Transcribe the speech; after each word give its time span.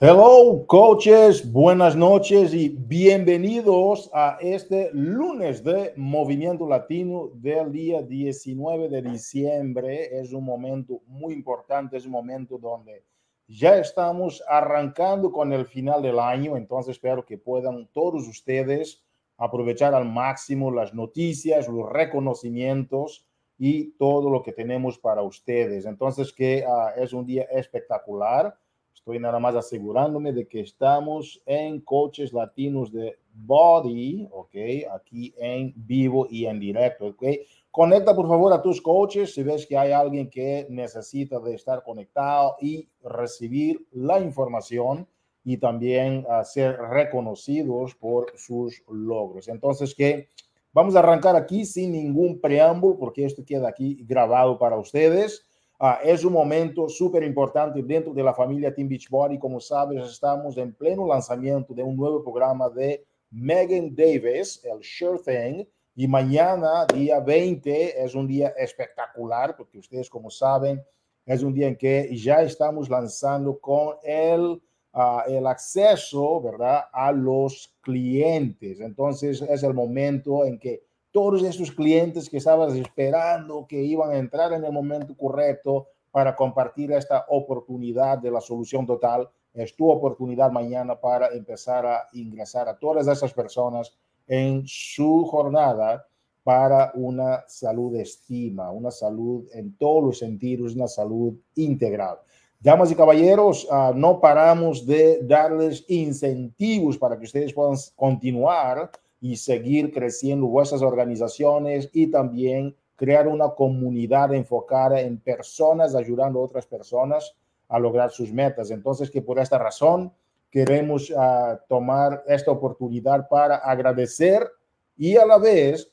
Hello, 0.00 0.66
coaches, 0.66 1.52
buenas 1.52 1.94
noches 1.94 2.52
y 2.52 2.68
bienvenidos 2.68 4.10
a 4.12 4.38
este 4.40 4.90
lunes 4.92 5.62
de 5.62 5.92
Movimiento 5.96 6.68
Latino 6.68 7.30
del 7.34 7.70
día 7.70 8.02
19 8.02 8.88
de 8.88 9.02
diciembre. 9.02 10.18
Es 10.18 10.32
un 10.32 10.44
momento 10.44 11.00
muy 11.06 11.32
importante, 11.32 11.96
es 11.96 12.06
un 12.06 12.10
momento 12.10 12.58
donde 12.58 13.04
ya 13.46 13.78
estamos 13.78 14.42
arrancando 14.48 15.30
con 15.30 15.52
el 15.52 15.64
final 15.64 16.02
del 16.02 16.18
año, 16.18 16.56
entonces 16.56 16.96
espero 16.96 17.24
que 17.24 17.38
puedan 17.38 17.86
todos 17.92 18.26
ustedes 18.26 19.00
aprovechar 19.38 19.94
al 19.94 20.06
máximo 20.06 20.72
las 20.72 20.92
noticias, 20.92 21.68
los 21.68 21.88
reconocimientos 21.88 23.24
y 23.56 23.92
todo 23.92 24.28
lo 24.28 24.42
que 24.42 24.52
tenemos 24.52 24.98
para 24.98 25.22
ustedes. 25.22 25.86
Entonces, 25.86 26.32
que 26.32 26.64
uh, 26.66 27.00
es 27.00 27.12
un 27.12 27.24
día 27.24 27.44
espectacular 27.44 28.58
Estoy 29.04 29.18
nada 29.18 29.38
más 29.38 29.54
asegurándome 29.54 30.32
de 30.32 30.48
que 30.48 30.60
estamos 30.60 31.42
en 31.44 31.82
Coaches 31.82 32.32
Latinos 32.32 32.90
de 32.90 33.18
Body, 33.34 34.26
¿ok? 34.32 34.54
Aquí 34.94 35.34
en 35.36 35.74
vivo 35.76 36.26
y 36.30 36.46
en 36.46 36.58
directo, 36.58 37.08
¿ok? 37.08 37.22
Conecta 37.70 38.16
por 38.16 38.26
favor 38.26 38.54
a 38.54 38.62
tus 38.62 38.80
coaches 38.80 39.34
si 39.34 39.42
ves 39.42 39.66
que 39.66 39.76
hay 39.76 39.92
alguien 39.92 40.30
que 40.30 40.66
necesita 40.70 41.38
de 41.38 41.54
estar 41.54 41.82
conectado 41.82 42.56
y 42.62 42.88
recibir 43.02 43.86
la 43.92 44.20
información 44.20 45.06
y 45.44 45.58
también 45.58 46.24
a 46.30 46.42
ser 46.42 46.78
reconocidos 46.78 47.94
por 47.96 48.32
sus 48.38 48.82
logros. 48.88 49.48
Entonces, 49.48 49.94
que 49.94 50.30
vamos 50.72 50.96
a 50.96 51.00
arrancar 51.00 51.36
aquí 51.36 51.66
sin 51.66 51.92
ningún 51.92 52.40
preámbulo 52.40 52.96
porque 52.96 53.26
esto 53.26 53.44
queda 53.44 53.68
aquí 53.68 54.02
grabado 54.06 54.58
para 54.58 54.78
ustedes. 54.78 55.46
Ah, 55.86 56.00
es 56.02 56.24
un 56.24 56.32
momento 56.32 56.88
súper 56.88 57.22
importante 57.24 57.82
dentro 57.82 58.14
de 58.14 58.22
la 58.22 58.32
familia 58.32 58.74
Team 58.74 58.88
Beachbody. 58.88 59.38
Como 59.38 59.60
sabes, 59.60 60.02
estamos 60.02 60.56
en 60.56 60.72
pleno 60.72 61.06
lanzamiento 61.06 61.74
de 61.74 61.82
un 61.82 61.94
nuevo 61.94 62.22
programa 62.22 62.70
de 62.70 63.04
Megan 63.30 63.94
Davis, 63.94 64.64
el 64.64 64.82
Sure 64.82 65.18
Thing. 65.18 65.66
Y 65.94 66.08
mañana, 66.08 66.86
día 66.86 67.20
20, 67.20 68.02
es 68.02 68.14
un 68.14 68.26
día 68.26 68.54
espectacular 68.56 69.54
porque 69.58 69.76
ustedes, 69.76 70.08
como 70.08 70.30
saben, 70.30 70.82
es 71.26 71.42
un 71.42 71.52
día 71.52 71.68
en 71.68 71.76
que 71.76 72.16
ya 72.16 72.40
estamos 72.40 72.88
lanzando 72.88 73.60
con 73.60 73.96
el, 74.04 74.62
uh, 74.94 75.20
el 75.28 75.46
acceso, 75.46 76.40
¿verdad?, 76.40 76.84
a 76.94 77.12
los 77.12 77.76
clientes. 77.82 78.80
Entonces, 78.80 79.42
es 79.42 79.62
el 79.62 79.74
momento 79.74 80.46
en 80.46 80.58
que 80.58 80.82
todos 81.14 81.44
esos 81.44 81.70
clientes 81.70 82.28
que 82.28 82.38
estabas 82.38 82.74
esperando 82.74 83.66
que 83.68 83.80
iban 83.80 84.10
a 84.10 84.18
entrar 84.18 84.52
en 84.52 84.64
el 84.64 84.72
momento 84.72 85.16
correcto 85.16 85.86
para 86.10 86.34
compartir 86.34 86.90
esta 86.90 87.24
oportunidad 87.28 88.18
de 88.18 88.32
la 88.32 88.40
solución 88.40 88.84
total. 88.84 89.28
Es 89.52 89.76
tu 89.76 89.88
oportunidad 89.88 90.50
mañana 90.50 91.00
para 91.00 91.28
empezar 91.28 91.86
a 91.86 92.08
ingresar 92.14 92.68
a 92.68 92.76
todas 92.76 93.06
esas 93.06 93.32
personas 93.32 93.96
en 94.26 94.64
su 94.66 95.24
jornada 95.26 96.04
para 96.42 96.90
una 96.96 97.44
salud 97.46 97.94
estima, 97.94 98.72
una 98.72 98.90
salud 98.90 99.46
en 99.52 99.76
todos 99.76 100.02
los 100.02 100.18
sentidos, 100.18 100.74
una 100.74 100.88
salud 100.88 101.34
integral. 101.54 102.18
Damas 102.58 102.90
y 102.90 102.96
caballeros, 102.96 103.68
uh, 103.70 103.94
no 103.94 104.20
paramos 104.20 104.84
de 104.84 105.20
darles 105.22 105.84
incentivos 105.86 106.98
para 106.98 107.16
que 107.16 107.26
ustedes 107.26 107.52
puedan 107.52 107.76
continuar 107.94 108.90
y 109.24 109.36
seguir 109.36 109.90
creciendo 109.90 110.48
vuestras 110.48 110.82
organizaciones 110.82 111.88
y 111.94 112.10
también 112.10 112.76
crear 112.94 113.26
una 113.26 113.48
comunidad 113.48 114.34
enfocada 114.34 115.00
en 115.00 115.18
personas, 115.18 115.94
ayudando 115.94 116.40
a 116.40 116.42
otras 116.42 116.66
personas 116.66 117.34
a 117.68 117.78
lograr 117.78 118.10
sus 118.10 118.30
metas. 118.30 118.70
Entonces, 118.70 119.10
que 119.10 119.22
por 119.22 119.38
esta 119.38 119.56
razón 119.56 120.12
queremos 120.50 121.08
uh, 121.08 121.56
tomar 121.70 122.22
esta 122.26 122.50
oportunidad 122.50 123.26
para 123.26 123.56
agradecer 123.56 124.46
y 124.94 125.16
a 125.16 125.24
la 125.24 125.38
vez 125.38 125.90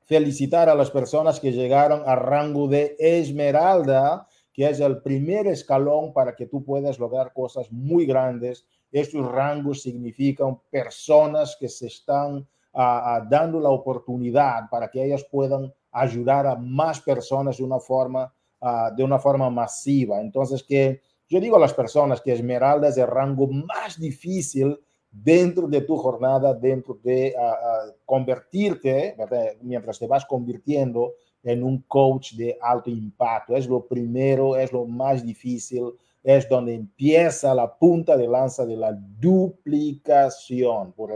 felicitar 0.00 0.70
a 0.70 0.74
las 0.74 0.90
personas 0.90 1.38
que 1.38 1.52
llegaron 1.52 2.02
a 2.06 2.16
rango 2.16 2.66
de 2.66 2.96
esmeralda, 2.98 4.26
que 4.54 4.70
es 4.70 4.80
el 4.80 5.02
primer 5.02 5.48
escalón 5.48 6.14
para 6.14 6.34
que 6.34 6.46
tú 6.46 6.64
puedas 6.64 6.98
lograr 6.98 7.34
cosas 7.34 7.70
muy 7.70 8.06
grandes. 8.06 8.64
Estos 8.90 9.30
rangos 9.30 9.82
significan 9.82 10.58
personas 10.70 11.58
que 11.60 11.68
se 11.68 11.88
están 11.88 12.48
dando 12.74 13.60
la 13.60 13.70
oportunidad 13.70 14.68
para 14.70 14.90
que 14.90 15.04
ellas 15.04 15.24
puedan 15.30 15.72
ayudar 15.92 16.46
a 16.46 16.56
más 16.56 17.00
personas 17.00 17.58
de 17.58 17.64
una 17.64 17.78
forma, 17.78 18.32
de 18.96 19.04
una 19.04 19.18
forma 19.18 19.48
masiva. 19.48 20.20
Entonces, 20.20 20.62
que 20.62 21.00
yo 21.28 21.40
digo 21.40 21.56
a 21.56 21.60
las 21.60 21.72
personas 21.72 22.20
que 22.20 22.32
Esmeralda 22.32 22.88
es 22.88 22.98
el 22.98 23.06
rango 23.06 23.46
más 23.46 23.98
difícil 23.98 24.78
dentro 25.10 25.68
de 25.68 25.82
tu 25.82 25.96
jornada, 25.96 26.52
dentro 26.52 26.98
de 27.02 27.34
convertirte, 28.04 29.16
mientras 29.62 29.98
te 29.98 30.08
vas 30.08 30.26
convirtiendo 30.26 31.12
en 31.44 31.62
un 31.62 31.82
coach 31.82 32.34
de 32.34 32.58
alto 32.60 32.90
impacto. 32.90 33.56
Es 33.56 33.68
lo 33.68 33.86
primero, 33.86 34.56
es 34.56 34.72
lo 34.72 34.86
más 34.86 35.24
difícil, 35.24 35.92
es 36.22 36.48
donde 36.48 36.74
empieza 36.74 37.54
la 37.54 37.72
punta 37.72 38.16
de 38.16 38.26
lanza 38.26 38.66
de 38.66 38.76
la 38.76 38.92
duplicación. 38.92 40.92
Por, 40.92 41.12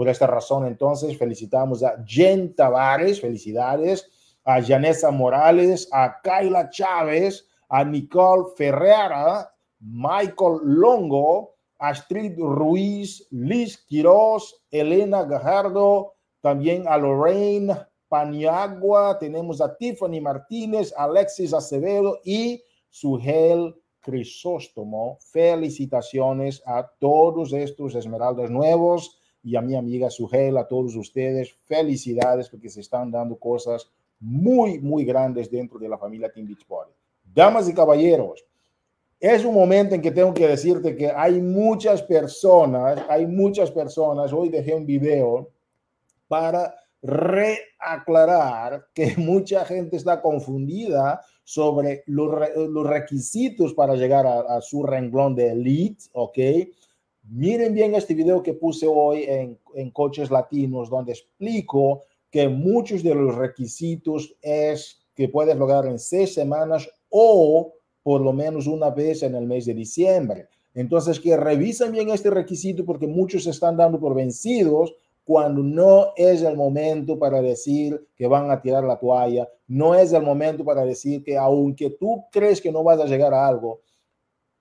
por 0.00 0.08
esta 0.08 0.26
razón, 0.26 0.66
entonces, 0.66 1.18
felicitamos 1.18 1.84
a 1.84 2.02
Jen 2.06 2.54
Tavares, 2.54 3.20
felicidades, 3.20 4.10
a 4.46 4.62
Janessa 4.62 5.10
Morales, 5.10 5.90
a 5.92 6.22
Kayla 6.22 6.70
Chávez, 6.70 7.46
a 7.68 7.84
Nicole 7.84 8.44
Ferrera, 8.56 9.52
Michael 9.78 10.60
Longo, 10.62 11.56
Astrid 11.78 12.32
Ruiz, 12.38 13.28
Liz 13.30 13.76
Quiroz, 13.86 14.64
Elena 14.70 15.24
Gajardo, 15.24 16.14
también 16.40 16.88
a 16.88 16.96
Lorraine 16.96 17.76
Paniagua, 18.08 19.18
tenemos 19.18 19.60
a 19.60 19.76
Tiffany 19.76 20.18
Martínez, 20.18 20.94
Alexis 20.96 21.52
Acevedo 21.52 22.20
y 22.24 22.64
Sugel 22.88 23.74
Crisóstomo. 24.00 25.18
Felicitaciones 25.20 26.62
a 26.64 26.90
todos 26.98 27.52
estos 27.52 27.94
esmeraldas 27.94 28.50
nuevos 28.50 29.19
y 29.42 29.56
a 29.56 29.60
mi 29.60 29.74
amiga 29.74 30.10
Sugel, 30.10 30.56
a 30.56 30.66
todos 30.66 30.94
ustedes, 30.96 31.52
felicidades 31.66 32.48
porque 32.48 32.68
se 32.68 32.80
están 32.80 33.10
dando 33.10 33.36
cosas 33.36 33.90
muy, 34.18 34.78
muy 34.78 35.04
grandes 35.04 35.50
dentro 35.50 35.78
de 35.78 35.88
la 35.88 35.98
familia 35.98 36.30
Team 36.30 36.46
Beachbody. 36.46 36.92
Damas 37.24 37.68
y 37.68 37.74
caballeros, 37.74 38.44
es 39.18 39.44
un 39.44 39.54
momento 39.54 39.94
en 39.94 40.00
que 40.00 40.10
tengo 40.10 40.32
que 40.32 40.48
decirte 40.48 40.96
que 40.96 41.10
hay 41.10 41.40
muchas 41.40 42.02
personas, 42.02 43.04
hay 43.08 43.26
muchas 43.26 43.70
personas, 43.70 44.32
hoy 44.32 44.48
dejé 44.48 44.74
un 44.74 44.86
video 44.86 45.50
para 46.26 46.74
reaclarar 47.02 48.86
que 48.94 49.14
mucha 49.18 49.64
gente 49.64 49.96
está 49.96 50.20
confundida 50.20 51.20
sobre 51.44 52.02
los, 52.06 52.32
los 52.54 52.86
requisitos 52.86 53.74
para 53.74 53.94
llegar 53.94 54.26
a, 54.26 54.40
a, 54.40 54.60
su 54.60 54.84
renglón 54.84 55.34
de 55.34 55.50
elite, 55.50 56.04
¿ok? 56.12 56.38
Miren 57.32 57.74
bien 57.74 57.94
este 57.94 58.12
video 58.12 58.42
que 58.42 58.54
puse 58.54 58.88
hoy 58.88 59.22
en, 59.22 59.90
Coches 59.92 60.32
Latinos, 60.32 60.90
donde 60.90 61.12
explico 61.12 62.00
que 62.28 62.48
muchos 62.48 63.04
de 63.04 63.14
los 63.14 63.36
requisitos 63.36 64.34
es 64.42 64.98
que 65.14 65.28
puedes 65.28 65.56
lograr 65.56 65.86
en 65.86 66.00
seis 66.00 66.34
semanas 66.34 66.90
o 67.08 67.72
por 68.02 68.20
lo 68.20 68.32
menos 68.32 68.66
una 68.66 68.90
vez 68.90 69.22
en 69.22 69.36
el 69.36 69.46
mes 69.46 69.66
de 69.66 69.74
diciembre. 69.74 70.48
Entonces, 70.74 71.20
que 71.20 71.36
revisen 71.36 71.92
bien 71.92 72.10
este 72.10 72.30
requisito 72.30 72.84
porque 72.84 73.06
muchos 73.06 73.44
se 73.44 73.50
están 73.50 73.76
dando 73.76 74.00
por 74.00 74.12
vencidos 74.12 74.92
cuando 75.22 75.62
no 75.62 76.08
es 76.16 76.42
el 76.42 76.56
momento 76.56 77.16
para 77.16 77.40
decir 77.40 78.08
que 78.16 78.26
van 78.26 78.50
a 78.50 78.60
tirar 78.60 78.82
la 78.82 78.98
toalla, 78.98 79.48
no 79.68 79.94
es 79.94 80.12
el 80.12 80.24
momento 80.24 80.64
para 80.64 80.84
decir 80.84 81.22
que 81.22 81.36
aunque 81.36 81.90
tú 81.90 82.24
crees 82.32 82.60
que 82.60 82.72
no 82.72 82.82
vas 82.82 82.98
a 82.98 83.06
llegar 83.06 83.32
a 83.32 83.46
algo, 83.46 83.82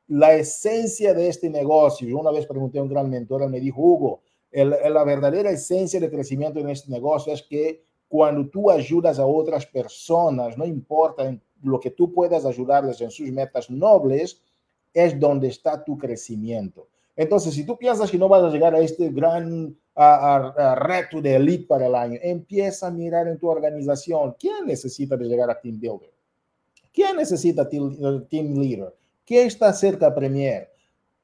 la 0.10 0.34
esencia 0.34 1.14
de 1.14 1.28
este 1.28 1.50
negocio. 1.50 2.18
Una 2.18 2.32
vez 2.32 2.46
pregunté 2.46 2.80
a 2.80 2.84
un 2.84 2.90
gran 2.90 3.10
mentor, 3.10 3.48
me 3.48 3.60
dijo, 3.60 3.82
Hugo, 3.82 4.22
la 4.52 5.04
verdadera 5.04 5.52
esencia 5.52 6.00
de 6.00 6.10
crecimiento 6.10 6.60
en 6.60 6.70
este 6.70 6.92
negocio 6.92 7.32
es 7.32 7.44
que 7.44 7.84
cuando 8.08 8.50
tú 8.50 8.72
ayudas 8.72 9.20
a 9.20 9.26
otras 9.28 9.68
personas, 9.68 10.58
no 10.58 10.66
importa 10.66 11.38
lo 11.62 11.80
que 11.80 11.92
tú 11.92 12.12
puedas 12.12 12.44
ayudarles 12.44 13.00
en 13.02 13.12
sus 13.12 13.32
metas 13.32 13.70
nobles, 13.70 14.42
es 14.92 15.20
donde 15.20 15.50
está 15.50 15.84
tu 15.84 15.96
crecimiento. 15.96 16.88
Entonces, 17.16 17.54
si 17.54 17.64
tú 17.64 17.78
piensas 17.78 18.10
que 18.10 18.18
no 18.18 18.28
vas 18.28 18.42
a 18.42 18.50
llegar 18.50 18.74
a 18.74 18.80
este 18.80 19.10
gran 19.10 19.78
a, 19.94 20.38
a, 20.38 20.76
reto 20.76 21.22
de 21.22 21.36
elite 21.36 21.68
para 21.68 21.86
el 21.86 21.94
año, 21.94 22.18
empieza 22.24 22.88
a 22.88 22.92
mirar 22.92 23.28
en 23.28 23.38
tu 23.38 23.48
organización 23.48 24.36
quién 24.40 24.66
necesita 24.66 25.16
de 25.18 25.26
llegar 25.26 25.52
a 25.52 25.60
Team 25.60 25.80
Builder, 25.80 26.10
quién 26.92 27.18
necesita 27.18 27.70
team, 27.70 28.26
team 28.30 28.56
Leader, 28.58 28.96
¿Quién 29.30 29.46
está 29.46 29.72
cerca 29.74 30.16
Premier? 30.16 30.72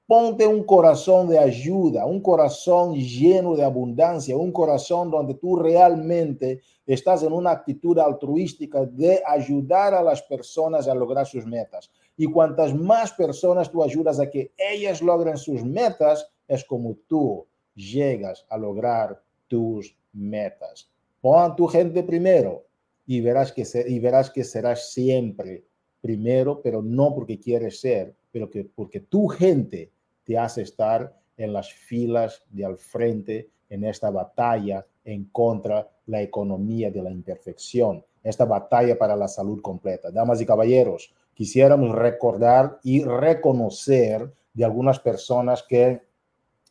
Ponte 0.06 0.46
un 0.46 0.64
corazón 0.64 1.28
de 1.28 1.40
ayuda, 1.40 2.06
un 2.06 2.22
corazón 2.22 2.94
lleno 2.94 3.56
de 3.56 3.64
abundancia, 3.64 4.38
un 4.38 4.52
corazón 4.52 5.10
donde 5.10 5.34
tú 5.34 5.56
realmente 5.56 6.62
estás 6.86 7.24
en 7.24 7.34
una 7.34 7.50
actitud 7.50 7.98
altruística 7.98 8.86
de 8.86 9.24
ayudar 9.26 9.96
a 9.96 10.04
las 10.04 10.22
personas 10.22 10.88
a 10.88 10.94
lograr 10.94 11.26
sus 11.26 11.48
metas. 11.48 11.90
Y 12.16 12.28
cuantas 12.28 12.76
más 12.76 13.12
personas 13.12 13.72
tú 13.72 13.84
ayudas 13.84 14.20
a 14.20 14.30
que 14.30 14.52
ellas 14.56 15.02
logren 15.02 15.38
sus 15.38 15.64
metas, 15.64 16.32
es 16.48 16.64
como 16.64 16.98
tú 17.08 17.48
llegas 17.74 18.46
a 18.52 18.58
lograr 18.60 19.20
tus 19.48 19.98
metas. 20.14 20.92
Pon 21.22 21.56
tu 21.56 21.66
gente 21.66 22.04
primero 22.04 22.68
y 23.08 23.20
verás 23.20 23.52
que, 23.52 23.64
y 23.88 23.98
verás 23.98 24.30
que 24.30 24.44
serás 24.44 24.92
siempre 24.92 25.66
primero, 26.06 26.62
pero 26.62 26.84
no 26.84 27.16
porque 27.16 27.40
quieres 27.40 27.80
ser, 27.80 28.14
pero 28.32 28.48
que 28.48 28.64
porque 28.64 29.00
tu 29.00 29.26
gente 29.26 29.90
te 30.24 30.38
hace 30.38 30.62
estar 30.62 31.12
en 31.36 31.52
las 31.52 31.74
filas 31.74 32.44
de 32.52 32.64
al 32.64 32.78
frente 32.78 33.50
en 33.70 33.84
esta 33.86 34.12
batalla 34.12 34.86
en 35.04 35.26
contra 35.32 35.90
la 36.06 36.22
economía 36.22 36.92
de 36.92 37.02
la 37.02 37.10
imperfección, 37.10 38.06
esta 38.22 38.46
batalla 38.46 39.00
para 39.00 39.16
la 39.16 39.28
salud 39.28 39.64
completa. 39.64 40.12
Damas 40.12 40.40
y 40.42 40.46
caballeros, 40.46 41.12
quisiéramos 41.34 41.96
recordar 41.96 42.78
y 42.84 43.04
reconocer 43.04 44.32
de 44.54 44.64
algunas 44.64 45.00
personas 45.00 45.64
que 45.64 46.04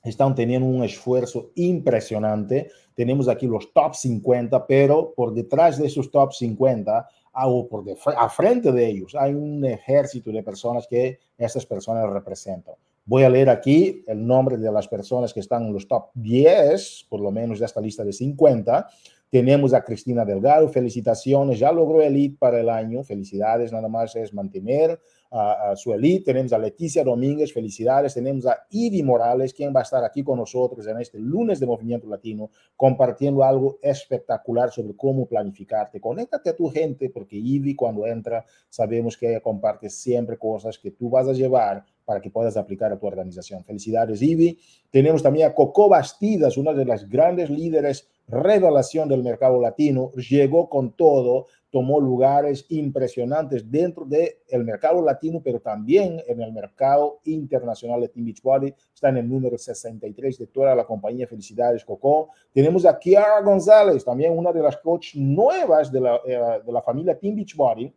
están 0.04 0.36
teniendo 0.36 0.68
un 0.68 0.84
esfuerzo 0.84 1.50
impresionante. 1.56 2.70
Tenemos 2.94 3.26
aquí 3.26 3.48
los 3.48 3.72
top 3.72 3.96
50, 3.96 4.64
pero 4.68 5.12
por 5.12 5.34
detrás 5.34 5.76
de 5.76 5.88
esos 5.88 6.08
top 6.12 6.32
50 6.32 7.08
o 7.34 7.68
por 7.68 7.84
de, 7.84 7.96
a 8.16 8.28
frente 8.28 8.72
de 8.72 8.86
ellos 8.86 9.14
hay 9.18 9.34
un 9.34 9.64
ejército 9.64 10.30
de 10.30 10.42
personas 10.42 10.86
que 10.88 11.18
estas 11.36 11.66
personas 11.66 12.08
representan. 12.08 12.74
Voy 13.06 13.22
a 13.24 13.28
leer 13.28 13.50
aquí 13.50 14.02
el 14.06 14.26
nombre 14.26 14.56
de 14.56 14.72
las 14.72 14.88
personas 14.88 15.34
que 15.34 15.40
están 15.40 15.64
en 15.64 15.72
los 15.74 15.86
top 15.86 16.06
10, 16.14 17.06
por 17.10 17.20
lo 17.20 17.30
menos 17.30 17.58
de 17.58 17.66
esta 17.66 17.80
lista 17.80 18.02
de 18.02 18.12
50. 18.12 18.86
Tenemos 19.28 19.74
a 19.74 19.84
Cristina 19.84 20.24
Delgado, 20.24 20.68
felicitaciones, 20.68 21.58
ya 21.58 21.70
logró 21.70 22.00
elite 22.00 22.36
para 22.38 22.60
el 22.60 22.68
año, 22.68 23.02
felicidades, 23.02 23.72
nada 23.72 23.88
más 23.88 24.16
es 24.16 24.32
mantener 24.32 24.98
a, 25.36 25.74
su 25.74 25.92
elite. 25.92 26.26
Tenemos 26.26 26.52
a 26.52 26.58
Leticia 26.58 27.02
Domínguez, 27.02 27.52
felicidades. 27.52 28.14
Tenemos 28.14 28.46
a 28.46 28.66
Ivy 28.70 29.02
Morales, 29.02 29.52
quien 29.52 29.74
va 29.74 29.80
a 29.80 29.82
estar 29.82 30.04
aquí 30.04 30.22
con 30.22 30.38
nosotros 30.38 30.86
en 30.86 31.00
este 31.00 31.18
lunes 31.18 31.58
de 31.58 31.66
Movimiento 31.66 32.06
Latino, 32.06 32.50
compartiendo 32.76 33.42
algo 33.42 33.78
espectacular 33.82 34.70
sobre 34.70 34.94
cómo 34.94 35.26
planificarte. 35.26 36.00
Conéctate 36.00 36.50
a 36.50 36.56
tu 36.56 36.70
gente, 36.70 37.10
porque 37.10 37.36
Ivy 37.36 37.74
cuando 37.74 38.06
entra, 38.06 38.44
sabemos 38.68 39.16
que 39.16 39.28
ella 39.28 39.40
comparte 39.40 39.90
siempre 39.90 40.38
cosas 40.38 40.78
que 40.78 40.92
tú 40.92 41.10
vas 41.10 41.26
a 41.26 41.32
llevar 41.32 41.84
para 42.04 42.20
que 42.20 42.30
puedas 42.30 42.56
aplicar 42.56 42.92
a 42.92 42.98
tu 42.98 43.06
organización. 43.06 43.64
Felicidades, 43.64 44.22
Ivy. 44.22 44.58
Tenemos 44.90 45.22
también 45.22 45.48
a 45.48 45.54
Coco 45.54 45.88
Bastidas, 45.88 46.56
una 46.56 46.72
de 46.72 46.84
las 46.84 47.08
grandes 47.08 47.50
líderes 47.50 48.08
revelación 48.28 49.08
del 49.08 49.22
mercado 49.22 49.60
latino, 49.60 50.10
llegó 50.12 50.68
con 50.68 50.92
todo, 50.92 51.46
tomó 51.74 52.00
lugares 52.00 52.66
impresionantes 52.68 53.68
dentro 53.68 54.04
del 54.04 54.30
el 54.46 54.62
mercado 54.62 55.02
latino, 55.02 55.40
pero 55.42 55.58
también 55.58 56.22
en 56.28 56.40
el 56.40 56.52
mercado 56.52 57.18
internacional 57.24 58.00
de 58.00 58.10
Team 58.10 58.26
Beachbody. 58.26 58.72
Está 58.94 59.08
en 59.08 59.16
el 59.16 59.28
número 59.28 59.58
63 59.58 60.38
de 60.38 60.46
toda 60.46 60.72
la 60.76 60.84
compañía. 60.84 61.26
Felicidades, 61.26 61.84
Coco. 61.84 62.28
Tenemos 62.52 62.86
a 62.86 62.96
Kiara 62.96 63.40
González, 63.40 64.04
también 64.04 64.38
una 64.38 64.52
de 64.52 64.62
las 64.62 64.76
coaches 64.76 65.16
nuevas 65.16 65.90
de 65.90 66.00
la, 66.00 66.20
eh, 66.24 66.62
de 66.64 66.72
la 66.72 66.80
familia 66.80 67.18
Team 67.18 67.34
Beachbody 67.34 67.92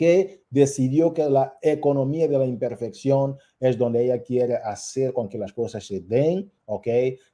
que 0.00 0.44
decidió 0.48 1.12
que 1.12 1.28
la 1.28 1.58
economía 1.60 2.26
de 2.26 2.38
la 2.38 2.46
imperfección 2.46 3.36
es 3.58 3.76
donde 3.76 4.02
ella 4.02 4.22
quiere 4.22 4.54
hacer 4.56 5.12
con 5.12 5.28
que 5.28 5.36
las 5.36 5.52
cosas 5.52 5.86
se 5.86 6.00
den, 6.00 6.50
¿ok? 6.64 6.86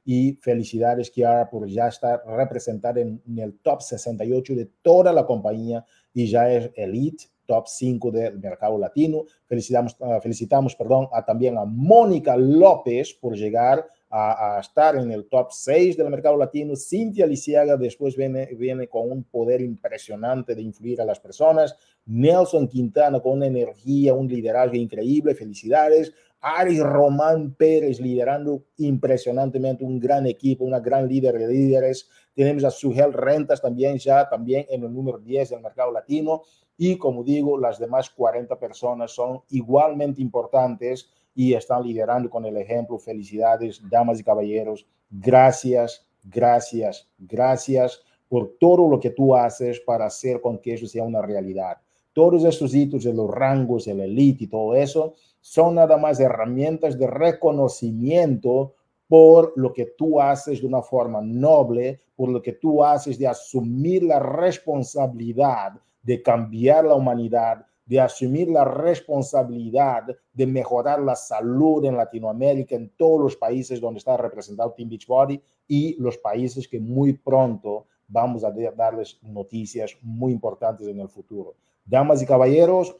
Y 0.03 0.33
felicidades, 0.41 1.09
Kiara, 1.09 1.49
por 1.49 1.65
ya 1.65 1.87
estar 1.87 2.21
representada 2.27 2.99
en, 2.99 3.21
el 3.37 3.57
top 3.59 3.81
68 3.81 4.53
de 4.53 4.69
toda 4.81 5.13
la 5.13 5.25
compañía 5.25 5.85
y 6.13 6.27
ya 6.27 6.51
es 6.51 6.69
elite, 6.75 7.23
top 7.45 7.67
5 7.69 8.11
del 8.11 8.37
mercado 8.37 8.77
latino. 8.77 9.23
Felicitamos, 9.45 9.95
uh, 10.01 10.19
felicitamos 10.19 10.75
perdón, 10.75 11.07
a, 11.13 11.23
también 11.23 11.57
a 11.57 11.63
Mónica 11.63 12.35
López 12.35 13.13
por 13.13 13.37
llegar 13.37 13.87
a, 14.09 14.57
estar 14.61 14.95
en 14.95 15.11
el 15.11 15.27
top 15.27 15.51
6 15.51 15.97
del 15.97 16.09
mercado 16.09 16.37
latino. 16.37 16.75
Cintia 16.75 17.25
Lisiaga 17.25 17.75
después 17.75 18.15
viene, 18.15 18.45
viene 18.57 18.87
con 18.87 19.11
un 19.11 19.23
poder 19.23 19.61
impresionante 19.61 20.55
de 20.55 20.61
influir 20.61 21.01
a 21.01 21.05
las 21.05 21.19
personas. 21.19 21.75
Nelson 22.05 22.67
Quintana 22.67 23.19
con 23.19 23.33
una 23.33 23.47
energía, 23.47 24.13
un 24.13 24.27
liderazgo 24.27 24.75
increíble. 24.75 25.35
Felicidades. 25.35 26.13
Ari 26.39 26.79
Román 26.79 27.55
Pérez 27.55 27.99
liderando 27.99 28.63
impresionantemente 28.77 29.83
un 29.83 29.99
gran 29.99 30.27
equipo, 30.27 30.63
una 30.63 30.79
gran 30.79 31.07
líder 31.07 31.37
de 31.37 31.47
líderes. 31.47 32.09
Tenemos 32.33 32.63
a 32.63 32.69
Sugel 32.69 33.11
Rentas 33.11 33.61
también 33.61 33.97
ya, 33.97 34.29
también 34.29 34.65
en 34.69 34.83
el 34.83 34.93
número 34.93 35.17
10 35.17 35.49
del 35.49 35.61
mercado 35.61 35.91
latino. 35.91 36.43
Y 36.77 36.97
como 36.97 37.23
digo, 37.23 37.57
las 37.57 37.79
demás 37.79 38.11
40 38.11 38.57
personas 38.59 39.11
son 39.11 39.41
igualmente 39.49 40.21
importantes 40.21 41.09
y 41.37 41.53
están 41.53 41.83
liderando 41.83 42.31
con 42.31 42.45
el 42.45 42.57
ejemplo. 42.57 42.97
Felicidades, 42.97 43.79
damas 43.87 44.19
y 44.19 44.23
caballeros. 44.23 44.87
Gracias, 45.11 46.03
gracias, 46.23 47.07
gracias 47.19 48.01
por 48.27 48.55
todo 48.59 48.89
lo 48.89 48.99
que 48.99 49.11
tú 49.11 49.35
haces 49.35 49.79
para 49.79 50.07
hacer 50.07 50.41
con 50.41 50.57
que 50.57 50.73
eso 50.73 50.87
sea 50.87 51.03
una 51.03 51.21
realidad. 51.21 51.77
Todos 52.11 52.43
estos 52.43 52.73
hitos 52.73 53.03
de 53.03 53.13
los 53.13 53.29
rangos, 53.29 53.87
el 53.87 53.99
elite 53.99 54.45
y 54.45 54.47
todo 54.47 54.73
eso 54.73 55.13
son 55.39 55.75
nada 55.75 55.95
más 55.95 56.19
herramientas 56.19 56.97
de 56.97 57.05
reconocimiento 57.05 58.73
por 59.07 59.53
lo 59.55 59.71
que 59.71 59.93
tú 59.95 60.19
haces 60.19 60.59
de 60.59 60.67
una 60.67 60.81
forma 60.81 61.21
noble, 61.21 62.01
por 62.15 62.29
lo 62.29 62.41
que 62.41 62.53
tú 62.53 62.83
haces 62.83 63.19
de 63.19 63.27
asumir 63.27 64.01
la 64.01 64.19
responsabilidad 64.19 65.73
de 66.01 66.23
cambiar 66.23 66.85
la 66.85 66.95
humanidad, 66.95 67.65
de 67.87 67.99
asumir 67.99 68.49
la 68.49 68.65
responsabilidad 68.65 70.03
de 70.33 70.45
mejorar 70.45 71.01
la 71.01 71.15
salud 71.15 71.83
en 71.85 71.97
Latinoamérica, 71.97 72.75
en 72.75 72.89
todos 72.89 73.21
los 73.21 73.35
países 73.35 73.81
donde 73.81 73.97
está 73.97 74.15
representado 74.17 74.73
Team 74.73 74.89
Beachbody 74.89 75.41
y 75.67 75.95
los 75.99 76.17
países 76.17 76.67
que 76.67 76.79
muy 76.79 77.13
pronto 77.13 77.85
vamos 78.07 78.43
a 78.43 78.51
darles 78.75 79.17
noticias 79.23 79.97
muy 80.01 80.33
importantes 80.33 80.87
en 80.87 80.99
el 80.99 81.09
futuro. 81.09 81.55
Damas 81.85 82.21
y 82.21 82.25
caballeros, 82.25 82.95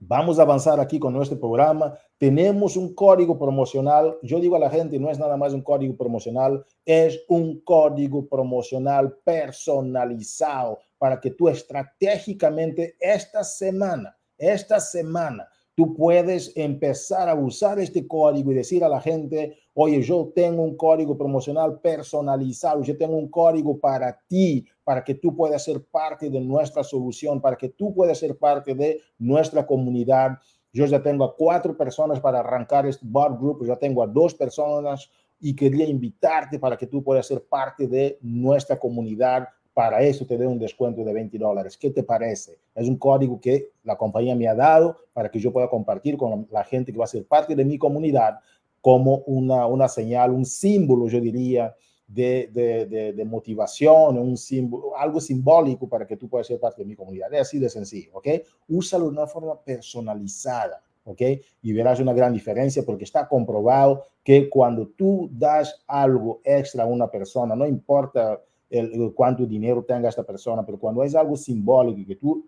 Vamos 0.00 0.38
a 0.38 0.42
avanzar 0.42 0.78
aquí 0.78 1.00
con 1.00 1.12
nuestro 1.12 1.40
programa. 1.40 1.98
Tenemos 2.18 2.76
un 2.76 2.94
código 2.94 3.36
promocional. 3.36 4.16
Yo 4.22 4.38
digo 4.38 4.54
a 4.54 4.60
la 4.60 4.70
gente, 4.70 4.96
no 4.96 5.10
es 5.10 5.18
nada 5.18 5.36
más 5.36 5.52
un 5.52 5.62
código 5.62 5.96
promocional, 5.96 6.64
es 6.84 7.20
un 7.28 7.60
código 7.62 8.24
promocional 8.28 9.12
personalizado 9.24 10.78
para 10.98 11.20
que 11.20 11.30
tú 11.30 11.48
estratégicamente 11.48 12.96
esta 13.00 13.44
semana, 13.44 14.16
esta 14.36 14.80
semana, 14.80 15.48
tú 15.78 15.94
puedes 15.94 16.52
empezar 16.56 17.28
a 17.28 17.36
usar 17.36 17.78
este 17.78 18.06
código 18.06 18.50
y 18.50 18.56
decir 18.56 18.82
a 18.82 18.88
la 18.88 19.00
gente, 19.00 19.56
oye, 19.74 20.02
yo 20.02 20.32
tengo 20.34 20.60
un 20.62 20.76
código 20.76 21.16
promocional 21.16 21.80
personalizado, 21.80 22.82
yo 22.82 22.96
tengo 22.98 23.16
un 23.16 23.28
código 23.28 23.78
para 23.78 24.20
ti, 24.26 24.66
para 24.82 25.04
que 25.04 25.14
tú 25.14 25.36
puedas 25.36 25.62
ser 25.62 25.84
parte 25.84 26.30
de 26.30 26.40
nuestra 26.40 26.82
solución, 26.82 27.40
para 27.40 27.56
que 27.56 27.68
tú 27.68 27.94
puedas 27.94 28.18
ser 28.18 28.36
parte 28.36 28.74
de 28.74 29.00
nuestra 29.18 29.64
comunidad. 29.64 30.32
Yo 30.72 30.84
ya 30.86 31.00
tengo 31.00 31.24
a 31.24 31.36
cuatro 31.36 31.76
personas 31.76 32.18
para 32.18 32.40
arrancar 32.40 32.84
este 32.86 33.06
bar 33.08 33.38
group, 33.38 33.64
ya 33.64 33.76
tengo 33.76 34.02
a 34.02 34.08
dos 34.08 34.34
personas 34.34 35.08
y 35.38 35.54
quería 35.54 35.86
invitarte 35.86 36.58
para 36.58 36.76
que 36.76 36.88
tú 36.88 37.04
puedas 37.04 37.26
ser 37.26 37.44
parte 37.46 37.86
de 37.86 38.18
nuestra 38.20 38.76
comunidad 38.76 39.46
para 39.78 40.02
eso 40.02 40.26
te 40.26 40.36
doy 40.36 40.48
un 40.48 40.58
descuento 40.58 41.04
de 41.04 41.12
20 41.12 41.38
dólares. 41.38 41.76
¿Qué 41.76 41.90
te 41.90 42.02
parece? 42.02 42.58
Es 42.74 42.88
un 42.88 42.96
código 42.96 43.40
que 43.40 43.68
la 43.84 43.96
compañía 43.96 44.34
me 44.34 44.48
ha 44.48 44.54
dado 44.56 44.96
para 45.12 45.30
que 45.30 45.38
yo 45.38 45.52
pueda 45.52 45.70
compartir 45.70 46.16
con 46.16 46.48
la 46.50 46.64
gente 46.64 46.90
que 46.90 46.98
va 46.98 47.04
a 47.04 47.06
ser 47.06 47.24
parte 47.24 47.54
de 47.54 47.64
mi 47.64 47.78
comunidad 47.78 48.40
como 48.80 49.18
una, 49.26 49.68
una 49.68 49.86
señal, 49.86 50.32
un 50.32 50.44
símbolo, 50.44 51.06
yo 51.06 51.20
diría, 51.20 51.76
de, 52.08 52.50
de, 52.52 53.12
de, 53.12 53.24
motivación, 53.24 54.18
un 54.18 54.36
símbolo, 54.36 54.96
algo 54.96 55.20
simbólico 55.20 55.88
para 55.88 56.08
que 56.08 56.16
tú 56.16 56.28
puedas 56.28 56.48
ser 56.48 56.58
parte 56.58 56.82
de 56.82 56.88
mi 56.88 56.96
comunidad. 56.96 57.32
Es 57.32 57.42
así 57.42 57.60
de 57.60 57.68
sencillo, 57.68 58.10
¿ok? 58.14 58.26
Úsalo 58.66 59.04
de 59.04 59.10
una 59.10 59.28
forma 59.28 59.62
personalizada, 59.62 60.82
¿ok? 61.04 61.22
Y 61.62 61.72
verás 61.72 62.00
una 62.00 62.14
gran 62.14 62.32
diferencia 62.32 62.82
porque 62.84 63.04
está 63.04 63.28
comprobado 63.28 64.02
que 64.24 64.50
cuando 64.50 64.88
tú 64.88 65.30
das 65.30 65.84
algo 65.86 66.40
extra 66.42 66.82
a 66.82 66.86
una 66.86 67.08
persona, 67.08 67.54
no 67.54 67.64
importa 67.64 68.40
el, 68.70 69.12
cuánto 69.14 69.46
dinero 69.46 69.84
tenga 69.84 70.08
esta 70.08 70.24
persona, 70.24 70.64
pero 70.64 70.78
cuando 70.78 71.02
es 71.02 71.14
algo 71.14 71.36
simbólico 71.36 72.06
que 72.06 72.16
tú 72.16 72.46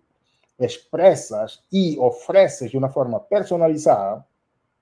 expresas 0.59 1.65
y 1.71 1.97
ofreces 1.99 2.73
de 2.73 2.79
una 2.79 2.91
forma 2.91 3.27
personalizada, 3.27 4.27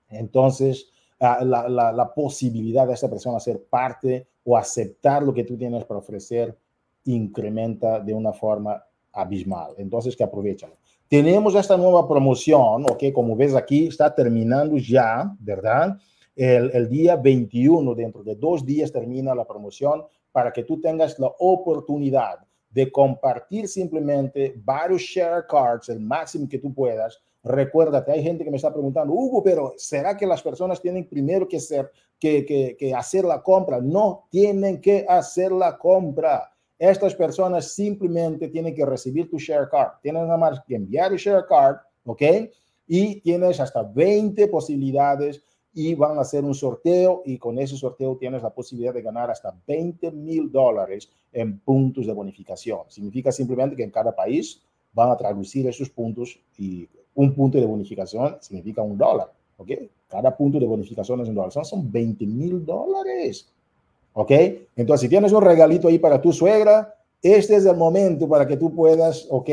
entonces 0.09 0.91
uh, 1.19 1.43
la, 1.45 1.69
la, 1.69 1.91
la, 1.91 2.13
posibilidad 2.13 2.85
de 2.85 2.93
esta 2.93 3.09
persona 3.09 3.39
ser 3.39 3.63
parte 3.63 4.27
o 4.43 4.57
aceptar 4.57 5.23
lo 5.23 5.33
que 5.33 5.45
tú 5.45 5.57
tienes 5.57 5.85
para 5.85 5.99
ofrecer 5.99 6.57
incrementa 7.05 7.99
de 7.99 8.13
una 8.13 8.33
forma 8.33 8.83
abismal. 9.13 9.73
Entonces, 9.77 10.15
que 10.15 10.23
aprovechalo. 10.23 10.75
Tenemos 11.07 11.55
esta 11.55 11.77
nueva 11.77 12.07
promoción, 12.07 12.83
ok, 12.83 13.05
como 13.13 13.35
ves 13.35 13.55
aquí, 13.55 13.87
está 13.87 14.13
terminando 14.13 14.77
ya, 14.77 15.33
¿verdad? 15.39 15.97
el, 16.39 16.71
el 16.73 16.87
día 16.87 17.17
21, 17.17 17.95
dentro 17.95 18.23
de 18.23 18.35
dos 18.35 18.65
días 18.65 18.91
termina 18.91 19.35
la 19.35 19.45
promoción 19.45 20.05
para 20.31 20.51
que 20.51 20.63
tú 20.63 20.79
tengas 20.79 21.17
la 21.19 21.31
oportunidad 21.39 22.39
de 22.69 22.91
compartir 22.91 23.67
simplemente 23.67 24.53
varios 24.63 25.01
share 25.01 25.45
cards, 25.47 25.89
el 25.89 25.99
máximo 25.99 26.47
que 26.47 26.59
tú 26.59 26.73
puedas. 26.73 27.19
Recuérdate, 27.43 28.11
hay 28.11 28.21
gente 28.21 28.43
que 28.43 28.51
me 28.51 28.57
está 28.57 28.71
preguntando, 28.71 29.13
Hugo, 29.13 29.41
pero 29.41 29.73
¿será 29.77 30.15
que 30.15 30.27
las 30.27 30.41
personas 30.41 30.81
tienen 30.81 31.07
primero 31.07 31.47
que, 31.47 31.59
ser, 31.59 31.89
que, 32.19 32.45
que, 32.77 32.93
hacer 32.93 33.25
la 33.25 33.41
compra? 33.41 33.79
No 33.79 34.27
tienen 34.29 34.81
que 34.81 35.05
hacer 35.07 35.51
la 35.51 35.77
compra. 35.77 36.51
Estas 36.77 37.15
personas 37.15 37.73
simplemente 37.73 38.49
tienen 38.49 38.75
que 38.75 38.85
recibir 38.85 39.29
tu 39.29 39.37
share 39.37 39.69
card. 39.69 39.93
Tienen 40.01 40.23
nada 40.23 40.37
más 40.37 40.61
que 40.67 40.75
enviar 40.75 41.11
el 41.11 41.17
share 41.17 41.45
card, 41.47 41.77
¿ok? 42.05 42.21
Y 42.87 43.21
tienes 43.21 43.59
hasta 43.59 43.83
20 43.83 44.47
posibilidades 44.47 45.43
y 45.73 45.93
van 45.93 46.17
a 46.17 46.21
hacer 46.21 46.43
un 46.43 46.55
sorteo 46.55 47.21
y 47.25 47.37
con 47.37 47.59
ese 47.59 47.77
sorteo 47.77 48.17
tienes 48.17 48.41
la 48.41 48.49
posibilidad 48.49 48.93
de 48.93 49.01
ganar 49.01 49.29
hasta 49.29 49.55
20 49.67 50.11
mil 50.11 50.51
dólares 50.51 51.09
en 51.31 51.59
puntos 51.59 52.07
de 52.07 52.13
bonificación. 52.13 52.79
Significa 52.87 53.31
simplemente 53.31 53.75
que 53.75 53.83
en 53.83 53.91
cada 53.91 54.15
país 54.15 54.61
van 54.93 55.11
a 55.11 55.17
traducir 55.17 55.67
esos 55.67 55.89
puntos 55.89 56.39
y 56.57 56.87
un 57.15 57.33
punto 57.35 57.59
de 57.59 57.65
bonificación 57.65 58.37
significa 58.41 58.81
un 58.81 58.97
dólar, 58.97 59.31
¿ok? 59.57 59.71
Cada 60.07 60.35
punto 60.35 60.59
de 60.59 60.65
bonificación 60.65 61.21
es 61.21 61.29
un 61.29 61.35
dólar, 61.35 61.51
son, 61.51 61.65
son 61.65 61.91
20 61.91 62.25
mil 62.25 62.65
dólares, 62.65 63.47
¿ok? 64.13 64.31
Entonces, 64.75 65.01
si 65.01 65.09
tienes 65.09 65.31
un 65.31 65.41
regalito 65.41 65.87
ahí 65.87 65.99
para 65.99 66.21
tu 66.21 66.33
suegra, 66.33 66.95
este 67.21 67.55
es 67.55 67.65
el 67.65 67.75
momento 67.75 68.27
para 68.27 68.47
que 68.47 68.57
tú 68.57 68.73
puedas, 68.73 69.27
¿ok? 69.29 69.49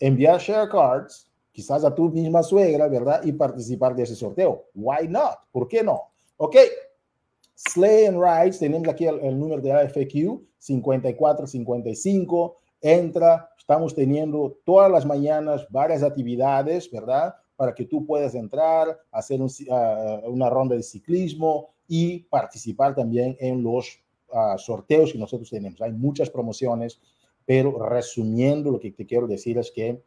Enviar 0.00 0.40
share 0.40 0.68
cards 0.68 1.27
quizás 1.58 1.84
a 1.84 1.92
tu 1.92 2.08
misma 2.08 2.44
suegra, 2.44 2.86
¿verdad? 2.86 3.20
Y 3.24 3.32
participar 3.32 3.96
de 3.96 4.04
ese 4.04 4.14
sorteo. 4.14 4.66
Why 4.76 5.08
not? 5.08 5.38
¿Por 5.50 5.66
qué 5.66 5.82
no? 5.82 6.02
Ok. 6.36 6.54
Slay 7.56 8.06
and 8.06 8.22
Rides, 8.22 8.60
tenemos 8.60 8.86
aquí 8.86 9.06
el, 9.06 9.36
número 9.36 9.60
de 9.60 9.72
AFQ 9.72 10.40
5455. 10.56 12.56
Entra, 12.80 13.50
estamos 13.58 13.92
teniendo 13.92 14.56
todas 14.64 14.88
las 14.88 15.04
mañanas 15.04 15.66
varias 15.68 16.04
actividades, 16.04 16.88
¿verdad? 16.92 17.34
Para 17.56 17.74
que 17.74 17.86
tú 17.86 18.06
puedas 18.06 18.36
entrar, 18.36 18.96
hacer 19.10 19.40
ah, 19.72 20.20
una 20.26 20.48
ronda 20.48 20.76
de 20.76 20.84
ciclismo 20.84 21.70
y 21.88 22.20
participar 22.20 22.94
también 22.94 23.36
en 23.40 23.64
los 23.64 24.00
ah, 24.32 24.54
sorteos 24.58 25.12
que 25.12 25.18
nosotros 25.18 25.50
tenemos. 25.50 25.82
Hay 25.82 25.90
muchas 25.90 26.30
promociones, 26.30 27.00
pero 27.44 27.84
resumiendo, 27.84 28.70
lo 28.70 28.78
que 28.78 28.92
te 28.92 29.06
quiero 29.06 29.26
decir 29.26 29.58
es 29.58 29.72
que 29.72 30.00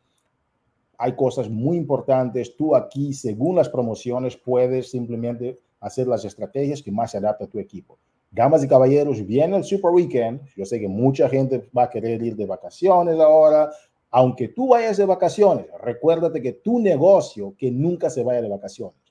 hay 1.01 1.15
cosas 1.15 1.49
muy 1.49 1.77
importantes. 1.77 2.55
Tú 2.55 2.75
aquí, 2.75 3.11
según 3.11 3.55
las 3.55 3.67
promociones, 3.69 4.37
puedes 4.37 4.91
simplemente 4.91 5.59
hacer 5.79 6.05
las 6.05 6.23
estrategias 6.25 6.83
que 6.83 6.91
más 6.91 7.09
se 7.09 7.17
adapta 7.17 7.45
a 7.45 7.47
tu 7.47 7.57
equipo. 7.57 7.97
Damas 8.29 8.63
y 8.63 8.67
caballeros, 8.67 9.25
viene 9.25 9.57
el 9.57 9.63
Super 9.63 9.89
Weekend. 9.89 10.41
Yo 10.55 10.63
sé 10.63 10.79
que 10.79 10.87
mucha 10.87 11.27
gente 11.27 11.67
va 11.75 11.85
a 11.85 11.89
querer 11.89 12.21
ir 12.21 12.35
de 12.35 12.45
vacaciones 12.45 13.19
ahora. 13.19 13.71
Aunque 14.11 14.49
tú 14.49 14.67
vayas 14.67 14.97
de 14.97 15.05
vacaciones, 15.05 15.65
recuérdate 15.83 16.39
que 16.39 16.53
tu 16.53 16.79
negocio 16.79 17.55
que 17.57 17.71
nunca 17.71 18.11
se 18.11 18.21
vaya 18.21 18.43
de 18.43 18.49
vacaciones. 18.49 19.01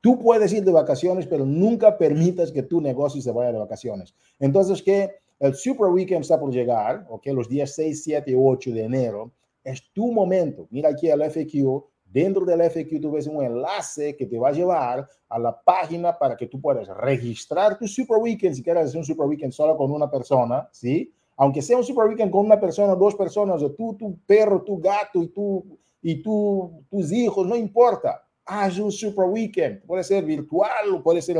Tú 0.00 0.18
puedes 0.18 0.50
ir 0.54 0.64
de 0.64 0.72
vacaciones, 0.72 1.26
pero 1.26 1.44
nunca 1.44 1.98
permitas 1.98 2.50
que 2.50 2.62
tu 2.62 2.80
negocio 2.80 3.20
se 3.20 3.32
vaya 3.32 3.52
de 3.52 3.58
vacaciones. 3.58 4.14
Entonces, 4.40 4.82
que 4.82 5.10
el 5.40 5.54
Super 5.54 5.88
Weekend 5.88 6.22
está 6.22 6.40
por 6.40 6.50
llegar, 6.50 7.04
ok, 7.10 7.26
los 7.26 7.50
días 7.50 7.74
6, 7.74 8.02
7 8.02 8.30
y 8.30 8.34
8 8.34 8.70
de 8.70 8.82
enero 8.84 9.32
es 9.64 9.92
tu 9.92 10.12
momento. 10.12 10.66
Mira 10.70 10.90
aquí 10.90 11.08
el 11.08 11.22
FQ. 11.22 11.84
Dentro 12.04 12.46
del 12.46 12.62
FQ 12.62 13.00
tú 13.02 13.12
ves 13.12 13.26
un 13.26 13.44
enlace 13.44 14.16
que 14.16 14.24
te 14.24 14.38
va 14.38 14.48
a 14.48 14.52
llevar 14.52 15.06
a 15.28 15.38
la 15.38 15.60
página 15.60 16.16
para 16.16 16.36
que 16.36 16.46
tú 16.46 16.58
puedas 16.58 16.88
registrar 16.88 17.78
tu 17.78 17.86
Super 17.86 18.16
Weekend. 18.18 18.54
Si 18.54 18.62
quieres 18.62 18.86
hacer 18.86 18.98
un 18.98 19.04
Super 19.04 19.26
Weekend 19.26 19.52
solo 19.52 19.76
con 19.76 19.90
una 19.90 20.10
persona, 20.10 20.66
¿sí? 20.72 21.12
Aunque 21.36 21.60
sea 21.60 21.76
un 21.76 21.84
Super 21.84 22.06
Weekend 22.06 22.32
con 22.32 22.46
una 22.46 22.58
persona, 22.58 22.94
dos 22.94 23.14
personas, 23.14 23.62
o 23.62 23.72
tú, 23.72 23.94
tu 23.94 24.18
perro, 24.26 24.62
tu 24.62 24.78
gato 24.78 25.22
y, 25.22 25.28
tú, 25.28 25.78
y 26.00 26.22
tú, 26.22 26.82
tus 26.90 27.12
hijos, 27.12 27.46
no 27.46 27.54
importa. 27.54 28.24
Haz 28.46 28.78
un 28.78 28.90
Super 28.90 29.26
Weekend. 29.26 29.84
Puede 29.84 30.02
ser 30.02 30.24
virtual 30.24 31.02
puede 31.04 31.20
ser 31.20 31.36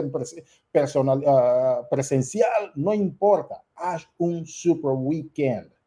personal, 0.70 1.18
uh, 1.20 1.88
presencial, 1.88 2.72
no 2.74 2.92
importa. 2.92 3.64
Haz 3.74 4.06
un 4.18 4.46
Super 4.46 4.92
Weekend 4.92 5.77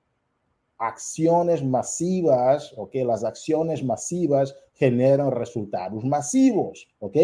acciones 0.81 1.63
masivas, 1.63 2.73
¿ok? 2.75 2.95
Las 3.05 3.23
acciones 3.23 3.83
masivas 3.83 4.55
generan 4.73 5.31
resultados 5.31 6.03
masivos, 6.03 6.87
¿ok? 6.97 7.17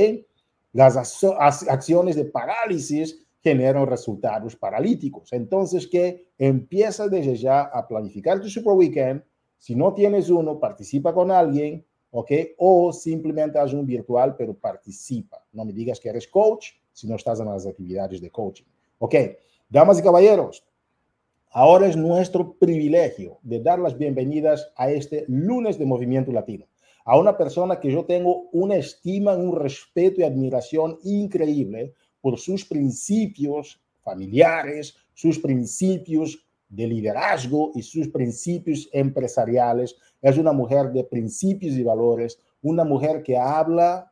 Las 0.74 0.96
acciones 1.68 2.16
de 2.16 2.26
parálisis 2.26 3.26
generan 3.42 3.88
resultados 3.88 4.56
paralíticos. 4.56 5.34
Entonces, 5.34 5.88
que 5.88 6.28
empieza 6.38 7.08
desde 7.08 7.36
ya 7.36 7.62
a 7.62 7.88
planificar 7.88 8.40
tu 8.40 8.48
super 8.48 8.74
weekend. 8.74 9.24
Si 9.58 9.74
no 9.74 9.92
tienes 9.96 10.30
uno, 10.30 10.60
participa 10.60 11.12
con 11.12 11.32
alguien, 11.32 11.84
¿ok? 12.12 12.32
O 12.60 12.94
simplemente 12.94 13.58
haz 13.58 13.74
un 13.74 13.88
virtual, 13.88 14.36
pero 14.38 14.54
participa. 14.54 15.44
No 15.52 15.66
me 15.66 15.74
digas 15.74 16.00
que 16.00 16.10
eres 16.10 16.28
coach 16.28 16.74
si 16.94 17.08
no 17.08 17.16
estás 17.16 17.40
en 17.40 17.48
las 17.48 17.66
actividades 17.66 18.22
de 18.22 18.30
coaching, 18.30 18.66
¿ok? 19.00 19.16
Damas 19.68 19.98
y 19.98 20.04
caballeros, 20.04 20.64
Ahora 21.60 21.88
es 21.88 21.98
nuestro 21.98 22.54
privilegio 22.54 23.40
de 23.42 23.60
dar 23.60 23.80
las 23.80 23.98
bienvenidas 23.98 24.72
a 24.76 24.92
este 24.92 25.26
lunes 25.28 25.80
de 25.80 25.88
Movimiento 25.88 26.32
Latino, 26.32 26.68
a 27.04 27.18
una 27.18 27.36
persona 27.36 27.80
que 27.80 27.92
yo 27.92 28.06
tengo 28.06 28.48
una 28.52 28.76
estima, 28.76 29.36
un 29.36 29.56
respeto 29.56 30.22
y 30.22 30.24
admiración 30.24 31.00
increíble 31.04 31.96
por 32.22 32.38
sus 32.38 32.64
principios 32.64 33.82
familiares, 34.04 34.98
sus 35.16 35.40
principios 35.40 36.46
de 36.70 36.86
liderazgo 36.86 37.72
y 37.74 37.82
sus 37.82 38.10
principios 38.10 38.88
empresariales. 38.94 39.96
Es 40.22 40.38
una 40.38 40.52
mujer 40.52 40.92
de 40.92 41.06
principios 41.06 41.74
y 41.74 41.82
valores, 41.82 42.40
una 42.62 42.84
mujer 42.84 43.24
que 43.24 43.36
habla 43.36 44.12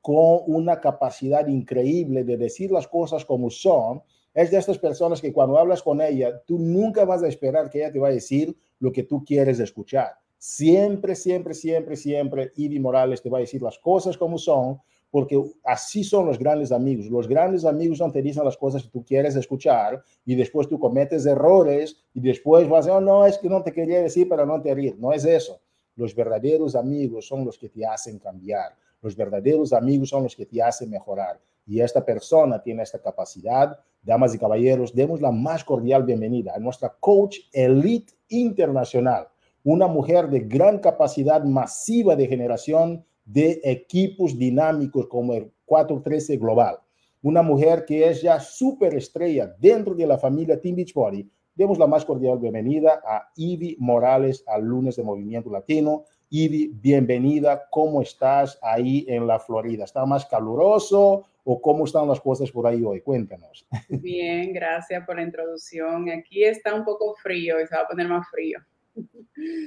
con 0.00 0.40
una 0.48 0.80
capacidad 0.80 1.46
increíble 1.46 2.24
de 2.24 2.36
decir 2.36 2.72
las 2.72 2.88
cosas 2.88 3.24
como 3.24 3.48
son 3.48 4.02
es 4.34 4.50
de 4.50 4.58
estas 4.58 4.78
personas 4.78 5.20
que 5.20 5.32
cuando 5.32 5.58
hablas 5.58 5.82
con 5.82 6.00
ella, 6.00 6.40
tú 6.46 6.58
nunca 6.58 7.04
vas 7.04 7.22
a 7.22 7.28
esperar 7.28 7.68
que 7.68 7.78
ella 7.78 7.92
te 7.92 7.98
va 7.98 8.08
a 8.08 8.12
decir 8.12 8.56
lo 8.78 8.92
que 8.92 9.02
tú 9.02 9.24
quieres 9.24 9.58
escuchar. 9.60 10.12
Siempre, 10.38 11.14
siempre, 11.14 11.52
siempre, 11.54 11.96
siempre, 11.96 12.52
Ivy 12.56 12.78
Morales 12.78 13.20
te 13.20 13.28
va 13.28 13.38
a 13.38 13.42
decir 13.42 13.60
las 13.60 13.78
cosas 13.78 14.16
como 14.16 14.38
son, 14.38 14.78
porque 15.10 15.42
así 15.64 16.04
son 16.04 16.26
los 16.26 16.38
grandes 16.38 16.72
amigos. 16.72 17.06
Los 17.06 17.26
grandes 17.26 17.64
amigos 17.64 17.98
no 17.98 18.10
te 18.10 18.22
dicen 18.22 18.44
las 18.44 18.56
cosas 18.56 18.84
que 18.84 18.90
tú 18.90 19.04
quieres 19.04 19.34
escuchar 19.36 20.02
y 20.24 20.34
después 20.36 20.68
tú 20.68 20.78
cometes 20.78 21.26
errores 21.26 21.96
y 22.14 22.20
después 22.20 22.68
vas 22.68 22.86
a 22.86 22.96
oh, 22.96 23.00
no, 23.00 23.26
es 23.26 23.36
que 23.36 23.48
no 23.48 23.62
te 23.62 23.72
quería 23.72 24.00
decir 24.00 24.28
para 24.28 24.46
no 24.46 24.62
te 24.62 24.74
rir. 24.74 24.96
No 24.98 25.12
es 25.12 25.24
eso. 25.24 25.60
Los 25.96 26.14
verdaderos 26.14 26.76
amigos 26.76 27.26
son 27.26 27.44
los 27.44 27.58
que 27.58 27.68
te 27.68 27.84
hacen 27.84 28.18
cambiar. 28.18 28.74
Los 29.02 29.16
verdaderos 29.16 29.72
amigos 29.72 30.10
son 30.10 30.22
los 30.22 30.36
que 30.36 30.46
te 30.46 30.62
hacen 30.62 30.88
mejorar. 30.88 31.40
Y 31.66 31.80
esta 31.80 32.04
persona 32.04 32.62
tiene 32.62 32.82
esta 32.82 33.00
capacidad 33.00 33.78
Damas 34.02 34.34
y 34.34 34.38
caballeros, 34.38 34.94
demos 34.94 35.20
la 35.20 35.30
más 35.30 35.62
cordial 35.62 36.04
bienvenida 36.04 36.54
a 36.54 36.58
nuestra 36.58 36.96
coach 37.00 37.36
elite 37.52 38.14
internacional, 38.28 39.28
una 39.62 39.86
mujer 39.88 40.30
de 40.30 40.40
gran 40.40 40.78
capacidad 40.78 41.44
masiva 41.44 42.16
de 42.16 42.26
generación 42.26 43.04
de 43.26 43.60
equipos 43.62 44.38
dinámicos 44.38 45.06
como 45.06 45.34
el 45.34 45.52
413 45.66 46.38
Global. 46.38 46.78
Una 47.22 47.42
mujer 47.42 47.84
que 47.84 48.08
es 48.08 48.22
ya 48.22 48.40
súper 48.40 48.94
estrella 48.94 49.54
dentro 49.58 49.94
de 49.94 50.06
la 50.06 50.16
familia 50.16 50.58
Team 50.58 50.76
Beachbody. 50.76 51.30
Demos 51.54 51.78
la 51.78 51.86
más 51.86 52.06
cordial 52.06 52.38
bienvenida 52.38 53.02
a 53.06 53.30
Ivy 53.36 53.76
Morales 53.78 54.42
al 54.46 54.64
lunes 54.64 54.96
de 54.96 55.02
Movimiento 55.02 55.50
Latino. 55.50 56.04
Ivy, 56.30 56.68
bienvenida. 56.80 57.64
¿Cómo 57.70 58.00
estás 58.00 58.58
ahí 58.62 59.04
en 59.06 59.26
la 59.26 59.38
Florida? 59.38 59.84
¿Está 59.84 60.06
más 60.06 60.24
caluroso 60.24 61.26
o 61.44 61.60
cómo 61.60 61.84
están 61.84 62.08
las 62.08 62.20
cosas 62.20 62.50
por 62.50 62.66
ahí 62.66 62.82
hoy? 62.84 63.00
Cuéntanos. 63.00 63.66
Bien, 63.88 64.52
gracias 64.52 65.04
por 65.06 65.16
la 65.16 65.22
introducción. 65.22 66.08
Aquí 66.10 66.44
está 66.44 66.74
un 66.74 66.84
poco 66.84 67.14
frío 67.16 67.60
y 67.60 67.66
se 67.66 67.74
va 67.74 67.82
a 67.82 67.88
poner 67.88 68.08
más 68.08 68.28
frío. 68.30 68.58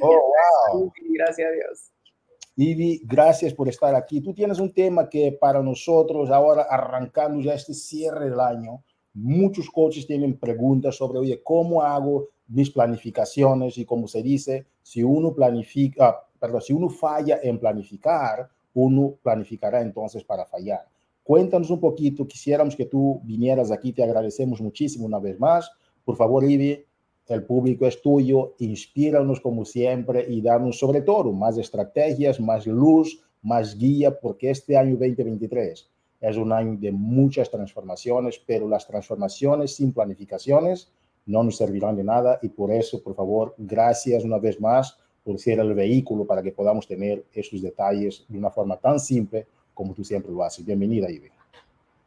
Oh, 0.02 0.34
wow. 0.74 0.94
Gracias 1.10 1.48
a 1.48 1.52
Dios. 1.52 1.94
Ivy, 2.56 3.02
gracias 3.06 3.54
por 3.54 3.68
estar 3.68 3.96
aquí. 3.96 4.22
Tú 4.22 4.34
tienes 4.34 4.60
un 4.60 4.72
tema 4.72 5.10
que 5.10 5.32
para 5.40 5.62
nosotros, 5.64 6.30
ahora 6.30 6.64
arrancando 6.70 7.42
ya 7.42 7.56
este 7.56 7.74
cierre 7.74 8.30
del 8.30 8.40
año, 8.40 8.84
muchos 9.14 9.70
coaches 9.70 10.06
tienen 10.06 10.38
preguntas 10.38 10.96
sobre, 10.96 11.20
oye, 11.20 11.42
¿cómo 11.44 11.82
hago 11.82 12.30
mis 12.48 12.70
planificaciones? 12.70 13.78
Y 13.80 13.86
como 13.86 14.08
se 14.08 14.22
dice, 14.22 14.68
si 14.84 15.02
uno 15.02 15.34
planifica, 15.34 16.28
perdón, 16.40 16.62
si 16.62 16.74
uno 16.74 16.90
falla 16.90 17.40
en 17.42 17.60
planificar, 17.60 18.48
uno 18.76 19.16
planificará 19.24 19.82
entonces 19.82 20.24
para 20.24 20.46
fallar. 20.46 20.86
Cuéntanos 21.24 21.70
un 21.70 21.80
poquito, 21.80 22.28
quisiéramos 22.28 22.76
que 22.76 22.86
tú 22.86 23.22
vinieras 23.24 23.72
aquí, 23.72 23.94
te 23.94 24.04
agradecemos 24.04 24.62
muchísimo 24.62 25.06
una 25.06 25.20
vez 25.20 25.40
más. 25.40 25.72
Por 26.04 26.18
favor, 26.18 26.44
Ivy, 26.44 26.86
el 27.28 27.46
público 27.46 27.88
es 27.88 28.02
tuyo, 28.02 28.56
inspíranos 28.60 29.40
como 29.40 29.64
siempre 29.64 30.26
y 30.28 30.42
danos 30.42 30.78
sobre 30.78 31.02
todo 31.02 31.32
más 31.32 31.58
estrategias, 31.58 32.42
más 32.42 32.68
luz, 32.68 33.24
más 33.42 33.78
guía, 33.78 34.20
porque 34.20 34.50
este 34.50 34.78
año 34.78 34.98
2023 34.98 35.90
Es 36.20 36.38
un 36.38 36.52
año 36.52 36.78
de 36.78 36.92
muchas 36.92 37.50
transformaciones, 37.50 38.42
pero 38.46 38.68
las 38.68 38.86
transformaciones 38.88 39.76
sin 39.76 39.94
planificaciones 39.94 40.92
no 41.26 41.44
nos 41.44 41.58
servirán 41.58 41.96
de 41.96 42.04
nada 42.04 42.40
y 42.42 42.50
por 42.50 42.72
eso, 42.72 43.02
por 43.02 43.16
favor, 43.16 43.56
gracias 43.58 44.26
una 44.26 44.40
vez 44.40 44.60
más 44.60 44.98
por 45.24 45.40
ser 45.40 45.60
el 45.60 45.74
vehículo 45.74 46.26
para 46.26 46.44
que 46.44 46.52
podamos 46.52 46.86
tener 46.86 47.26
esos 47.34 47.62
detalles 47.62 48.26
de 48.28 48.38
una 48.38 48.50
forma 48.50 48.78
tan 48.78 49.00
simple 49.00 49.48
como 49.74 49.94
tú 49.94 50.04
siempre 50.04 50.32
lo 50.32 50.44
haces. 50.44 50.66
Bienvenida, 50.66 51.10
Ivy. 51.10 51.32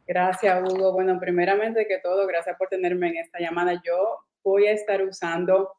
Gracias, 0.07 0.71
Hugo. 0.71 0.93
Bueno, 0.93 1.19
primeramente 1.19 1.85
que 1.85 1.99
todo, 1.99 2.25
gracias 2.27 2.57
por 2.57 2.69
tenerme 2.69 3.09
en 3.09 3.17
esta 3.17 3.39
llamada. 3.39 3.81
Yo 3.85 4.19
voy 4.43 4.67
a 4.67 4.71
estar 4.71 5.03
usando 5.03 5.71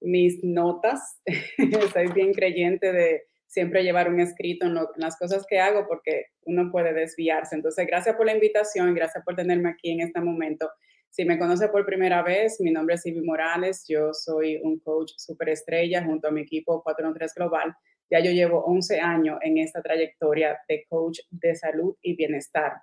mis 0.00 0.42
notas. 0.44 1.20
Soy 1.92 2.08
bien 2.12 2.32
creyente 2.34 2.92
de 2.92 3.22
siempre 3.46 3.82
llevar 3.82 4.08
un 4.08 4.20
escrito 4.20 4.66
en, 4.66 4.76
las 4.96 5.18
cosas 5.18 5.44
que 5.48 5.58
hago 5.58 5.86
porque 5.88 6.26
uno 6.42 6.70
puede 6.70 6.92
desviarse. 6.92 7.56
Entonces, 7.56 7.86
gracias 7.86 8.16
por 8.16 8.26
la 8.26 8.34
invitación 8.34 8.94
gracias 8.94 9.24
por 9.24 9.34
tenerme 9.34 9.70
aquí 9.70 9.90
en 9.90 10.00
este 10.00 10.20
momento. 10.20 10.70
Si 11.08 11.24
me 11.24 11.38
conoce 11.38 11.68
por 11.68 11.84
primera 11.84 12.22
vez, 12.22 12.60
mi 12.60 12.70
nombre 12.70 12.94
es 12.94 13.04
Ivy 13.04 13.22
Morales, 13.22 13.84
yo 13.88 14.14
soy 14.14 14.60
un 14.62 14.78
coach 14.78 15.10
superestrella 15.16 16.04
junto 16.04 16.28
a 16.28 16.30
mi 16.30 16.42
equipo 16.42 16.80
413 16.84 17.34
Global. 17.36 17.74
Ya 18.10 18.20
yo 18.20 18.32
llevo 18.32 18.64
11 18.64 19.00
años 19.00 19.38
en 19.42 19.58
esta 19.58 19.80
trayectoria 19.82 20.58
de 20.68 20.84
coach 20.88 21.20
de 21.30 21.54
salud 21.54 21.96
y 22.02 22.16
bienestar. 22.16 22.82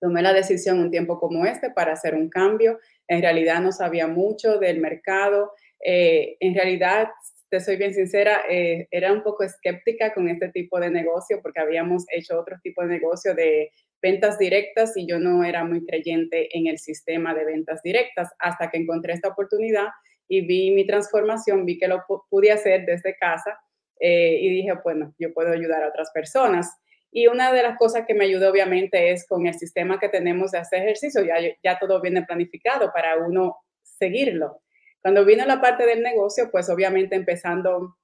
Tomé 0.00 0.20
la 0.20 0.34
decisión 0.34 0.80
un 0.80 0.90
tiempo 0.90 1.18
como 1.18 1.46
este 1.46 1.70
para 1.70 1.92
hacer 1.92 2.14
un 2.14 2.28
cambio. 2.28 2.78
En 3.08 3.22
realidad 3.22 3.62
no 3.62 3.72
sabía 3.72 4.06
mucho 4.06 4.58
del 4.58 4.78
mercado. 4.78 5.52
Eh, 5.82 6.36
en 6.40 6.54
realidad, 6.54 7.08
te 7.48 7.60
soy 7.60 7.76
bien 7.76 7.94
sincera, 7.94 8.42
eh, 8.50 8.88
era 8.90 9.12
un 9.12 9.22
poco 9.22 9.44
escéptica 9.44 10.12
con 10.12 10.28
este 10.28 10.48
tipo 10.48 10.78
de 10.78 10.90
negocio 10.90 11.40
porque 11.40 11.60
habíamos 11.60 12.04
hecho 12.12 12.38
otro 12.38 12.56
tipo 12.62 12.82
de 12.82 12.88
negocio 12.88 13.34
de 13.34 13.70
ventas 14.02 14.38
directas 14.38 14.96
y 14.96 15.06
yo 15.06 15.18
no 15.18 15.44
era 15.44 15.64
muy 15.64 15.86
creyente 15.86 16.48
en 16.56 16.66
el 16.66 16.78
sistema 16.78 17.32
de 17.32 17.44
ventas 17.44 17.80
directas 17.82 18.30
hasta 18.38 18.70
que 18.70 18.78
encontré 18.78 19.14
esta 19.14 19.28
oportunidad 19.28 19.86
y 20.28 20.46
vi 20.46 20.70
mi 20.72 20.86
transformación, 20.86 21.64
vi 21.64 21.78
que 21.78 21.88
lo 21.88 22.04
pude 22.28 22.50
hacer 22.50 22.84
desde 22.86 23.16
casa 23.16 23.58
eh, 24.00 24.38
y 24.40 24.48
dije, 24.50 24.72
bueno, 24.82 25.14
yo 25.18 25.32
puedo 25.32 25.52
ayudar 25.52 25.82
a 25.82 25.88
otras 25.88 26.10
personas. 26.12 26.70
Y 27.10 27.28
una 27.28 27.52
de 27.52 27.62
las 27.62 27.78
cosas 27.78 28.04
que 28.06 28.14
me 28.14 28.24
ayudó 28.24 28.50
obviamente 28.50 29.12
es 29.12 29.26
con 29.26 29.46
el 29.46 29.54
sistema 29.54 30.00
que 30.00 30.08
tenemos 30.08 30.50
de 30.50 30.58
hacer 30.58 30.82
ejercicio, 30.82 31.22
ya, 31.22 31.36
ya 31.62 31.78
todo 31.78 32.00
viene 32.00 32.22
planificado 32.22 32.92
para 32.92 33.16
uno 33.18 33.56
seguirlo. 33.82 34.60
Cuando 35.00 35.24
vino 35.24 35.44
la 35.44 35.60
parte 35.60 35.86
del 35.86 36.02
negocio, 36.02 36.50
pues 36.50 36.68
obviamente 36.70 37.14
empezando 37.14 37.96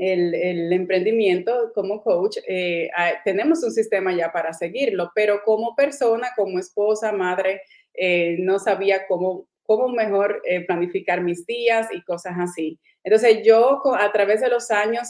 el, 0.00 0.72
emprendimiento 0.72 1.72
como 1.74 2.02
coach, 2.02 2.38
eh, 2.48 2.88
tenemos 3.24 3.62
un 3.62 3.70
sistema 3.70 4.14
ya 4.14 4.32
para 4.32 4.52
seguirlo, 4.52 5.10
pero 5.14 5.42
como 5.44 5.74
persona, 5.74 6.28
como 6.36 6.58
esposa, 6.58 7.12
madre, 7.12 7.62
eh, 7.94 8.36
no 8.38 8.58
sabía 8.58 9.06
cómo, 9.06 9.46
cómo 9.62 9.88
mejor 9.88 10.40
eh, 10.44 10.64
planificar 10.64 11.20
mis 11.20 11.44
días 11.44 11.88
y 11.92 12.02
cosas 12.02 12.34
así. 12.38 12.78
Entonces 13.02 13.40
yo 13.44 13.82
a 13.94 14.12
través 14.12 14.40
de 14.40 14.48
los 14.48 14.70
años 14.70 15.08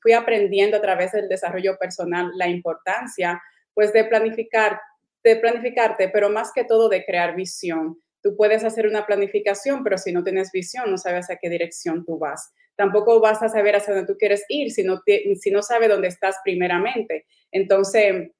fui 0.00 0.12
aprendiendo 0.12 0.76
a 0.76 0.80
través 0.80 1.12
del 1.12 1.28
desarrollo 1.28 1.76
personal 1.78 2.30
la 2.36 2.48
importancia 2.48 3.42
pues 3.74 3.92
de 3.92 4.04
planificar, 4.04 4.80
de 5.22 5.36
planificarte, 5.36 6.08
pero 6.08 6.30
más 6.30 6.52
que 6.52 6.64
todo 6.64 6.88
de 6.88 7.04
crear 7.04 7.34
visión. 7.36 8.00
Tú 8.22 8.36
puedes 8.36 8.64
hacer 8.64 8.86
una 8.86 9.06
planificación, 9.06 9.84
pero 9.84 9.98
si 9.98 10.12
no 10.12 10.24
tienes 10.24 10.50
visión, 10.50 10.90
no 10.90 10.98
sabes 10.98 11.30
a 11.30 11.36
qué 11.36 11.48
dirección 11.48 12.04
tú 12.04 12.18
vas 12.18 12.52
tampoco 12.78 13.18
vas 13.20 13.42
a 13.42 13.48
saber 13.48 13.74
hacia 13.74 13.92
dónde 13.92 14.12
tú 14.12 14.16
quieres 14.16 14.44
ir 14.48 14.70
si 14.70 14.84
no, 14.84 15.02
si 15.04 15.50
no 15.50 15.62
sabes 15.62 15.88
dónde 15.88 16.06
estás 16.06 16.36
primeramente. 16.44 17.26
Entonces, 17.50 18.30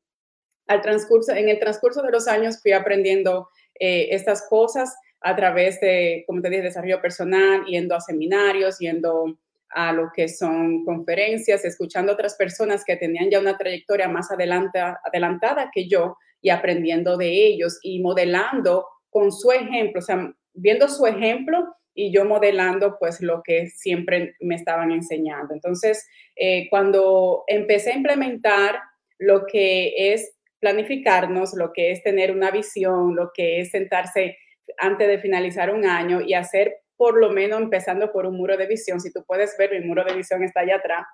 al 0.68 0.80
transcurso, 0.80 1.32
en 1.32 1.49
el 1.49 1.58
transcurso 1.58 2.02
de 2.02 2.12
los 2.12 2.28
años 2.28 2.62
fui 2.62 2.70
aprendiendo 2.70 3.49
eh, 3.80 4.08
estas 4.12 4.47
cosas 4.49 4.94
a 5.21 5.37
través 5.37 5.81
de, 5.81 6.25
como 6.27 6.41
te 6.41 6.51
dije, 6.51 6.63
desarrollo 6.63 7.01
personal, 7.01 7.65
yendo 7.67 7.95
a 7.95 8.01
seminarios, 8.01 8.79
yendo 8.79 9.39
a 9.71 9.93
lo 9.93 10.11
que 10.15 10.29
son 10.29 10.85
conferencias, 10.85 11.65
escuchando 11.65 12.13
a 12.13 12.15
otras 12.15 12.37
personas 12.37 12.85
que 12.85 12.97
tenían 12.97 13.31
ya 13.31 13.41
una 13.41 13.59
trayectoria 13.59 14.09
más 14.09 14.31
adelanta, 14.31 15.01
adelantada 15.05 15.71
que 15.73 15.89
yo 15.89 16.17
y 16.41 16.51
aprendiendo 16.51 17.17
de 17.17 17.29
ellos 17.29 17.79
y 17.83 18.01
modelando 18.01 18.87
con 19.11 19.33
su 19.33 19.52
ejemplo, 19.52 20.00
o 20.00 20.02
sea, 20.02 20.33
viendo 20.54 20.89
su 20.89 21.07
ejemplo 21.07 21.67
y 21.95 22.13
yo 22.13 22.25
modelando 22.25 22.97
pues 22.99 23.21
lo 23.21 23.43
que 23.43 23.67
siempre 23.69 24.37
me 24.41 24.54
estaban 24.54 24.93
enseñando. 24.93 25.52
Entonces, 25.52 26.07
eh, 26.37 26.69
cuando 26.71 27.43
empecé 27.49 27.93
a 27.93 27.97
implementar 27.97 28.78
lo 29.19 29.47
que 29.47 30.13
es 30.13 30.37
planificarnos, 30.61 31.54
lo 31.54 31.73
que 31.73 31.91
es 31.91 32.02
tener 32.02 32.31
una 32.31 32.50
visión, 32.50 33.17
lo 33.17 33.31
que 33.35 33.61
es 33.61 33.71
sentarse 33.71 34.37
antes 34.78 35.09
de 35.09 35.19
finalizar 35.19 35.73
un 35.73 35.87
año 35.87 36.21
y 36.21 36.35
hacer 36.35 36.83
por 36.97 37.19
lo 37.19 37.31
menos 37.31 37.61
empezando 37.61 38.13
por 38.13 38.26
un 38.26 38.37
muro 38.37 38.57
de 38.57 38.67
visión. 38.67 39.00
Si 39.00 39.13
tú 39.13 39.25
puedes 39.26 39.57
ver, 39.57 39.71
mi 39.73 39.87
muro 39.87 40.04
de 40.04 40.15
visión 40.15 40.43
está 40.43 40.61
allá 40.61 40.76
atrás. 40.76 41.07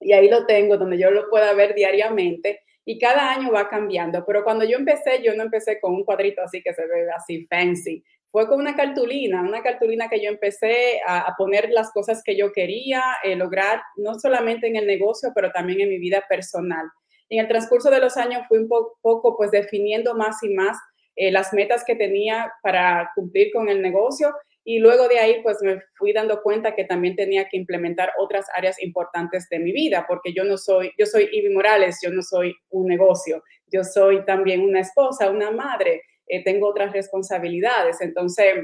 Y 0.00 0.12
ahí 0.12 0.28
lo 0.28 0.46
tengo, 0.46 0.76
donde 0.76 0.98
yo 0.98 1.10
lo 1.10 1.28
pueda 1.30 1.52
ver 1.52 1.74
diariamente. 1.74 2.60
Y 2.84 2.98
cada 2.98 3.32
año 3.32 3.52
va 3.52 3.68
cambiando. 3.68 4.24
Pero 4.26 4.42
cuando 4.42 4.64
yo 4.64 4.76
empecé, 4.76 5.22
yo 5.22 5.34
no 5.34 5.44
empecé 5.44 5.78
con 5.80 5.94
un 5.94 6.04
cuadrito 6.04 6.42
así 6.42 6.62
que 6.62 6.74
se 6.74 6.86
ve 6.86 7.06
así 7.14 7.46
fancy 7.46 8.02
fue 8.30 8.48
con 8.48 8.60
una 8.60 8.76
cartulina, 8.76 9.42
una 9.42 9.62
cartulina 9.62 10.08
que 10.08 10.22
yo 10.22 10.30
empecé 10.30 11.00
a, 11.06 11.34
poner 11.36 11.70
las 11.70 11.90
cosas 11.92 12.22
que 12.24 12.36
yo 12.36 12.52
quería 12.52 13.02
eh, 13.24 13.34
lograr, 13.34 13.82
no 13.96 14.18
solamente 14.18 14.68
en 14.68 14.76
el 14.76 14.86
negocio, 14.86 15.32
pero 15.34 15.50
también 15.50 15.80
en 15.80 15.88
mi 15.88 15.98
vida 15.98 16.24
personal. 16.28 16.86
En 17.28 17.40
el 17.40 17.48
transcurso 17.48 17.90
de 17.90 18.00
los 18.00 18.16
años 18.16 18.42
fui 18.48 18.58
un 18.58 18.68
poco, 18.68 19.36
pues 19.36 19.50
definiendo 19.50 20.14
más 20.14 20.42
y 20.42 20.50
más 20.50 20.76
eh, 21.20 21.30
las 21.30 21.52
metas 21.52 21.84
que 21.84 21.96
tenía 21.96 22.50
para 22.62 23.10
cumplir 23.14 23.52
con 23.52 23.68
el 23.68 23.82
negocio. 23.82 24.34
Y 24.64 24.78
luego 24.78 25.06
de 25.06 25.18
ahí 25.18 25.42
pues 25.42 25.58
me 25.60 25.78
fui 25.98 26.14
dando 26.14 26.40
cuenta 26.42 26.74
que 26.74 26.84
también 26.84 27.14
tenía 27.14 27.46
que 27.46 27.58
implementar 27.58 28.10
otras 28.18 28.46
áreas 28.56 28.82
importantes 28.82 29.46
de 29.50 29.58
mi 29.58 29.70
vida, 29.70 30.06
porque 30.08 30.32
yo 30.32 30.44
no 30.44 30.56
soy, 30.56 30.92
yo 30.98 31.04
soy 31.04 31.28
Ivy 31.30 31.52
Morales, 31.52 31.98
yo 32.02 32.10
no 32.10 32.22
soy 32.22 32.54
un 32.70 32.86
negocio, 32.86 33.42
yo 33.66 33.84
soy 33.84 34.24
también 34.24 34.62
una 34.62 34.80
esposa, 34.80 35.28
una 35.28 35.50
madre, 35.50 36.04
eh, 36.26 36.42
tengo 36.42 36.68
otras 36.68 36.90
responsabilidades. 36.94 38.00
Entonces, 38.00 38.54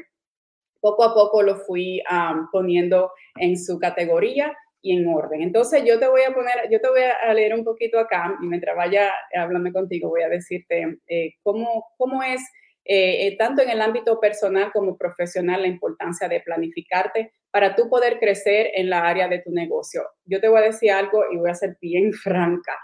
poco 0.80 1.04
a 1.04 1.12
poco 1.12 1.42
lo 1.42 1.56
fui 1.56 2.02
poniendo 2.52 3.10
en 3.38 3.58
su 3.58 3.78
categoría 3.78 4.56
y 4.82 4.96
en 4.96 5.06
orden. 5.08 5.42
Entonces, 5.42 5.84
yo 5.84 5.98
te 5.98 6.08
voy 6.08 6.22
a 6.22 6.34
poner, 6.34 6.70
yo 6.70 6.80
te 6.80 6.88
voy 6.88 7.00
a 7.02 7.32
leer 7.34 7.54
un 7.54 7.64
poquito 7.64 7.98
acá 7.98 8.36
y 8.42 8.46
mientras 8.46 8.76
vaya 8.76 9.12
hablando 9.34 9.72
contigo, 9.72 10.08
voy 10.08 10.22
a 10.22 10.28
decirte 10.28 10.98
eh, 11.08 11.34
cómo, 11.42 11.86
cómo 11.96 12.22
es 12.22 12.40
eh, 12.84 13.36
tanto 13.36 13.62
en 13.62 13.70
el 13.70 13.80
ámbito 13.80 14.20
personal 14.20 14.70
como 14.72 14.96
profesional 14.96 15.62
la 15.62 15.68
importancia 15.68 16.28
de 16.28 16.40
planificarte 16.40 17.32
para 17.50 17.74
tú 17.74 17.88
poder 17.88 18.18
crecer 18.20 18.70
en 18.74 18.90
la 18.90 19.06
área 19.06 19.28
de 19.28 19.40
tu 19.40 19.50
negocio. 19.50 20.02
Yo 20.24 20.40
te 20.40 20.48
voy 20.48 20.60
a 20.60 20.66
decir 20.66 20.92
algo 20.92 21.24
y 21.32 21.36
voy 21.36 21.50
a 21.50 21.54
ser 21.54 21.76
bien 21.80 22.12
franca. 22.22 22.78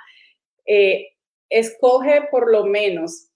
escoge 1.49 2.23
por 2.31 2.51
lo 2.51 2.65
menos 2.65 3.33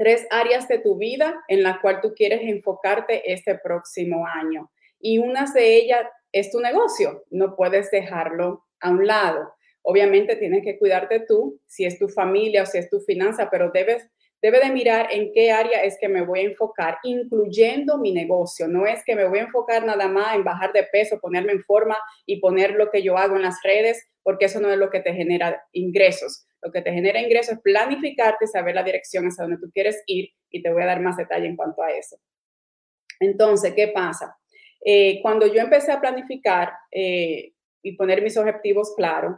tres 0.00 0.26
áreas 0.30 0.66
de 0.66 0.78
tu 0.78 0.96
vida 0.96 1.44
en 1.46 1.62
la 1.62 1.78
cual 1.82 2.00
tú 2.00 2.14
quieres 2.14 2.40
enfocarte 2.42 3.30
este 3.30 3.58
próximo 3.58 4.26
año. 4.26 4.70
Y 4.98 5.18
una 5.18 5.44
de 5.52 5.76
ellas 5.76 6.06
es 6.32 6.50
tu 6.50 6.60
negocio. 6.60 7.24
No 7.30 7.56
puedes 7.56 7.90
dejarlo 7.90 8.66
a 8.80 8.90
un 8.90 9.06
lado. 9.06 9.54
Obviamente 9.82 10.36
tienes 10.36 10.62
que 10.62 10.78
cuidarte 10.78 11.20
tú, 11.20 11.60
si 11.66 11.84
es 11.84 11.98
tu 11.98 12.08
familia 12.08 12.62
o 12.62 12.66
si 12.66 12.78
es 12.78 12.90
tu 12.90 13.00
finanza, 13.00 13.48
pero 13.50 13.70
debes 13.70 14.10
debe 14.42 14.60
de 14.60 14.70
mirar 14.70 15.08
en 15.10 15.32
qué 15.32 15.50
área 15.50 15.82
es 15.82 15.98
que 16.00 16.08
me 16.08 16.24
voy 16.24 16.40
a 16.40 16.44
enfocar, 16.44 16.98
incluyendo 17.02 17.98
mi 17.98 18.12
negocio. 18.12 18.68
No 18.68 18.86
es 18.86 19.04
que 19.04 19.14
me 19.14 19.26
voy 19.28 19.38
a 19.38 19.42
enfocar 19.42 19.84
nada 19.84 20.08
más 20.08 20.34
en 20.34 20.44
bajar 20.44 20.72
de 20.72 20.84
peso, 20.84 21.20
ponerme 21.20 21.52
en 21.52 21.62
forma 21.62 21.96
y 22.26 22.40
poner 22.40 22.72
lo 22.72 22.90
que 22.90 23.02
yo 23.02 23.16
hago 23.18 23.36
en 23.36 23.42
las 23.42 23.62
redes, 23.62 24.08
porque 24.22 24.46
eso 24.46 24.60
no 24.60 24.70
es 24.70 24.78
lo 24.78 24.90
que 24.90 25.00
te 25.00 25.12
genera 25.12 25.62
ingresos. 25.72 26.46
Lo 26.62 26.72
que 26.72 26.82
te 26.82 26.92
genera 26.92 27.20
ingresos 27.20 27.54
es 27.54 27.60
planificarte, 27.60 28.46
saber 28.46 28.74
la 28.74 28.82
dirección 28.82 29.26
hacia 29.26 29.44
donde 29.44 29.58
tú 29.58 29.70
quieres 29.72 30.02
ir 30.06 30.30
y 30.50 30.62
te 30.62 30.72
voy 30.72 30.82
a 30.82 30.86
dar 30.86 31.00
más 31.00 31.16
detalle 31.16 31.46
en 31.46 31.56
cuanto 31.56 31.82
a 31.82 31.90
eso. 31.90 32.16
Entonces, 33.18 33.74
¿qué 33.74 33.88
pasa? 33.88 34.39
Eh, 34.84 35.20
cuando 35.22 35.46
yo 35.46 35.60
empecé 35.60 35.92
a 35.92 36.00
planificar 36.00 36.72
eh, 36.90 37.52
y 37.82 37.92
poner 37.96 38.22
mis 38.22 38.36
objetivos 38.36 38.94
claros 38.96 39.36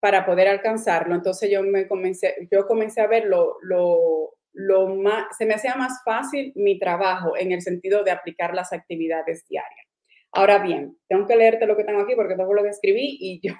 para 0.00 0.24
poder 0.24 0.48
alcanzarlo, 0.48 1.14
entonces 1.14 1.50
yo 1.50 1.62
me 1.62 1.86
comencé, 1.86 2.48
yo 2.50 2.66
comencé 2.66 3.00
a 3.00 3.06
ver 3.06 3.26
lo, 3.26 3.56
lo, 3.62 4.34
lo 4.52 4.88
más, 4.88 5.36
se 5.36 5.46
me 5.46 5.54
hacía 5.54 5.74
más 5.74 6.02
fácil 6.04 6.52
mi 6.54 6.78
trabajo 6.78 7.36
en 7.36 7.52
el 7.52 7.62
sentido 7.62 8.04
de 8.04 8.10
aplicar 8.10 8.54
las 8.54 8.72
actividades 8.72 9.46
diarias. 9.48 9.86
Ahora 10.32 10.58
bien, 10.58 10.96
tengo 11.08 11.26
que 11.26 11.36
leerte 11.36 11.66
lo 11.66 11.76
que 11.76 11.84
tengo 11.84 12.00
aquí 12.00 12.14
porque 12.14 12.36
todo 12.36 12.52
lo 12.54 12.62
que 12.62 12.70
escribí 12.70 13.18
y 13.20 13.40
yo 13.46 13.54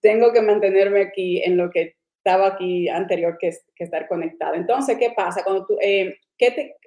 tengo 0.00 0.32
que 0.32 0.40
mantenerme 0.40 1.02
aquí 1.02 1.42
en 1.42 1.56
lo 1.56 1.70
que 1.70 1.96
estaba 2.18 2.46
aquí 2.48 2.88
anterior 2.88 3.36
que, 3.38 3.50
que 3.76 3.84
estar 3.84 4.08
conectado. 4.08 4.54
Entonces, 4.54 4.96
¿qué 4.98 5.10
pasa? 5.14 5.44
Cuando 5.44 5.66
tú, 5.66 5.76
eh, 5.82 6.16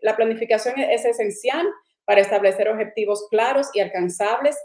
la 0.02 0.16
planificación 0.16 0.80
es 0.80 1.06
esencial 1.06 1.68
para 2.08 2.22
establecer 2.22 2.70
objetivos 2.70 3.28
claros 3.30 3.70
y 3.74 3.82
alcanzables 3.82 4.58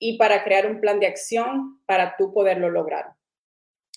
y 0.00 0.18
para 0.18 0.42
crear 0.42 0.66
un 0.66 0.80
plan 0.80 0.98
de 0.98 1.06
acción 1.06 1.80
para 1.86 2.16
tú 2.16 2.34
poderlo 2.34 2.68
lograr. 2.68 3.12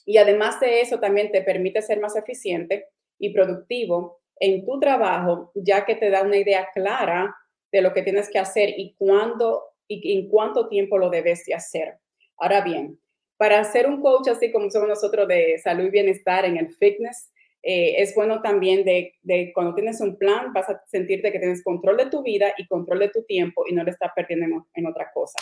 Y 0.05 0.17
además 0.17 0.59
de 0.59 0.81
eso, 0.81 0.99
también 0.99 1.31
te 1.31 1.41
permite 1.41 1.81
ser 1.81 1.99
más 1.99 2.15
eficiente 2.15 2.85
y 3.17 3.33
productivo 3.33 4.21
en 4.39 4.63
tu 4.63 4.79
trabajo, 4.79 5.51
ya 5.55 5.85
que 5.85 5.95
te 5.95 6.11
da 6.11 6.21
una 6.21 6.37
idea 6.37 6.69
clara 6.71 7.35
de 7.71 7.81
lo 7.81 7.93
que 7.93 8.03
tienes 8.03 8.29
que 8.29 8.37
hacer 8.37 8.69
y 8.77 8.93
cuándo 8.93 9.63
y 9.87 10.19
en 10.19 10.29
cuánto 10.29 10.69
tiempo 10.69 10.99
lo 10.99 11.09
debes 11.09 11.45
de 11.45 11.55
hacer. 11.55 11.97
Ahora 12.37 12.61
bien, 12.61 12.99
para 13.37 13.63
ser 13.63 13.87
un 13.87 14.01
coach 14.01 14.27
así 14.27 14.51
como 14.51 14.69
somos 14.69 14.87
nosotros 14.87 15.27
de 15.27 15.57
salud 15.63 15.85
y 15.85 15.89
bienestar 15.89 16.45
en 16.45 16.57
el 16.57 16.69
fitness, 16.69 17.31
eh, 17.69 18.01
es 18.01 18.15
bueno 18.15 18.41
también 18.41 18.85
de, 18.85 19.51
cuando 19.53 19.75
tienes 19.75 19.99
un 19.99 20.17
plan, 20.17 20.53
vas 20.53 20.69
a 20.69 20.81
sentirte 20.87 21.33
que 21.33 21.39
tienes 21.39 21.61
control 21.61 21.97
de 21.97 22.05
tu 22.05 22.23
vida 22.23 22.53
y 22.57 22.65
control 22.65 22.99
de 22.99 23.09
tu 23.09 23.23
tiempo 23.25 23.65
y 23.67 23.73
no 23.73 23.83
le 23.83 23.91
estás 23.91 24.11
perdiendo 24.15 24.45
en, 24.45 24.63
en 24.73 24.87
otra 24.87 25.11
cosa. 25.13 25.37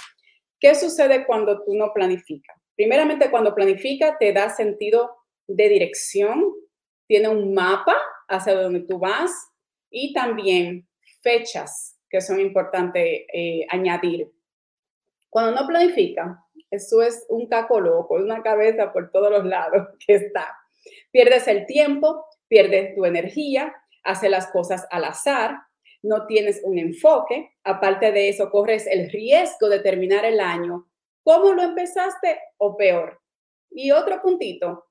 ¿Qué 0.59 0.73
sucede 0.73 1.27
cuando 1.27 1.63
tú 1.63 1.75
no 1.75 1.93
planificas? 1.93 2.59
Primeramente, 2.75 3.29
cuando 3.29 3.53
planifica, 3.53 4.17
te 4.17 4.33
da 4.33 4.49
sentido 4.49 5.15
de 5.47 5.69
dirección, 5.69 6.51
tiene 7.07 7.29
un 7.29 7.53
mapa 7.53 7.95
hacia 8.27 8.55
donde 8.55 8.79
tú 8.79 8.97
vas 8.97 9.31
y 9.91 10.11
también 10.11 10.87
fechas 11.21 11.99
que 12.09 12.21
son 12.21 12.39
importantes 12.39 13.21
eh, 13.31 13.67
añadir. 13.69 14.31
Cuando 15.29 15.51
no 15.51 15.67
planifica, 15.67 16.43
eso 16.71 17.03
es 17.03 17.23
un 17.29 17.47
caco 17.47 17.79
loco, 17.79 18.15
una 18.15 18.41
cabeza 18.41 18.91
por 18.91 19.11
todos 19.11 19.29
los 19.29 19.45
lados 19.45 19.89
que 20.07 20.15
está. 20.15 20.57
Pierdes 21.11 21.47
el 21.47 21.65
tiempo, 21.65 22.25
pierdes 22.47 22.95
tu 22.95 23.05
energía, 23.05 23.73
haces 24.03 24.29
las 24.29 24.47
cosas 24.47 24.85
al 24.91 25.05
azar, 25.05 25.57
no 26.03 26.27
tienes 26.27 26.61
un 26.63 26.77
enfoque. 26.77 27.51
Aparte 27.63 28.11
de 28.11 28.29
eso, 28.29 28.49
corres 28.51 28.87
el 28.87 29.09
riesgo 29.09 29.69
de 29.69 29.79
terminar 29.79 30.25
el 30.25 30.39
año 30.39 30.87
como 31.25 31.53
lo 31.53 31.63
empezaste 31.63 32.39
o 32.57 32.77
peor. 32.77 33.19
Y 33.71 33.91
otro 33.91 34.21
puntito, 34.21 34.85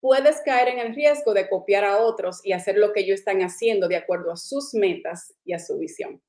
puedes 0.00 0.40
caer 0.42 0.68
en 0.68 0.78
el 0.78 0.94
riesgo 0.94 1.34
de 1.34 1.48
copiar 1.48 1.84
a 1.84 1.98
otros 1.98 2.40
y 2.44 2.52
hacer 2.52 2.78
lo 2.78 2.92
que 2.92 3.00
ellos 3.00 3.18
están 3.18 3.40
haciendo 3.40 3.88
de 3.88 3.96
acuerdo 3.96 4.30
a 4.30 4.36
sus 4.36 4.72
metas 4.74 5.34
y 5.44 5.52
a 5.52 5.58
su 5.58 5.76
visión. 5.76 6.22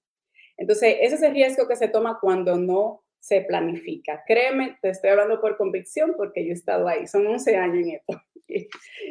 Entonces, 0.58 0.98
ese 1.02 1.16
es 1.16 1.22
el 1.22 1.34
riesgo 1.34 1.68
que 1.68 1.76
se 1.76 1.88
toma 1.88 2.18
cuando 2.20 2.58
no 2.58 3.04
se 3.22 3.42
planifica. 3.42 4.24
Créeme, 4.26 4.80
te 4.82 4.90
estoy 4.90 5.12
hablando 5.12 5.40
por 5.40 5.56
convicción 5.56 6.16
porque 6.18 6.44
yo 6.44 6.50
he 6.50 6.56
estado 6.56 6.88
ahí, 6.88 7.08
son 7.08 7.26
11 7.26 7.56
años 7.56 7.88
en 7.88 7.90
esto. 7.92 8.22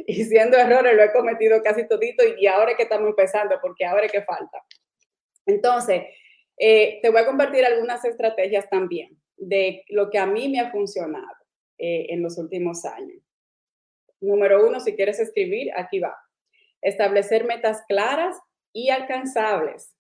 Y, 0.07 0.25
siendo 0.25 0.59
errores 0.59 0.95
lo 0.95 1.03
he 1.03 1.13
cometido 1.13 1.63
casi 1.63 1.89
todito 1.89 2.23
y, 2.39 2.47
ahora 2.47 2.73
es 2.73 2.77
que 2.77 2.83
estamos 2.83 3.09
empezando 3.09 3.57
porque 3.63 3.87
ahora 3.87 4.07
que 4.07 4.21
falta. 4.21 4.63
Entonces, 5.47 6.03
eh, 6.59 6.99
te 7.01 7.09
voy 7.09 7.23
a 7.23 7.27
compartir 7.27 7.65
algunas 7.65 8.05
estrategias 8.05 8.69
también 8.69 9.19
de 9.39 9.83
lo 9.89 10.11
que 10.11 10.19
a 10.19 10.27
mí 10.27 10.51
me 10.51 10.61
ha 10.61 10.71
funcionado 10.71 11.27
eh, 11.79 12.09
en 12.11 12.23
los 12.23 12.37
últimos 12.37 12.85
años. 12.85 13.23
Número 14.21 14.67
uno, 14.67 14.79
si 14.79 14.95
quieres 14.95 15.19
escribir, 15.19 15.71
aquí 15.75 16.01
va. 16.01 16.19
Establecer 16.83 17.45
metas 17.45 17.83
claras 17.89 18.37
y 18.75 18.91
alcanzables. 18.91 19.95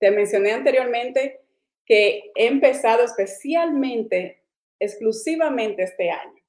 Te 0.00 0.10
mencioné 0.10 0.50
anteriormente 0.50 1.40
que 1.86 2.30
he 2.34 2.46
empezado 2.46 3.04
especialmente, 3.04 4.42
exclusivamente 4.78 5.82
este 5.82 6.10
año. 6.10 6.40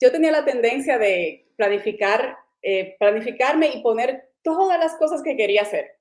Yo 0.00 0.12
tenía 0.12 0.30
la 0.30 0.44
tendencia 0.44 0.98
de 0.98 1.50
planificar, 1.56 2.36
eh, 2.62 2.96
planificarme 2.98 3.68
y 3.68 3.82
poner 3.82 4.30
todas 4.42 4.78
las 4.78 4.94
cosas 4.96 5.22
que 5.22 5.36
quería 5.36 5.62
hacer. 5.62 5.98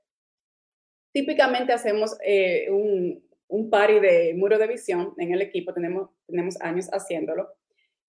Típicamente 1.13 1.73
hacemos 1.73 2.15
eh, 2.23 2.69
un, 2.69 3.27
un 3.47 3.69
party 3.69 3.99
de 3.99 4.33
muro 4.35 4.57
de 4.57 4.67
visión 4.67 5.13
en 5.17 5.33
el 5.33 5.41
equipo, 5.41 5.73
tenemos, 5.73 6.09
tenemos 6.27 6.61
años 6.61 6.87
haciéndolo. 6.91 7.49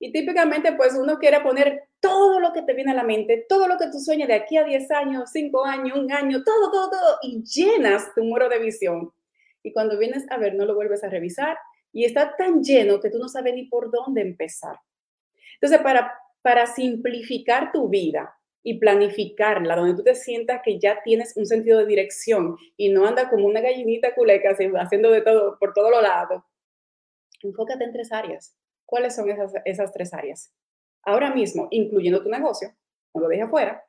Y 0.00 0.12
típicamente, 0.12 0.72
pues 0.74 0.94
uno 0.94 1.18
quiere 1.18 1.40
poner 1.40 1.88
todo 2.00 2.38
lo 2.38 2.52
que 2.52 2.62
te 2.62 2.74
viene 2.74 2.92
a 2.92 2.94
la 2.94 3.02
mente, 3.02 3.46
todo 3.48 3.66
lo 3.66 3.76
que 3.76 3.86
tú 3.90 3.98
sueñas 3.98 4.28
de 4.28 4.34
aquí 4.34 4.56
a 4.56 4.64
10 4.64 4.90
años, 4.92 5.30
5 5.32 5.64
años, 5.64 5.98
un 5.98 6.12
año, 6.12 6.44
todo, 6.44 6.70
todo, 6.70 6.90
todo, 6.90 7.18
y 7.22 7.42
llenas 7.42 8.14
tu 8.14 8.22
muro 8.22 8.48
de 8.48 8.60
visión 8.60 9.12
y 9.62 9.72
cuando 9.72 9.98
vienes 9.98 10.26
a 10.30 10.38
ver 10.38 10.54
no 10.54 10.64
lo 10.64 10.74
vuelves 10.74 11.04
a 11.04 11.08
revisar 11.08 11.56
y 11.92 12.04
está 12.04 12.36
tan 12.36 12.62
lleno 12.62 13.00
que 13.00 13.10
tú 13.10 13.18
no 13.18 13.28
sabes 13.28 13.54
ni 13.54 13.66
por 13.66 13.90
dónde 13.90 14.20
empezar. 14.20 14.78
Entonces, 15.54 15.80
para, 15.80 16.12
para 16.42 16.66
simplificar 16.66 17.72
tu 17.72 17.88
vida 17.88 18.34
y 18.62 18.78
planificarla, 18.78 19.76
donde 19.76 19.94
tú 19.96 20.02
te 20.02 20.14
sientas 20.14 20.60
que 20.62 20.78
ya 20.78 21.02
tienes 21.02 21.36
un 21.36 21.46
sentido 21.46 21.78
de 21.78 21.86
dirección 21.86 22.56
y 22.76 22.90
no 22.90 23.06
anda 23.06 23.30
como 23.30 23.46
una 23.46 23.60
gallinita 23.60 24.14
culeca 24.14 24.50
haciendo 24.50 25.10
de 25.10 25.22
todo 25.22 25.58
por 25.58 25.72
todos 25.72 25.90
los 25.90 26.02
lados, 26.02 26.42
enfócate 27.42 27.84
en 27.84 27.92
tres 27.92 28.12
áreas. 28.12 28.56
¿Cuáles 28.84 29.14
son 29.14 29.30
esas, 29.30 29.52
esas 29.64 29.92
tres 29.92 30.12
áreas? 30.12 30.52
Ahora 31.02 31.34
mismo, 31.34 31.68
incluyendo 31.70 32.22
tu 32.22 32.28
negocio, 32.28 32.74
no 33.14 33.22
lo 33.22 33.28
dejes 33.28 33.46
afuera, 33.46 33.84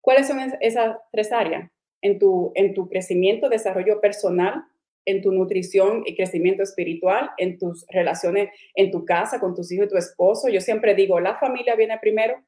¿cuáles 0.00 0.26
son 0.26 0.38
esas 0.60 0.96
tres 1.12 1.32
áreas? 1.32 1.70
En 2.02 2.18
tu, 2.18 2.52
en 2.54 2.72
tu 2.74 2.88
crecimiento, 2.88 3.48
desarrollo 3.48 4.00
personal 4.00 4.64
en 5.04 5.22
tu 5.22 5.32
nutrición 5.32 6.02
y 6.06 6.14
crecimiento 6.14 6.62
espiritual, 6.62 7.30
en 7.38 7.58
tus 7.58 7.86
relaciones 7.88 8.50
en 8.74 8.90
tu 8.90 9.04
casa, 9.04 9.40
con 9.40 9.54
tus 9.54 9.70
hijos 9.72 9.86
y 9.86 9.90
tu 9.90 9.96
esposo. 9.96 10.48
Yo 10.48 10.60
siempre 10.60 10.94
digo, 10.94 11.20
la 11.20 11.36
familia 11.36 11.74
viene 11.74 11.98
primero 11.98 12.42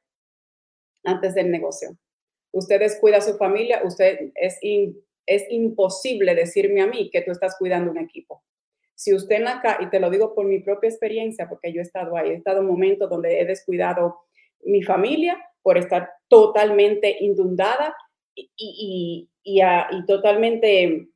antes 1.03 1.33
del 1.35 1.51
negocio. 1.51 1.97
Usted 2.51 2.79
descuida 2.79 3.17
a 3.17 3.21
su 3.21 3.37
familia, 3.37 3.81
usted 3.83 4.31
es, 4.35 4.59
es 5.25 5.45
imposible 5.49 6.35
decirme 6.35 6.81
a 6.81 6.87
mí 6.87 7.09
que 7.11 7.21
tú 7.21 7.31
estás 7.31 7.57
cuidando 7.57 7.91
un 7.91 7.97
equipo. 7.97 8.43
Si 8.95 9.13
usted 9.13 9.37
en 9.37 9.47
y 9.81 9.89
te 9.89 9.99
lo 9.99 10.09
digo 10.09 10.35
por 10.35 10.45
mi 10.45 10.59
propia 10.59 10.89
experiencia, 10.89 11.49
porque 11.49 11.73
yo 11.73 11.79
he 11.79 11.83
estado 11.83 12.15
ahí, 12.15 12.29
he 12.29 12.35
estado 12.35 12.59
en 12.59 12.67
momentos 12.67 13.09
donde 13.09 13.39
he 13.39 13.45
descuidado 13.45 14.19
mi 14.63 14.83
familia 14.83 15.37
por 15.61 15.77
estar 15.77 16.11
totalmente 16.27 17.17
inundada 17.19 17.95
y, 18.35 18.49
y, 18.55 19.29
y, 19.43 19.61
y 19.61 20.05
totalmente 20.05 21.09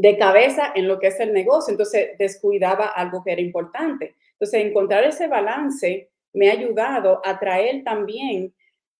de 0.00 0.16
cabeza 0.16 0.72
en 0.74 0.88
lo 0.88 0.98
que 0.98 1.08
es 1.08 1.20
el 1.20 1.34
negocio, 1.34 1.72
entonces 1.72 2.16
descuidaba 2.18 2.86
algo 2.86 3.22
que 3.22 3.32
era 3.32 3.42
importante. 3.42 4.16
Entonces, 4.32 4.64
encontrar 4.64 5.04
ese 5.04 5.28
balance 5.28 6.08
me 6.32 6.48
ha 6.48 6.52
ayudado 6.52 7.20
a 7.22 7.38
traer 7.38 7.84
también 7.84 8.54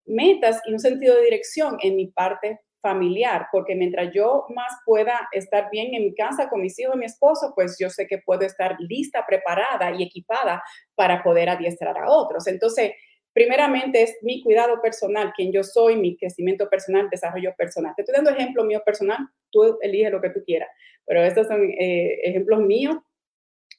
metas 0.04 0.60
y 0.66 0.74
un 0.74 0.78
sentido 0.78 1.16
de 1.16 1.22
dirección 1.22 1.78
en 1.80 1.96
mi 1.96 2.08
parte 2.08 2.60
familiar, 2.82 3.46
porque 3.50 3.74
mientras 3.74 4.12
yo 4.12 4.44
más 4.54 4.72
pueda 4.84 5.26
estar 5.32 5.70
bien 5.70 5.94
en 5.94 6.02
mi 6.02 6.14
casa 6.14 6.50
con 6.50 6.60
mis 6.60 6.78
hijos 6.78 6.96
y 6.96 6.98
mi 6.98 7.06
esposo, 7.06 7.52
pues 7.54 7.78
yo 7.80 7.88
sé 7.88 8.06
que 8.06 8.18
puedo 8.18 8.42
estar 8.42 8.76
lista, 8.78 9.24
preparada 9.26 9.92
y 9.92 10.02
equipada 10.02 10.62
para 10.94 11.22
poder 11.22 11.48
adiestrar 11.48 11.96
a 11.96 12.10
otros. 12.10 12.46
Entonces, 12.46 12.92
primeramente 13.32 14.02
es 14.02 14.16
mi 14.22 14.42
cuidado 14.42 14.80
personal, 14.80 15.32
quien 15.36 15.52
yo 15.52 15.62
soy, 15.62 15.96
mi 15.96 16.16
crecimiento 16.16 16.68
personal, 16.68 17.08
desarrollo 17.10 17.54
personal. 17.56 17.94
Te 17.94 18.02
estoy 18.02 18.14
dando 18.14 18.30
ejemplo 18.30 18.64
mío 18.64 18.82
personal, 18.84 19.18
tú 19.50 19.78
eliges 19.80 20.10
lo 20.10 20.20
que 20.20 20.30
tú 20.30 20.42
quieras, 20.44 20.68
pero 21.06 21.22
estos 21.22 21.46
son 21.46 21.62
eh, 21.62 22.20
ejemplos 22.24 22.60
míos 22.60 22.96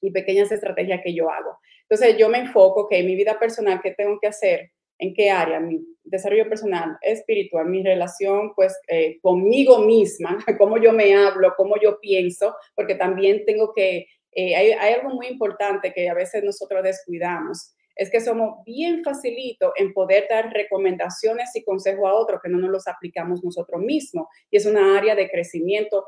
y 0.01 0.11
pequeñas 0.11 0.51
estrategias 0.51 1.01
que 1.03 1.13
yo 1.13 1.29
hago. 1.29 1.57
Entonces 1.89 2.17
yo 2.17 2.29
me 2.29 2.39
enfoco 2.39 2.87
en 2.91 3.05
mi 3.05 3.15
vida 3.15 3.37
personal, 3.37 3.81
¿qué 3.81 3.91
tengo 3.91 4.17
que 4.19 4.27
hacer? 4.27 4.71
¿En 4.97 5.13
qué 5.13 5.29
área? 5.29 5.59
Mi 5.59 5.81
desarrollo 6.03 6.47
personal, 6.47 6.97
espiritual, 7.01 7.65
mi 7.67 7.83
relación 7.83 8.53
pues 8.55 8.79
eh, 8.87 9.19
conmigo 9.21 9.79
misma, 9.79 10.37
cómo 10.57 10.77
yo 10.77 10.93
me 10.93 11.13
hablo, 11.13 11.53
cómo 11.57 11.75
yo 11.81 11.99
pienso, 11.99 12.55
porque 12.75 12.95
también 12.95 13.45
tengo 13.45 13.73
que, 13.73 14.07
eh, 14.31 14.55
hay, 14.55 14.71
hay 14.71 14.93
algo 14.93 15.09
muy 15.09 15.27
importante 15.27 15.93
que 15.93 16.09
a 16.09 16.13
veces 16.13 16.43
nosotros 16.43 16.83
descuidamos 16.83 17.75
es 18.01 18.09
que 18.09 18.19
somos 18.19 18.65
bien 18.65 19.03
facilito 19.03 19.73
en 19.75 19.93
poder 19.93 20.25
dar 20.27 20.51
recomendaciones 20.51 21.55
y 21.55 21.63
consejos 21.63 22.09
a 22.09 22.15
otros 22.15 22.41
que 22.41 22.49
no 22.49 22.57
nos 22.57 22.71
los 22.71 22.87
aplicamos 22.87 23.43
nosotros 23.43 23.79
mismos. 23.79 24.25
Y 24.49 24.57
es 24.57 24.65
una 24.65 24.97
área 24.97 25.13
de 25.13 25.29
crecimiento, 25.29 26.05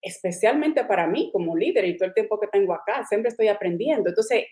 especialmente 0.00 0.86
para 0.86 1.06
mí 1.06 1.28
como 1.30 1.54
líder 1.54 1.84
y 1.84 1.98
todo 1.98 2.08
el 2.08 2.14
tiempo 2.14 2.40
que 2.40 2.46
tengo 2.46 2.72
acá, 2.72 3.04
siempre 3.06 3.28
estoy 3.28 3.48
aprendiendo. 3.48 4.08
Entonces, 4.08 4.44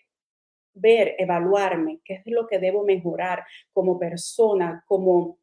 ver, 0.74 1.14
evaluarme, 1.16 2.00
qué 2.04 2.16
es 2.16 2.22
lo 2.26 2.46
que 2.46 2.58
debo 2.58 2.84
mejorar 2.84 3.42
como 3.72 3.98
persona, 3.98 4.84
como 4.86 5.38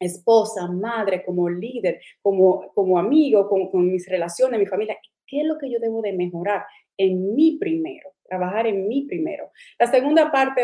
esposa, 0.00 0.66
madre, 0.66 1.24
como 1.24 1.48
líder, 1.48 2.00
como, 2.20 2.72
como 2.74 2.98
amigo, 2.98 3.48
con, 3.48 3.70
con 3.70 3.92
mis 3.92 4.08
relaciones, 4.08 4.58
mi 4.58 4.66
familia, 4.66 4.98
qué 5.24 5.42
es 5.42 5.46
lo 5.46 5.56
que 5.56 5.70
yo 5.70 5.78
debo 5.78 6.02
de 6.02 6.14
mejorar 6.14 6.64
en 6.96 7.32
mí 7.36 7.58
primero 7.60 8.10
trabajar 8.30 8.66
en 8.66 8.88
mí 8.88 9.04
primero. 9.06 9.50
La 9.78 9.86
segunda 9.86 10.30
parte, 10.30 10.62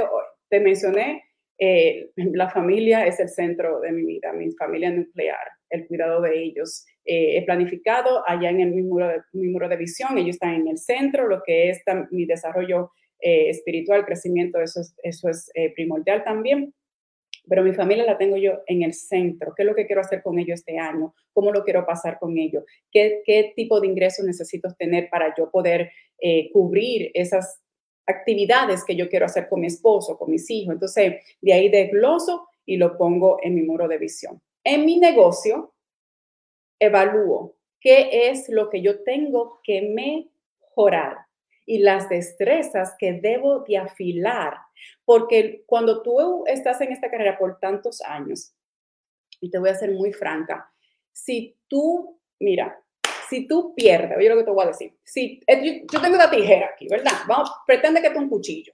te 0.49 0.61
mencioné, 0.61 1.25
eh, 1.59 2.11
la 2.17 2.49
familia 2.49 3.07
es 3.07 3.19
el 3.19 3.29
centro 3.29 3.81
de 3.81 3.91
mi 3.91 4.05
vida, 4.05 4.33
mi 4.33 4.53
familia 4.53 4.91
nuclear, 4.91 5.49
el 5.71 5.87
cuidado 5.87 6.21
de 6.23 6.43
ellos. 6.43 6.87
Eh, 7.05 7.39
he 7.39 7.45
planificado 7.45 8.23
allá 8.27 8.51
en 8.51 8.61
el, 8.61 8.73
mi, 8.73 8.83
muro 8.83 9.09
de, 9.09 9.21
mi 9.33 9.49
muro 9.49 9.69
de 9.69 9.77
visión, 9.77 10.17
ellos 10.17 10.37
están 10.37 10.55
en 10.55 10.69
el 10.69 10.79
centro, 10.79 11.27
lo 11.27 11.43
que 11.45 11.71
es 11.71 11.83
mi 12.11 12.25
desarrollo 12.25 12.93
eh, 13.21 13.51
espiritual, 13.51 14.05
crecimiento, 14.05 14.61
eso 14.61 14.81
es, 14.81 14.95
eso 15.03 15.29
es 15.29 15.51
primordial 15.75 16.23
también 16.25 16.73
pero 17.49 17.63
mi 17.63 17.73
familia 17.73 18.05
la 18.05 18.19
tengo 18.19 18.37
yo 18.37 18.63
en 18.67 18.83
el 18.83 18.93
centro. 18.93 19.55
¿Qué 19.55 19.63
es 19.63 19.69
lo 19.69 19.75
que 19.75 19.87
quiero 19.87 20.01
hacer 20.01 20.23
con 20.23 20.39
ellos 20.39 20.61
este 20.61 20.79
año? 20.79 21.15
¿Cómo 21.33 21.53
lo 21.53 21.65
quiero 21.65 21.87
pasar 21.87 22.19
con 22.19 22.37
ellos? 22.39 22.65
¿Qué, 22.91 23.23
qué 23.25 23.53
tipo 23.55 23.81
de 23.81 23.87
ingresos 23.87 24.25
necesito 24.25 24.69
tener 24.79 25.09
para 25.11 25.35
yo 25.37 25.51
poder 25.51 25.91
eh, 26.19 26.51
cubrir 26.53 27.11
esas 27.15 27.61
actividades 28.07 28.85
que 28.85 28.97
yo 28.97 29.09
quiero 29.09 29.27
hacer 29.27 29.49
con 29.49 29.61
mi 29.61 29.67
esposo, 29.67 30.17
con 30.17 30.31
mis 30.31 30.49
hijos. 30.51 30.75
Entonces, 30.75 31.15
de 31.41 31.53
ahí 31.53 31.69
desgloso 31.69 32.49
y 32.65 32.77
lo 32.77 32.97
pongo 32.97 33.39
en 33.43 33.55
mi 33.55 33.63
muro 33.63 33.89
de 33.89 33.99
visión. 33.99 34.41
En 34.65 34.85
mi 34.85 34.99
negocio, 34.99 35.75
evalúo 36.79 37.57
qué 37.81 38.29
es 38.31 38.49
lo 38.49 38.71
que 38.71 38.83
yo 38.83 39.03
tengo 39.03 39.61
que 39.63 39.83
mejorar 39.83 41.19
y 41.65 41.79
las 41.79 42.09
destrezas 42.09 42.95
que 42.99 43.15
debo 43.15 43.61
de 43.61 43.79
afilar. 43.79 44.59
Porque 45.05 45.65
cuando 45.67 46.03
tú 46.03 46.45
estás 46.47 46.81
en 46.81 46.93
esta 46.93 47.11
carrera 47.11 47.39
por 47.39 47.59
tantos 47.59 48.01
años, 48.03 48.53
y 49.41 49.51
te 49.51 49.59
voy 49.59 49.71
a 49.71 49.75
ser 49.75 49.93
muy 49.93 50.13
franca, 50.13 50.73
si 51.13 51.57
tú, 51.69 52.19
mira, 52.39 52.83
si 53.29 53.47
tú 53.47 53.75
pierdes, 53.75 54.17
oye 54.17 54.29
lo 54.29 54.37
que 54.37 54.45
te 54.45 54.51
voy 54.51 54.65
a 54.65 54.69
decir, 54.69 54.97
si 55.05 55.41
eh, 55.47 55.85
yo, 55.91 56.01
tengo 56.01 56.15
una 56.15 56.31
tijera 56.31 56.71
aquí, 56.73 56.87
¿verdad? 56.89 57.13
Vamos, 57.27 57.51
pretende 57.67 58.01
que 58.01 58.09
es 58.09 58.17
un 58.17 58.29
cuchillo. 58.29 58.73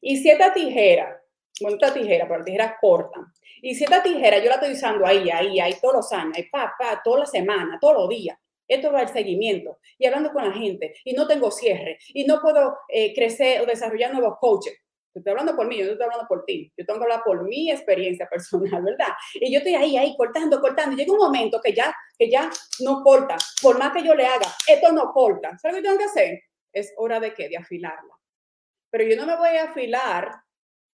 Y 0.00 0.16
si 0.16 0.30
esta 0.30 0.52
tijera, 0.52 1.20
bueno, 1.60 1.76
esta 1.80 1.92
tijera, 1.92 2.26
pero 2.26 2.38
la 2.38 2.44
tijera 2.44 2.78
corta, 2.80 3.20
y 3.60 3.74
si 3.74 3.84
esta 3.84 4.02
tijera 4.02 4.38
yo 4.38 4.48
la 4.48 4.54
estoy 4.54 4.72
usando 4.72 5.06
ahí, 5.06 5.28
ahí, 5.30 5.58
ahí, 5.58 5.74
todos 5.80 5.96
los 5.96 6.12
años, 6.12 6.36
ahí, 6.36 6.44
pa, 6.44 6.74
pa, 6.78 7.00
toda 7.02 7.20
la 7.20 7.26
semana, 7.26 7.78
todos 7.80 7.94
los 7.94 8.08
días, 8.08 8.38
esto 8.68 8.92
va 8.92 9.02
el 9.02 9.08
seguimiento 9.08 9.78
y 9.96 10.06
hablando 10.06 10.30
con 10.30 10.44
la 10.44 10.52
gente 10.52 10.94
y 11.04 11.14
no 11.14 11.26
tengo 11.26 11.50
cierre 11.50 11.98
y 12.08 12.24
no 12.24 12.40
puedo 12.40 12.76
eh, 12.88 13.14
crecer 13.14 13.62
o 13.62 13.66
desarrollar 13.66 14.12
nuevos 14.12 14.36
coaches. 14.38 14.74
Estoy 15.18 15.30
hablando 15.32 15.56
por 15.56 15.66
mí, 15.66 15.78
yo 15.78 15.84
no 15.84 15.92
estoy 15.92 16.04
hablando 16.04 16.26
por 16.28 16.44
ti. 16.44 16.72
Yo 16.76 16.86
tengo 16.86 17.00
que 17.00 17.04
hablar 17.04 17.22
por 17.24 17.42
mi 17.44 17.70
experiencia 17.70 18.26
personal, 18.30 18.82
¿verdad? 18.82 19.14
Y 19.34 19.52
yo 19.52 19.58
estoy 19.58 19.74
ahí, 19.74 19.96
ahí, 19.96 20.16
cortando, 20.16 20.60
cortando. 20.60 20.94
Y 20.94 20.98
llega 20.98 21.12
un 21.12 21.18
momento 21.18 21.60
que 21.62 21.72
ya, 21.72 21.94
que 22.18 22.30
ya 22.30 22.50
no 22.80 23.02
corta. 23.02 23.36
Por 23.62 23.78
más 23.78 23.92
que 23.92 24.04
yo 24.04 24.14
le 24.14 24.26
haga, 24.26 24.46
esto 24.66 24.92
no 24.92 25.12
corta. 25.12 25.56
¿Sabes 25.58 25.76
lo 25.76 25.82
que 25.82 25.88
tengo 25.88 25.98
que 25.98 26.04
hacer? 26.04 26.42
Es 26.72 26.92
hora 26.96 27.20
de 27.20 27.34
qué? 27.34 27.48
De 27.48 27.56
afilarla. 27.56 28.14
Pero 28.90 29.04
yo 29.04 29.16
no 29.16 29.26
me 29.26 29.36
voy 29.36 29.56
a 29.56 29.64
afilar 29.64 30.30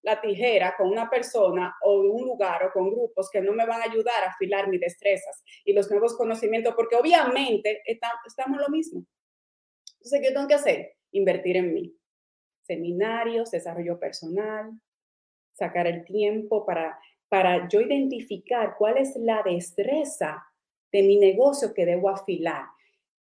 la 0.01 0.21
tijera 0.21 0.75
con 0.77 0.87
una 0.87 1.09
persona 1.09 1.75
o 1.81 2.01
un 2.01 2.25
lugar 2.25 2.63
o 2.63 2.71
con 2.71 2.91
grupos 2.91 3.27
que 3.31 3.41
no 3.41 3.53
me 3.53 3.65
van 3.65 3.81
a 3.81 3.85
ayudar 3.85 4.23
a 4.23 4.29
afilar 4.29 4.67
mis 4.67 4.79
destrezas 4.79 5.43
y 5.65 5.73
los 5.73 5.89
nuevos 5.89 6.15
conocimientos, 6.15 6.75
porque 6.75 6.95
obviamente 6.95 7.81
estamos 7.85 8.59
lo 8.61 8.69
mismo. 8.69 9.03
Entonces, 9.93 10.21
¿qué 10.21 10.31
tengo 10.31 10.47
que 10.47 10.53
hacer? 10.53 10.93
Invertir 11.11 11.57
en 11.57 11.73
mí. 11.73 11.95
Seminarios, 12.65 13.51
desarrollo 13.51 13.99
personal, 13.99 14.71
sacar 15.53 15.87
el 15.87 16.03
tiempo 16.03 16.65
para, 16.65 16.99
para 17.29 17.67
yo 17.67 17.81
identificar 17.81 18.75
cuál 18.77 18.97
es 18.97 19.15
la 19.15 19.41
destreza 19.43 20.43
de 20.91 21.03
mi 21.03 21.17
negocio 21.17 21.73
que 21.73 21.85
debo 21.85 22.09
afilar. 22.09 22.65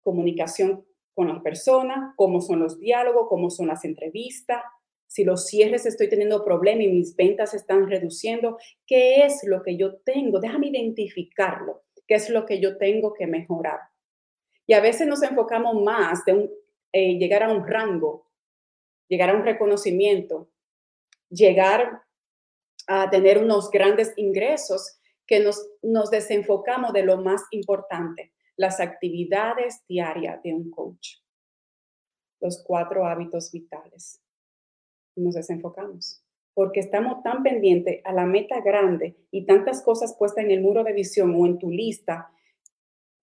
Comunicación 0.02 0.84
con 1.14 1.28
las 1.28 1.42
personas, 1.42 2.14
cómo 2.16 2.40
son 2.40 2.60
los 2.60 2.78
diálogos, 2.78 3.26
cómo 3.28 3.50
son 3.50 3.66
las 3.66 3.84
entrevistas, 3.84 4.62
si 5.08 5.24
los 5.24 5.46
cierres 5.46 5.86
estoy 5.86 6.08
teniendo 6.10 6.44
problemas 6.44 6.84
y 6.84 6.88
mis 6.88 7.16
ventas 7.16 7.54
están 7.54 7.88
reduciendo, 7.88 8.58
¿qué 8.86 9.24
es 9.24 9.42
lo 9.44 9.62
que 9.62 9.76
yo 9.76 9.96
tengo? 9.96 10.38
Déjame 10.38 10.68
identificarlo. 10.68 11.82
¿Qué 12.06 12.14
es 12.14 12.30
lo 12.30 12.44
que 12.46 12.60
yo 12.60 12.76
tengo 12.76 13.14
que 13.14 13.26
mejorar? 13.26 13.80
Y 14.66 14.74
a 14.74 14.80
veces 14.80 15.08
nos 15.08 15.22
enfocamos 15.22 15.82
más 15.82 16.24
de 16.26 16.50
eh, 16.92 17.18
llegar 17.18 17.42
a 17.42 17.52
un 17.52 17.66
rango, 17.66 18.27
llegar 19.08 19.30
a 19.30 19.34
un 19.34 19.44
reconocimiento, 19.44 20.50
llegar 21.30 22.02
a 22.86 23.10
tener 23.10 23.38
unos 23.38 23.70
grandes 23.70 24.12
ingresos 24.16 24.98
que 25.26 25.40
nos, 25.40 25.68
nos 25.82 26.10
desenfocamos 26.10 26.92
de 26.92 27.02
lo 27.02 27.18
más 27.18 27.42
importante, 27.50 28.32
las 28.56 28.80
actividades 28.80 29.84
diarias 29.86 30.42
de 30.42 30.54
un 30.54 30.70
coach. 30.70 31.16
Los 32.40 32.62
cuatro 32.64 33.04
hábitos 33.04 33.52
vitales 33.52 34.22
nos 35.16 35.34
desenfocamos, 35.34 36.24
porque 36.54 36.80
estamos 36.80 37.22
tan 37.22 37.42
pendientes 37.42 38.00
a 38.04 38.12
la 38.12 38.24
meta 38.24 38.60
grande 38.60 39.16
y 39.30 39.44
tantas 39.44 39.82
cosas 39.82 40.16
puestas 40.16 40.44
en 40.44 40.50
el 40.50 40.60
muro 40.60 40.84
de 40.84 40.92
visión 40.92 41.34
o 41.34 41.46
en 41.46 41.58
tu 41.58 41.70
lista 41.70 42.30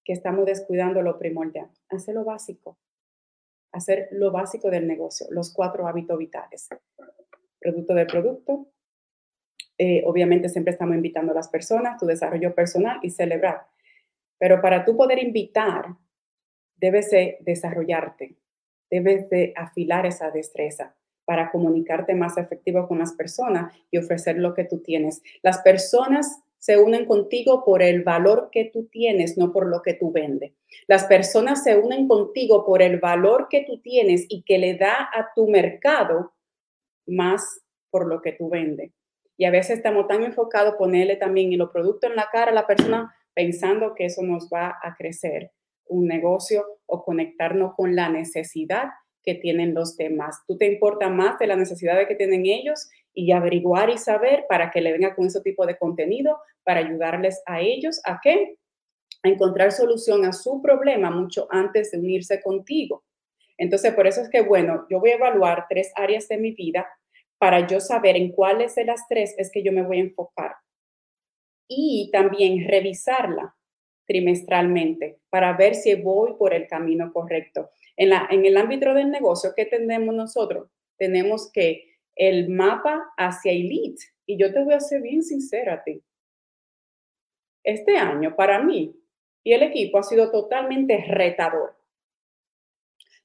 que 0.04 0.14
estamos 0.14 0.46
descuidando 0.46 1.02
lo 1.02 1.18
primordial. 1.18 1.70
Hacer 1.90 2.14
lo 2.16 2.24
básico, 2.24 2.78
hacer 3.76 4.08
lo 4.12 4.32
básico 4.32 4.70
del 4.70 4.88
negocio, 4.88 5.28
los 5.30 5.54
cuatro 5.54 5.88
hábitos 5.88 6.18
vitales. 6.18 6.70
Producto 7.60 7.94
de 7.94 8.06
producto. 8.06 8.68
Eh, 9.78 10.04
obviamente 10.06 10.48
siempre 10.48 10.72
estamos 10.72 10.96
invitando 10.96 11.34
a 11.34 11.36
las 11.36 11.50
personas, 11.50 12.00
tu 12.00 12.06
desarrollo 12.06 12.56
personal 12.56 13.00
y 13.02 13.10
celebrar. 13.10 13.68
Pero 14.40 14.62
para 14.62 14.86
tú 14.86 14.96
poder 14.96 15.22
invitar, 15.22 15.88
debes 16.78 17.12
de 17.12 17.38
desarrollarte, 17.42 18.38
debes 18.90 19.30
de 19.30 19.54
afilar 19.58 20.06
esa 20.06 20.32
destreza 20.32 20.96
para 21.26 21.52
comunicarte 21.52 22.16
más 22.16 22.38
efectivo 22.38 22.88
con 22.88 23.00
las 23.00 23.14
personas 23.14 23.74
y 23.92 23.98
ofrecer 23.98 24.38
lo 24.38 24.54
que 24.54 24.64
tú 24.64 24.80
tienes. 24.80 25.22
Las 25.42 25.58
personas 25.60 26.40
se 26.66 26.80
unen 26.80 27.06
contigo 27.06 27.64
por 27.64 27.84
el 27.84 28.02
valor 28.04 28.50
que 28.52 28.72
tú 28.74 28.88
tienes, 28.88 29.38
no 29.38 29.54
por 29.54 29.68
lo 29.68 29.84
que 29.84 29.94
tú 29.94 30.12
vendes. 30.12 30.54
Las 30.88 31.04
personas 31.04 31.64
se 31.64 31.78
unen 31.78 32.08
contigo 32.08 32.66
por 32.66 32.82
el 32.82 33.00
valor 33.00 33.50
que 33.52 33.64
tú 33.68 33.82
tienes 33.82 34.26
y 34.30 34.42
que 34.42 34.58
le 34.58 34.74
da 34.74 35.08
a 35.14 35.32
tu 35.36 35.48
mercado 35.48 36.34
más 37.06 37.62
por 37.92 38.08
lo 38.08 38.20
que 38.20 38.32
tú 38.32 38.50
vendes. 38.50 38.92
Y 39.38 39.46
a 39.46 39.52
veces 39.52 39.78
estamos 39.78 40.08
tan 40.08 40.24
enfocados 40.24 40.74
ponerle 40.74 41.18
también 41.18 41.54
y 41.54 41.56
los 41.56 41.70
productos 41.70 42.10
en 42.10 42.16
la 42.16 42.30
cara 42.32 42.50
a 42.50 42.56
la 42.56 42.66
persona 42.66 43.16
pensando 43.36 43.94
que 43.94 44.06
eso 44.06 44.24
nos 44.24 44.50
va 44.52 44.80
a 44.82 44.96
crecer 44.96 45.52
un 45.86 46.08
negocio 46.08 46.66
o 46.88 47.04
conectarnos 47.04 47.76
con 47.76 47.96
la 47.96 48.10
necesidad 48.10 48.86
que 49.22 49.36
tienen 49.36 49.76
los 49.76 49.98
demás. 49.98 50.42
Tú 50.48 50.58
te 50.58 50.66
importa 50.66 51.10
más 51.10 51.38
de 51.38 51.46
la 51.46 51.56
necesidad 51.56 52.08
que 52.08 52.16
tienen 52.16 52.48
ellos 52.48 52.90
y 53.14 53.32
averiguar 53.32 53.90
y 53.90 53.98
saber 53.98 54.46
para 54.48 54.72
que 54.72 54.82
le 54.82 54.92
venga 54.92 55.16
con 55.16 55.28
ese 55.28 55.42
tipo 55.42 55.66
de 55.66 55.78
contenido, 55.78 56.38
para 56.66 56.82
ayudarles 56.82 57.42
a 57.46 57.62
ellos 57.62 58.02
a 58.04 58.20
qué? 58.22 58.58
A 59.24 59.30
encontrar 59.30 59.72
solución 59.72 60.26
a 60.26 60.34
su 60.34 60.62
problema 60.62 61.10
mucho 61.10 61.48
antes 61.50 61.92
de 61.92 62.00
unirse 62.00 62.42
contigo. 62.42 63.04
Entonces, 63.58 63.94
por 63.94 64.08
eso 64.08 64.22
es 64.22 64.30
que, 64.30 64.42
bueno, 64.42 64.86
yo 64.90 65.00
voy 65.00 65.12
a 65.12 65.16
evaluar 65.16 65.66
tres 65.70 65.94
áreas 65.96 66.28
de 66.28 66.38
mi 66.38 66.52
vida 66.52 66.86
para 67.38 67.66
yo 67.68 67.80
saber 67.80 68.18
en 68.18 68.32
cuáles 68.32 68.76
de 68.76 68.86
las 68.86 69.08
tres 69.08 69.36
es 69.38 69.52
que 69.52 69.64
yo 69.64 69.72
me 69.72 69.84
voy 69.84 69.98
a 69.98 70.02
enfocar. 70.02 70.56
Y 71.68 72.10
también 72.12 72.68
revisarla 72.68 73.56
trimestralmente 74.06 75.20
para 75.30 75.54
ver 75.54 75.76
si 75.76 75.96
voy 75.96 76.34
por 76.38 76.54
el 76.54 76.68
camino 76.68 77.12
correcto. 77.12 77.72
En, 77.96 78.10
la, 78.10 78.28
en 78.30 78.46
el 78.46 78.58
ámbito 78.58 78.94
del 78.94 79.10
negocio, 79.10 79.54
¿qué 79.56 79.66
tenemos 79.66 80.14
nosotros? 80.14 80.70
Tenemos 80.98 81.52
que 81.52 81.96
el 82.16 82.50
mapa 82.50 83.14
hacia 83.18 83.52
elite. 83.52 84.04
Y 84.26 84.38
yo 84.38 84.52
te 84.54 84.64
voy 84.64 84.74
a 84.74 84.80
ser 84.80 85.02
bien 85.02 85.24
sincera 85.24 85.84
ti. 85.84 86.02
Este 87.66 87.98
año, 87.98 88.36
para 88.36 88.64
mí 88.64 88.96
y 89.44 89.54
el 89.54 89.64
equipo, 89.64 89.98
ha 89.98 90.04
sido 90.04 90.32
totalmente 90.32 91.04
retador. 91.08 91.78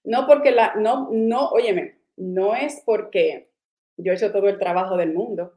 No 0.02 0.26
porque 0.26 0.50
la, 0.50 0.74
no, 0.74 1.08
no, 1.12 1.50
óyeme, 1.50 2.00
no 2.16 2.56
es 2.56 2.82
porque 2.84 3.52
yo 3.96 4.12
he 4.12 4.16
hecho 4.16 4.32
todo 4.32 4.48
el 4.48 4.58
trabajo 4.58 4.96
del 4.96 5.14
mundo. 5.14 5.54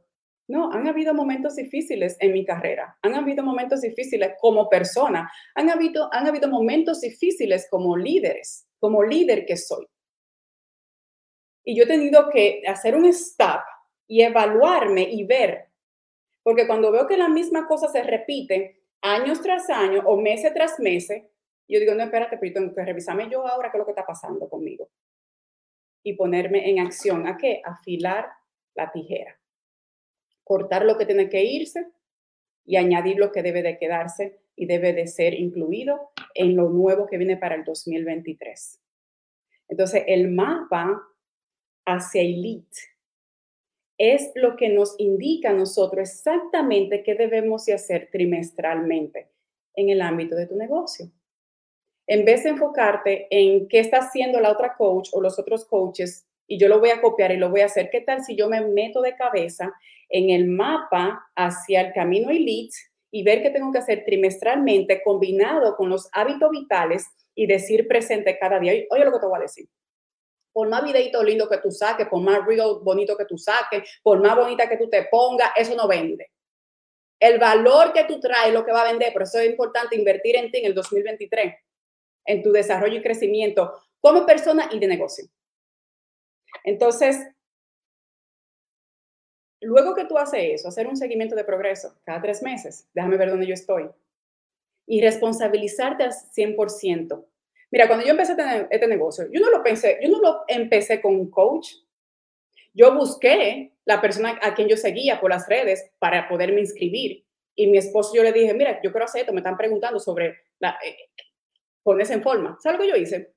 No, 0.47 0.71
han 0.71 0.87
habido 0.87 1.13
momentos 1.13 1.55
difíciles 1.55 2.17
en 2.19 2.33
mi 2.33 2.45
carrera, 2.45 2.97
han 3.01 3.15
habido 3.15 3.43
momentos 3.43 3.81
difíciles 3.81 4.33
como 4.39 4.69
persona, 4.69 5.31
han 5.55 5.69
habido, 5.69 6.13
han 6.13 6.27
habido 6.27 6.49
momentos 6.49 7.01
difíciles 7.01 7.67
como 7.71 7.97
líderes 7.97 8.67
como 8.83 9.01
líder 9.01 9.45
que 9.45 9.55
soy. 9.55 9.87
Y 11.63 11.77
yo 11.77 11.85
he 11.85 11.87
tenido 11.87 12.29
que 12.29 12.63
hacer 12.67 12.95
un 12.95 13.05
stop 13.05 13.61
y 14.09 14.23
evaluarme 14.23 15.03
y 15.03 15.23
ver, 15.23 15.69
porque 16.43 16.67
cuando 16.67 16.91
veo 16.91 17.07
que 17.07 17.17
la 17.17 17.29
misma 17.29 17.65
cosa 17.67 17.87
se 17.87 18.03
repite 18.03 18.83
años 19.01 19.41
tras 19.41 19.69
año 19.69 20.03
o 20.05 20.17
meses 20.17 20.53
tras 20.53 20.79
meses, 20.79 21.23
yo 21.67 21.79
digo, 21.79 21.95
no, 21.95 22.03
espérate, 22.03 22.37
pero 22.37 22.51
yo 22.51 22.59
tengo 22.59 22.75
que 22.75 22.85
revisarme 22.85 23.29
yo 23.29 23.47
ahora 23.47 23.71
qué 23.71 23.77
es 23.77 23.79
lo 23.79 23.85
que 23.85 23.91
está 23.91 24.05
pasando 24.05 24.49
conmigo. 24.49 24.89
Y 26.03 26.13
ponerme 26.13 26.69
en 26.69 26.79
acción. 26.79 27.25
¿A 27.27 27.37
qué? 27.37 27.61
Afilar 27.63 28.29
la 28.75 28.91
tijera. 28.91 29.39
Cortar 30.43 30.83
lo 30.83 30.97
que 30.97 31.05
tiene 31.05 31.29
que 31.29 31.43
irse 31.43 31.87
y 32.65 32.75
añadir 32.75 33.17
lo 33.17 33.31
que 33.31 33.41
debe 33.41 33.63
de 33.63 33.77
quedarse 33.77 34.39
y 34.55 34.65
debe 34.65 34.93
de 34.93 35.07
ser 35.07 35.33
incluido 35.33 36.11
en 36.33 36.55
lo 36.55 36.69
nuevo 36.69 37.07
que 37.07 37.17
viene 37.17 37.37
para 37.37 37.55
el 37.55 37.63
2023. 37.63 38.81
Entonces, 39.69 40.03
el 40.07 40.29
mapa 40.29 41.01
hacia 41.85 42.21
Elite 42.21 42.77
es 44.11 44.31
lo 44.35 44.57
que 44.57 44.67
nos 44.67 44.95
indica 44.97 45.51
a 45.51 45.53
nosotros 45.53 46.09
exactamente 46.09 47.03
qué 47.03 47.15
debemos 47.15 47.65
de 47.65 47.73
hacer 47.73 48.09
trimestralmente 48.11 49.29
en 49.75 49.89
el 49.89 50.01
ámbito 50.01 50.35
de 50.35 50.47
tu 50.47 50.57
negocio. 50.57 51.09
En 52.05 52.25
vez 52.25 52.43
de 52.43 52.49
enfocarte 52.49 53.27
en 53.29 53.67
qué 53.69 53.79
está 53.79 53.99
haciendo 53.99 54.41
la 54.41 54.51
otra 54.51 54.75
coach 54.75 55.09
o 55.13 55.21
los 55.21 55.39
otros 55.39 55.63
coaches 55.65 56.27
y 56.47 56.59
yo 56.59 56.67
lo 56.67 56.79
voy 56.79 56.89
a 56.89 57.01
copiar 57.01 57.31
y 57.31 57.37
lo 57.37 57.49
voy 57.49 57.61
a 57.61 57.65
hacer, 57.65 57.89
¿qué 57.89 58.01
tal 58.01 58.23
si 58.25 58.35
yo 58.35 58.49
me 58.49 58.59
meto 58.59 59.01
de 59.01 59.15
cabeza 59.15 59.73
en 60.09 60.29
el 60.29 60.47
mapa 60.47 61.25
hacia 61.35 61.79
el 61.79 61.93
camino 61.93 62.29
elite 62.29 62.75
y 63.09 63.23
ver 63.23 63.41
qué 63.41 63.51
tengo 63.51 63.71
que 63.71 63.79
hacer 63.79 64.03
trimestralmente 64.05 65.01
combinado 65.01 65.77
con 65.77 65.87
los 65.87 66.09
hábitos 66.11 66.51
vitales 66.51 67.05
y 67.35 67.47
decir 67.47 67.87
presente 67.87 68.37
cada 68.37 68.59
día? 68.59 68.73
Oye 68.89 69.05
lo 69.05 69.13
que 69.13 69.19
te 69.19 69.25
voy 69.25 69.37
a 69.37 69.43
decir. 69.43 69.69
Por 70.53 70.69
más 70.69 70.83
videito 70.83 71.21
lindo 71.23 71.49
que 71.49 71.57
tú 71.57 71.71
saques, 71.71 72.07
por 72.07 72.21
más 72.21 72.45
reel 72.45 72.79
bonito 72.81 73.17
que 73.17 73.25
tú 73.25 73.37
saques, 73.37 73.99
por 74.03 74.21
más 74.21 74.35
bonita 74.35 74.69
que 74.69 74.77
tú 74.77 74.89
te 74.89 75.05
pongas, 75.05 75.49
eso 75.57 75.75
no 75.75 75.87
vende. 75.87 76.31
El 77.19 77.39
valor 77.39 77.91
que 77.91 78.03
tú 78.05 78.19
traes 78.19 78.53
lo 78.53 78.65
que 78.65 78.71
va 78.71 78.81
a 78.81 78.91
vender. 78.91 79.11
Por 79.11 79.23
eso 79.23 79.39
es 79.39 79.49
importante 79.49 79.95
invertir 79.95 80.35
en 80.35 80.51
ti 80.51 80.59
en 80.59 80.65
el 80.65 80.75
2023, 80.75 81.55
en 82.25 82.43
tu 82.43 82.51
desarrollo 82.51 82.97
y 82.99 83.01
crecimiento 83.01 83.73
como 83.99 84.25
persona 84.25 84.69
y 84.71 84.79
de 84.79 84.87
negocio. 84.87 85.25
Entonces, 86.63 87.17
luego 89.61 89.95
que 89.95 90.05
tú 90.05 90.17
haces 90.17 90.59
eso, 90.59 90.67
hacer 90.67 90.87
un 90.87 90.97
seguimiento 90.97 91.35
de 91.35 91.43
progreso 91.43 91.95
cada 92.03 92.21
tres 92.21 92.43
meses, 92.43 92.87
déjame 92.93 93.17
ver 93.17 93.29
dónde 93.29 93.47
yo 93.47 93.53
estoy, 93.53 93.89
y 94.85 95.01
responsabilizarte 95.01 96.03
al 96.03 96.11
100%. 96.11 97.25
Mira, 97.73 97.87
cuando 97.87 98.05
yo 98.05 98.11
empecé 98.11 98.35
tener 98.35 98.67
este 98.69 98.85
negocio, 98.85 99.25
yo 99.31 99.39
no 99.39 99.49
lo 99.49 99.63
pensé, 99.63 99.97
yo 99.99 100.07
no 100.07 100.19
lo 100.19 100.43
empecé 100.47 101.01
con 101.01 101.15
un 101.15 101.31
coach. 101.31 101.69
Yo 102.71 102.93
busqué 102.93 103.73
la 103.85 103.99
persona 103.99 104.37
a 104.43 104.53
quien 104.53 104.67
yo 104.67 104.77
seguía 104.77 105.19
por 105.19 105.31
las 105.31 105.49
redes 105.49 105.89
para 105.97 106.29
poderme 106.29 106.61
inscribir. 106.61 107.25
Y 107.55 107.65
mi 107.65 107.79
esposo 107.79 108.13
yo 108.13 108.21
le 108.21 108.31
dije, 108.31 108.53
mira, 108.53 108.79
yo 108.83 108.91
quiero 108.91 109.05
hacer 109.05 109.21
esto, 109.21 109.33
me 109.33 109.39
están 109.39 109.57
preguntando 109.57 109.99
sobre 109.99 110.37
la, 110.59 110.77
eh, 110.85 111.09
ponerse 111.81 112.13
en 112.13 112.21
forma. 112.21 112.59
¿Sabes 112.61 112.77
lo 112.77 112.85
que 112.85 112.91
yo 112.91 112.95
hice? 112.95 113.33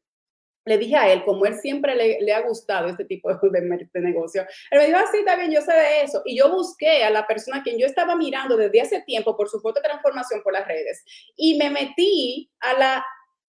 Le 0.66 0.77
dije 0.77 0.96
a 0.96 1.11
él, 1.11 1.25
como 1.25 1.46
él 1.46 1.55
siempre 1.55 1.94
le, 1.94 2.33
ha 2.35 2.40
gustado 2.40 2.88
este 2.88 3.07
tipo 3.07 3.35
de, 3.42 3.88
de, 3.90 4.01
negocio, 4.03 4.42
él 4.70 4.79
me 4.79 4.87
dijo, 4.87 4.99
ah, 4.99 5.07
está 5.14 5.37
bien, 5.37 5.51
yo 5.51 5.62
sé 5.62 5.72
de 5.72 6.03
eso. 6.03 6.20
Y 6.27 6.37
yo 6.37 6.53
busqué 6.53 7.05
a 7.05 7.09
la 7.09 7.27
persona 7.27 7.61
a 7.61 7.62
quien 7.62 7.79
yo 7.79 7.87
estaba 7.87 8.14
mirando 8.14 8.59
desde 8.59 8.83
hace 8.83 9.01
tiempo 9.01 9.35
por 9.35 9.49
su 9.49 9.61
foto 9.61 9.81
de 9.81 9.88
transformación 9.88 10.42
por 10.42 10.53
las 10.53 10.68
redes 10.68 11.03
y 11.37 11.57
me 11.57 11.70
metí 11.70 12.51
a 12.61 12.75
la 12.75 13.07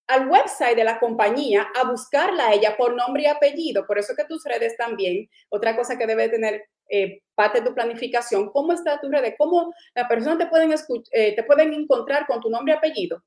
al 0.08 0.30
website 0.30 0.76
de 0.76 0.84
la 0.84 1.00
compañía 1.00 1.68
a 1.76 1.90
buscarla 1.90 2.48
a 2.48 2.54
ella 2.54 2.78
por 2.78 2.96
nombre 2.96 3.24
y 3.24 3.26
apellido. 3.28 3.86
Por 3.86 4.00
eso 4.00 4.16
que 4.16 4.24
tus 4.24 4.44
redes 4.46 4.78
también, 4.78 5.30
otra 5.50 5.76
cosa 5.76 5.98
que 5.98 6.08
debe 6.08 6.30
tener 6.30 6.70
eh, 6.90 7.22
parte 7.36 7.60
de 7.60 7.68
tu 7.68 7.76
planificación, 7.76 8.50
cómo 8.52 8.72
está 8.72 9.00
tu 9.02 9.10
red, 9.10 9.34
cómo 9.38 9.74
la 9.94 10.08
persona 10.08 10.38
te 10.38 10.48
pueden, 10.48 10.74
eh, 11.12 11.36
te 11.36 11.44
pueden 11.44 11.74
encontrar 11.74 12.26
con 12.26 12.40
tu 12.40 12.50
nombre 12.50 12.74
y 12.74 12.78
apellido. 12.78 13.24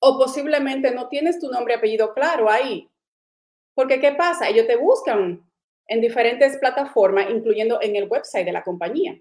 O 0.00 0.18
posiblemente 0.18 0.90
no 0.90 1.08
tienes 1.08 1.38
tu 1.38 1.48
nombre 1.48 1.74
y 1.74 1.76
apellido 1.76 2.12
claro 2.12 2.50
ahí. 2.50 2.90
Porque 3.74 4.00
¿qué 4.00 4.12
pasa? 4.12 4.48
Ellos 4.48 4.66
te 4.66 4.76
buscan 4.76 5.48
en 5.86 6.00
diferentes 6.00 6.56
plataformas, 6.58 7.30
incluyendo 7.30 7.80
en 7.80 7.94
el 7.96 8.08
website 8.08 8.44
de 8.44 8.52
la 8.52 8.64
compañía. 8.64 9.20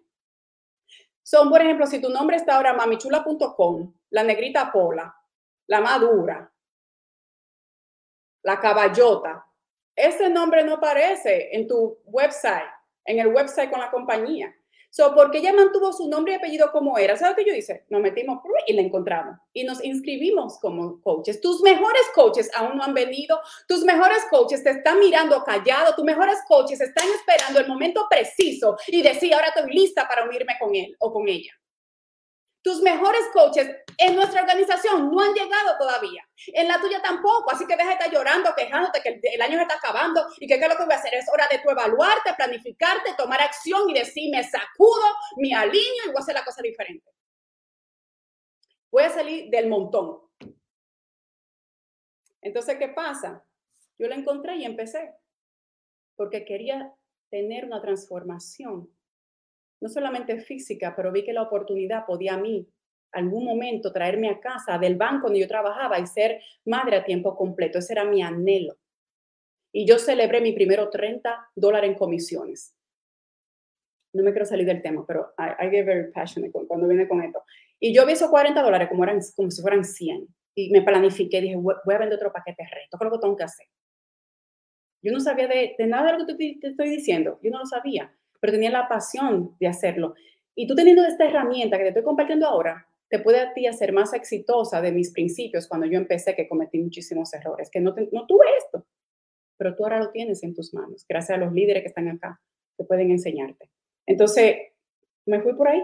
Son, 1.21 1.49
por 1.49 1.61
ejemplo, 1.61 1.85
si 1.85 2.01
tu 2.01 2.09
nombre 2.09 2.37
está 2.37 2.55
ahora 2.55 2.73
mamichula.com, 2.73 3.93
la 4.09 4.23
negrita 4.23 4.71
Pola, 4.71 5.18
la 5.69 5.81
madura, 5.81 6.51
la 8.41 8.59
caballota. 8.59 9.45
Ese 9.95 10.29
nombre 10.29 10.63
no 10.63 10.75
aparece 10.75 11.49
en 11.55 11.67
tu 11.67 11.99
website, 12.05 12.69
en 13.05 13.19
el 13.19 13.27
website 13.27 13.69
con 13.69 13.79
la 13.79 13.91
compañía. 13.91 14.53
So, 14.91 15.13
porque 15.13 15.37
ella 15.37 15.53
mantuvo 15.53 15.93
su 15.93 16.09
nombre 16.09 16.33
y 16.33 16.35
apellido 16.37 16.71
como 16.71 16.97
era, 16.97 17.15
¿sabes 17.15 17.37
lo 17.37 17.43
que 17.43 17.51
yo 17.51 17.55
hice? 17.55 17.85
Nos 17.89 18.01
metimos 18.01 18.39
y 18.65 18.73
la 18.73 18.81
encontramos 18.81 19.37
y 19.53 19.63
nos 19.63 19.83
inscribimos 19.83 20.57
como 20.57 20.99
coaches. 21.01 21.39
Tus 21.39 21.61
mejores 21.61 22.01
coaches 22.15 22.49
aún 22.55 22.75
no 22.75 22.83
han 22.83 22.95
venido, 22.95 23.39
tus 23.67 23.83
mejores 23.83 24.25
coaches 24.31 24.63
te 24.63 24.71
están 24.71 24.97
mirando 24.97 25.43
callado, 25.43 25.93
tus 25.93 26.03
mejores 26.03 26.39
coaches 26.47 26.81
están 26.81 27.05
esperando 27.09 27.59
el 27.59 27.67
momento 27.67 28.07
preciso 28.09 28.75
y 28.87 29.03
decir, 29.03 29.35
ahora 29.35 29.49
estoy 29.55 29.71
lista 29.71 30.07
para 30.07 30.23
unirme 30.23 30.57
con 30.59 30.73
él 30.73 30.95
o 30.97 31.13
con 31.13 31.29
ella. 31.29 31.51
Tus 32.69 32.83
mejores 32.83 33.21
coaches 33.33 33.67
en 33.97 34.15
nuestra 34.15 34.41
organización 34.43 35.09
no 35.09 35.19
han 35.19 35.33
llegado 35.33 35.75
todavía. 35.79 36.23
En 36.53 36.67
la 36.67 36.79
tuya 36.79 37.01
tampoco. 37.01 37.49
Así 37.49 37.65
que 37.65 37.75
deja 37.75 37.87
de 37.87 37.93
estar 37.95 38.11
llorando, 38.11 38.53
quejándote 38.55 39.01
que 39.01 39.19
el 39.23 39.41
año 39.41 39.55
se 39.55 39.63
está 39.63 39.77
acabando 39.77 40.23
y 40.37 40.45
que 40.45 40.59
qué 40.59 40.65
es 40.65 40.69
lo 40.69 40.77
que 40.77 40.85
voy 40.85 40.93
a 40.93 40.97
hacer. 40.97 41.15
Es 41.15 41.25
hora 41.33 41.47
de 41.49 41.57
tu 41.57 41.71
evaluarte, 41.71 42.31
planificarte, 42.37 43.15
tomar 43.17 43.41
acción 43.41 43.89
y 43.89 43.95
decir, 43.95 44.29
me 44.31 44.43
sacudo, 44.43 45.01
me 45.37 45.51
alineo 45.55 46.05
y 46.05 46.07
voy 46.09 46.17
a 46.17 46.19
hacer 46.19 46.35
la 46.35 46.45
cosa 46.45 46.61
diferente. 46.61 47.09
Voy 48.91 49.01
a 49.01 49.09
salir 49.09 49.49
del 49.49 49.67
montón. 49.67 50.19
Entonces, 52.39 52.77
¿qué 52.77 52.89
pasa? 52.89 53.43
Yo 53.97 54.07
la 54.07 54.13
encontré 54.13 54.57
y 54.57 54.65
empecé. 54.65 55.15
Porque 56.15 56.45
quería 56.45 56.93
tener 57.31 57.65
una 57.65 57.81
transformación 57.81 58.95
no 59.81 59.89
solamente 59.89 60.39
física, 60.39 60.93
pero 60.95 61.11
vi 61.11 61.23
que 61.23 61.33
la 61.33 61.43
oportunidad 61.43 62.05
podía 62.05 62.33
a 62.33 62.37
mí 62.37 62.67
algún 63.11 63.45
momento 63.45 63.91
traerme 63.91 64.29
a 64.29 64.39
casa 64.39 64.77
del 64.77 64.95
banco 64.95 65.27
donde 65.27 65.39
yo 65.39 65.47
trabajaba 65.47 65.99
y 65.99 66.05
ser 66.05 66.41
madre 66.65 66.97
a 66.97 67.03
tiempo 67.03 67.35
completo. 67.35 67.79
Ese 67.79 67.93
era 67.93 68.05
mi 68.05 68.21
anhelo. 68.21 68.77
Y 69.71 69.87
yo 69.87 69.99
celebré 69.99 70.41
mi 70.41 70.53
primero 70.53 70.89
30 70.89 71.49
dólares 71.55 71.89
en 71.89 71.97
comisiones. 71.97 72.75
No 74.13 74.23
me 74.23 74.31
quiero 74.31 74.45
salir 74.45 74.65
del 74.65 74.81
tema, 74.81 75.05
pero 75.07 75.33
I, 75.37 75.69
get 75.69 75.85
very 75.85 76.11
passionate 76.11 76.51
cuando 76.51 76.87
viene 76.87 77.07
con 77.07 77.21
esto. 77.21 77.43
Y 77.79 77.93
yo 77.93 78.05
vi 78.05 78.13
esos 78.13 78.29
40 78.29 78.61
dólares 78.61 78.89
como, 78.89 79.03
eran, 79.03 79.19
como 79.35 79.51
si 79.51 79.61
fueran 79.61 79.83
100. 79.83 80.27
Y 80.55 80.71
me 80.71 80.81
planifiqué, 80.81 81.41
dije, 81.41 81.55
voy 81.55 81.75
a 81.93 81.97
vender 81.97 82.17
otro 82.17 82.33
paquete 82.33 82.63
de 82.63 82.69
reto, 82.69 82.97
creo 82.97 83.11
que 83.11 83.19
tengo 83.19 83.35
que 83.35 83.43
hacer. 83.43 83.67
Yo 85.01 85.13
no 85.13 85.19
sabía 85.19 85.47
de, 85.47 85.75
nada 85.87 86.11
de 86.11 86.17
lo 86.17 86.25
que 86.25 86.33
te 86.59 86.67
estoy 86.67 86.89
diciendo, 86.89 87.39
yo 87.41 87.51
no 87.51 87.59
lo 87.59 87.65
sabía 87.65 88.13
pero 88.39 88.53
tenía 88.53 88.71
la 88.71 88.87
pasión 88.87 89.55
de 89.59 89.67
hacerlo. 89.67 90.15
Y 90.55 90.67
tú 90.67 90.75
teniendo 90.75 91.05
esta 91.05 91.25
herramienta 91.25 91.77
que 91.77 91.83
te 91.83 91.89
estoy 91.89 92.03
compartiendo 92.03 92.47
ahora, 92.47 92.87
te 93.09 93.19
puede 93.19 93.39
a 93.39 93.53
ti 93.53 93.65
hacer 93.65 93.91
más 93.91 94.13
exitosa 94.13 94.81
de 94.81 94.91
mis 94.91 95.11
principios 95.11 95.67
cuando 95.67 95.87
yo 95.87 95.97
empecé, 95.97 96.35
que 96.35 96.47
cometí 96.47 96.79
muchísimos 96.79 97.33
errores, 97.33 97.69
que 97.71 97.79
no, 97.79 97.93
tuve 97.93 98.45
esto, 98.57 98.85
pero 99.57 99.75
tú 99.75 99.83
ahora 99.83 99.99
lo 99.99 100.11
tienes 100.11 100.43
en 100.43 100.53
tus 100.53 100.73
manos, 100.73 101.05
gracias 101.07 101.37
a 101.37 101.41
los 101.41 101.51
líderes 101.51 101.81
que 101.81 101.87
están 101.87 102.07
acá, 102.07 102.39
que 102.77 102.83
pueden 102.83 103.09
enseñarte. 103.09 103.69
Entonces, 104.05 104.57
me 105.25 105.41
fui 105.41 105.53
por 105.53 105.67
ahí 105.67 105.83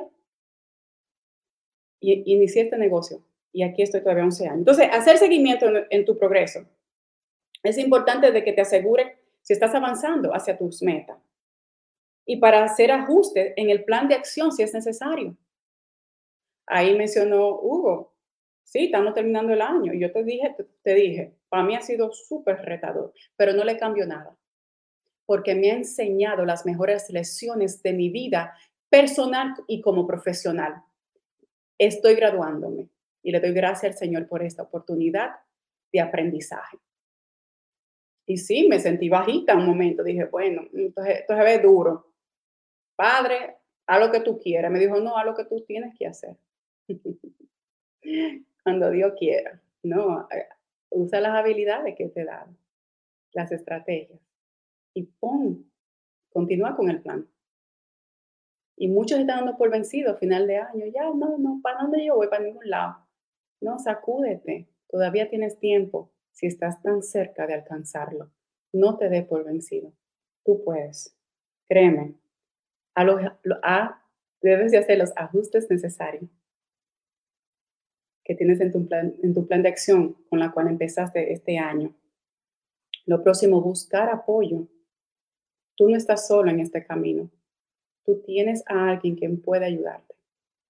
y, 2.00 2.34
inicié 2.34 2.64
este 2.64 2.78
negocio 2.78 3.24
y 3.52 3.64
aquí 3.64 3.82
estoy 3.82 4.02
todavía 4.02 4.24
11 4.24 4.48
años. 4.48 4.60
Entonces, 4.60 4.90
hacer 4.92 5.18
seguimiento 5.18 5.68
en, 5.68 5.86
en 5.90 6.06
tu 6.06 6.18
progreso. 6.18 6.68
Es 7.64 7.78
importante 7.80 8.32
de 8.32 8.44
que 8.44 8.54
te 8.54 8.62
asegure 8.62 9.18
si 9.42 9.54
estás 9.54 9.74
avanzando 9.74 10.36
hacia 10.36 10.58
tus 10.58 10.84
metas 10.84 11.18
y 12.26 12.38
para 12.38 12.64
hacer 12.64 12.92
ajustes 12.92 13.54
en 13.56 13.70
el 13.70 13.84
plan 13.84 14.08
de 14.08 14.16
acción 14.16 14.52
si 14.52 14.64
es 14.64 14.74
necesario. 14.74 15.38
Ahí 16.66 16.98
mencionó 16.98 17.60
Hugo, 17.60 18.14
sí, 18.64 18.86
estamos 18.86 19.14
terminando 19.14 19.54
el 19.54 19.62
año 19.62 19.94
y 19.94 20.00
yo 20.00 20.12
te 20.12 20.24
dije, 20.24 20.56
te, 20.82 20.94
dije, 20.96 21.36
para 21.48 21.64
mí 21.64 21.76
ha 21.76 21.82
sido 21.82 22.12
súper 22.12 22.58
retador, 22.64 23.14
pero 23.36 23.54
no 23.54 23.64
le 23.64 23.78
cambio 23.78 24.08
nada, 24.08 24.36
porque 25.26 25.54
me 25.54 25.72
ha 25.72 25.76
enseñado 25.76 26.44
las 26.44 26.66
mejores 26.66 27.10
lecciones 27.12 27.84
de 27.84 27.94
mi 27.94 28.10
vida 28.10 28.58
personal 28.90 29.54
y 29.68 29.82
como 29.82 30.08
profesional. 30.08 30.82
Estoy 31.78 32.16
graduándome 32.16 32.90
y 33.22 33.32
le 33.32 33.40
doy 33.40 33.54
gracias 33.54 33.94
al 33.94 33.98
Señor 33.98 34.28
por 34.28 34.42
esta 34.42 34.64
oportunidad 34.64 35.36
de 35.92 36.02
aprendizaje. 36.02 36.78
Y 38.28 38.38
sí, 38.38 38.68
me 38.68 38.80
sentí 38.80 39.08
bajita 39.08 39.56
un 39.56 39.68
momento. 39.68 40.04
Dije, 40.04 40.26
bueno, 40.26 40.64
entonces, 40.74 41.20
esto 41.20 41.36
se 41.36 41.44
ve 41.44 41.60
duro 41.60 42.15
padre, 42.96 43.58
haz 43.88 44.00
lo 44.00 44.12
que 44.12 44.22
tú 44.22 44.40
quieras. 44.40 44.72
Me 44.72 44.80
dijo, 44.80 45.00
no, 45.00 45.18
haz 45.18 45.26
lo 45.26 45.36
que 45.36 45.46
tú 45.46 45.64
tienes 45.66 45.98
que 45.98 46.08
hacer. 46.08 46.38
Cuando 48.64 48.90
Dios 48.90 49.14
quiera. 49.18 49.62
No, 49.84 50.28
eh, 50.32 50.48
usa 50.90 51.22
las 51.22 51.36
habilidades 51.36 51.96
que 51.96 52.08
te 52.10 52.26
dan, 52.26 52.58
las 53.34 53.52
estrategias. 53.52 54.20
Y 54.94 55.04
pon, 55.04 55.72
continúa 56.30 56.76
con 56.76 56.90
el 56.90 57.02
plan. 57.02 57.28
Y 58.78 58.88
muchos 58.88 59.20
están 59.20 59.38
dando 59.38 59.58
por 59.58 59.70
vencido 59.70 60.12
a 60.12 60.18
final 60.18 60.48
de 60.48 60.58
año. 60.58 60.86
Ya, 60.94 61.04
no, 61.04 61.38
no, 61.38 61.60
¿para 61.62 61.82
dónde 61.82 62.06
yo 62.06 62.16
voy? 62.16 62.28
Para 62.28 62.44
ningún 62.44 62.70
lado. 62.70 62.98
No, 63.62 63.80
sacúdete. 63.80 64.68
Todavía 64.88 65.30
tienes 65.30 65.60
tiempo 65.60 66.12
si 66.32 66.48
estás 66.48 66.82
tan 66.82 67.02
cerca 67.02 67.48
de 67.48 67.54
alcanzarlo. 67.54 68.32
No 68.74 68.98
te 68.98 69.10
dé 69.10 69.24
por 69.24 69.46
vencido. 69.46 69.94
Tú 70.44 70.64
puedes. 70.64 71.16
Créeme, 71.68 72.16
a, 72.96 74.02
debes 74.42 74.72
de 74.72 74.78
hacer 74.78 74.98
los 74.98 75.12
ajustes 75.16 75.70
necesarios 75.70 76.30
que 78.24 78.36
tienes 78.36 78.60
en 78.60 78.72
tu, 78.72 78.88
plan, 78.88 79.14
en 79.22 79.34
tu 79.34 79.46
plan 79.46 79.62
de 79.62 79.70
acción 79.70 80.16
con 80.30 80.40
la 80.40 80.52
cual 80.52 80.68
empezaste 80.68 81.32
este 81.32 81.60
año. 81.60 81.96
Lo 83.06 83.22
próximo, 83.22 83.62
buscar 83.62 84.10
apoyo. 84.10 84.68
Tú 85.76 85.90
no 85.90 85.96
estás 85.96 86.28
solo 86.28 86.50
en 86.50 86.60
este 86.60 86.84
camino. 86.84 87.30
Tú 88.04 88.22
tienes 88.26 88.64
a 88.68 88.90
alguien 88.90 89.16
que 89.16 89.30
puede 89.30 89.66
ayudarte. 89.66 90.16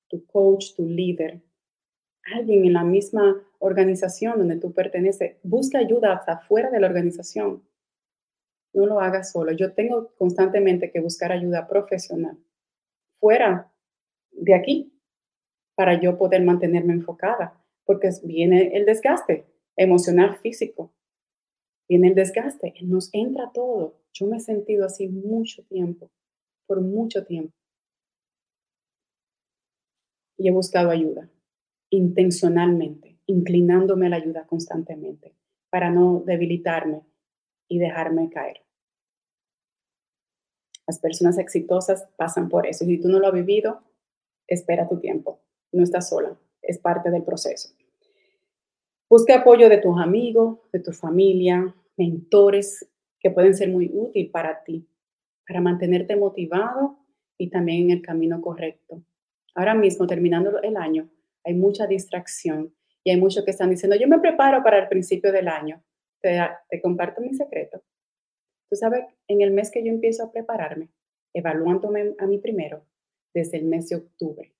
Tu 0.09 0.25
coach, 0.25 0.75
tu 0.75 0.85
líder, 0.85 1.41
alguien 2.33 2.65
en 2.65 2.73
la 2.73 2.83
misma 2.83 3.41
organización 3.59 4.37
donde 4.37 4.57
tú 4.57 4.73
perteneces. 4.73 5.37
Busca 5.43 5.77
ayuda 5.77 6.13
hasta 6.13 6.33
afuera 6.33 6.69
de 6.69 6.79
la 6.81 6.87
organización 6.87 7.63
no 8.75 8.85
lo 8.85 8.99
hagas 8.99 9.31
solo. 9.31 9.51
Yo 9.53 9.73
tengo 9.73 10.13
constantemente 10.17 10.91
que 10.91 10.99
buscar 10.99 11.31
ayuda 11.31 11.67
profesional 11.67 12.37
fuera 13.19 13.71
de 14.31 14.53
aquí 14.53 14.93
para 15.75 15.99
yo 15.99 16.17
poder 16.17 16.43
mantenerme 16.43 16.93
enfocada, 16.93 17.61
porque 17.85 18.09
viene 18.23 18.75
el 18.75 18.85
desgaste 18.85 19.45
emocional, 19.75 20.37
físico. 20.37 20.93
Viene 21.87 22.09
el 22.09 22.15
desgaste, 22.15 22.73
nos 22.83 23.09
entra 23.13 23.51
todo. 23.53 23.99
Yo 24.13 24.27
me 24.27 24.37
he 24.37 24.39
sentido 24.39 24.85
así 24.85 25.07
mucho 25.07 25.63
tiempo, 25.63 26.09
por 26.65 26.81
mucho 26.81 27.25
tiempo. 27.25 27.53
Y 30.37 30.47
he 30.47 30.51
buscado 30.51 30.89
ayuda, 30.89 31.29
intencionalmente, 31.89 33.17
inclinándome 33.25 34.07
a 34.07 34.09
la 34.09 34.15
ayuda 34.17 34.45
constantemente, 34.47 35.33
para 35.69 35.91
no 35.91 36.23
debilitarme 36.25 37.01
y 37.67 37.79
dejarme 37.79 38.29
caer. 38.29 38.64
Las 40.87 40.99
personas 40.99 41.37
exitosas 41.37 42.07
pasan 42.15 42.49
por 42.49 42.67
eso. 42.67 42.85
Si 42.85 42.99
tú 42.99 43.09
no 43.09 43.19
lo 43.19 43.27
has 43.27 43.33
vivido, 43.33 43.81
espera 44.47 44.87
tu 44.87 44.99
tiempo. 44.99 45.41
No 45.71 45.83
estás 45.83 46.09
sola, 46.09 46.37
es 46.61 46.77
parte 46.79 47.09
del 47.09 47.23
proceso. 47.23 47.69
Busca 49.09 49.35
apoyo 49.35 49.69
de 49.69 49.77
tus 49.77 49.99
amigos, 49.99 50.59
de 50.71 50.79
tu 50.79 50.91
familia, 50.91 51.75
mentores 51.97 52.87
que 53.19 53.31
pueden 53.31 53.55
ser 53.55 53.69
muy 53.69 53.89
útiles 53.93 54.31
para 54.31 54.63
ti, 54.63 54.87
para 55.47 55.61
mantenerte 55.61 56.15
motivado 56.15 56.99
y 57.37 57.49
también 57.49 57.83
en 57.83 57.91
el 57.91 58.01
camino 58.01 58.41
correcto. 58.41 59.03
Ahora 59.53 59.73
mismo, 59.73 60.05
terminando 60.05 60.61
el 60.61 60.75
año, 60.77 61.09
hay 61.43 61.53
mucha 61.53 61.87
distracción 61.87 62.73
y 63.03 63.11
hay 63.11 63.17
muchos 63.17 63.45
que 63.45 63.51
están 63.51 63.69
diciendo, 63.69 63.95
yo 63.95 64.07
me 64.07 64.19
preparo 64.19 64.63
para 64.63 64.79
el 64.79 64.87
principio 64.87 65.31
del 65.31 65.47
año. 65.47 65.81
Te, 66.21 66.39
te 66.69 66.81
comparto 66.81 67.21
mi 67.21 67.33
secreto. 67.33 67.83
Tú 68.69 68.75
sabes, 68.75 69.05
en 69.27 69.41
el 69.41 69.51
mes 69.51 69.71
que 69.71 69.83
yo 69.83 69.91
empiezo 69.91 70.23
a 70.23 70.31
prepararme, 70.31 70.89
evaluándome 71.33 72.15
a 72.17 72.25
mí 72.25 72.37
primero, 72.37 72.83
desde 73.33 73.57
el 73.57 73.65
mes 73.65 73.89
de 73.89 73.97
octubre. 73.97 74.51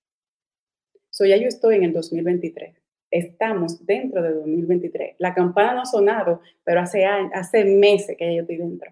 So 1.09 1.25
ya 1.25 1.37
yo 1.37 1.47
estoy 1.47 1.75
en 1.75 1.83
el 1.85 1.93
2023. 1.93 2.75
Estamos 3.09 3.85
dentro 3.85 4.21
de 4.21 4.33
2023. 4.33 5.15
La 5.17 5.33
campana 5.33 5.73
no 5.73 5.81
ha 5.81 5.85
sonado, 5.85 6.41
pero 6.65 6.81
hace, 6.81 7.05
hace 7.05 7.63
meses 7.63 8.17
que 8.17 8.35
yo 8.35 8.41
estoy 8.41 8.57
dentro. 8.57 8.91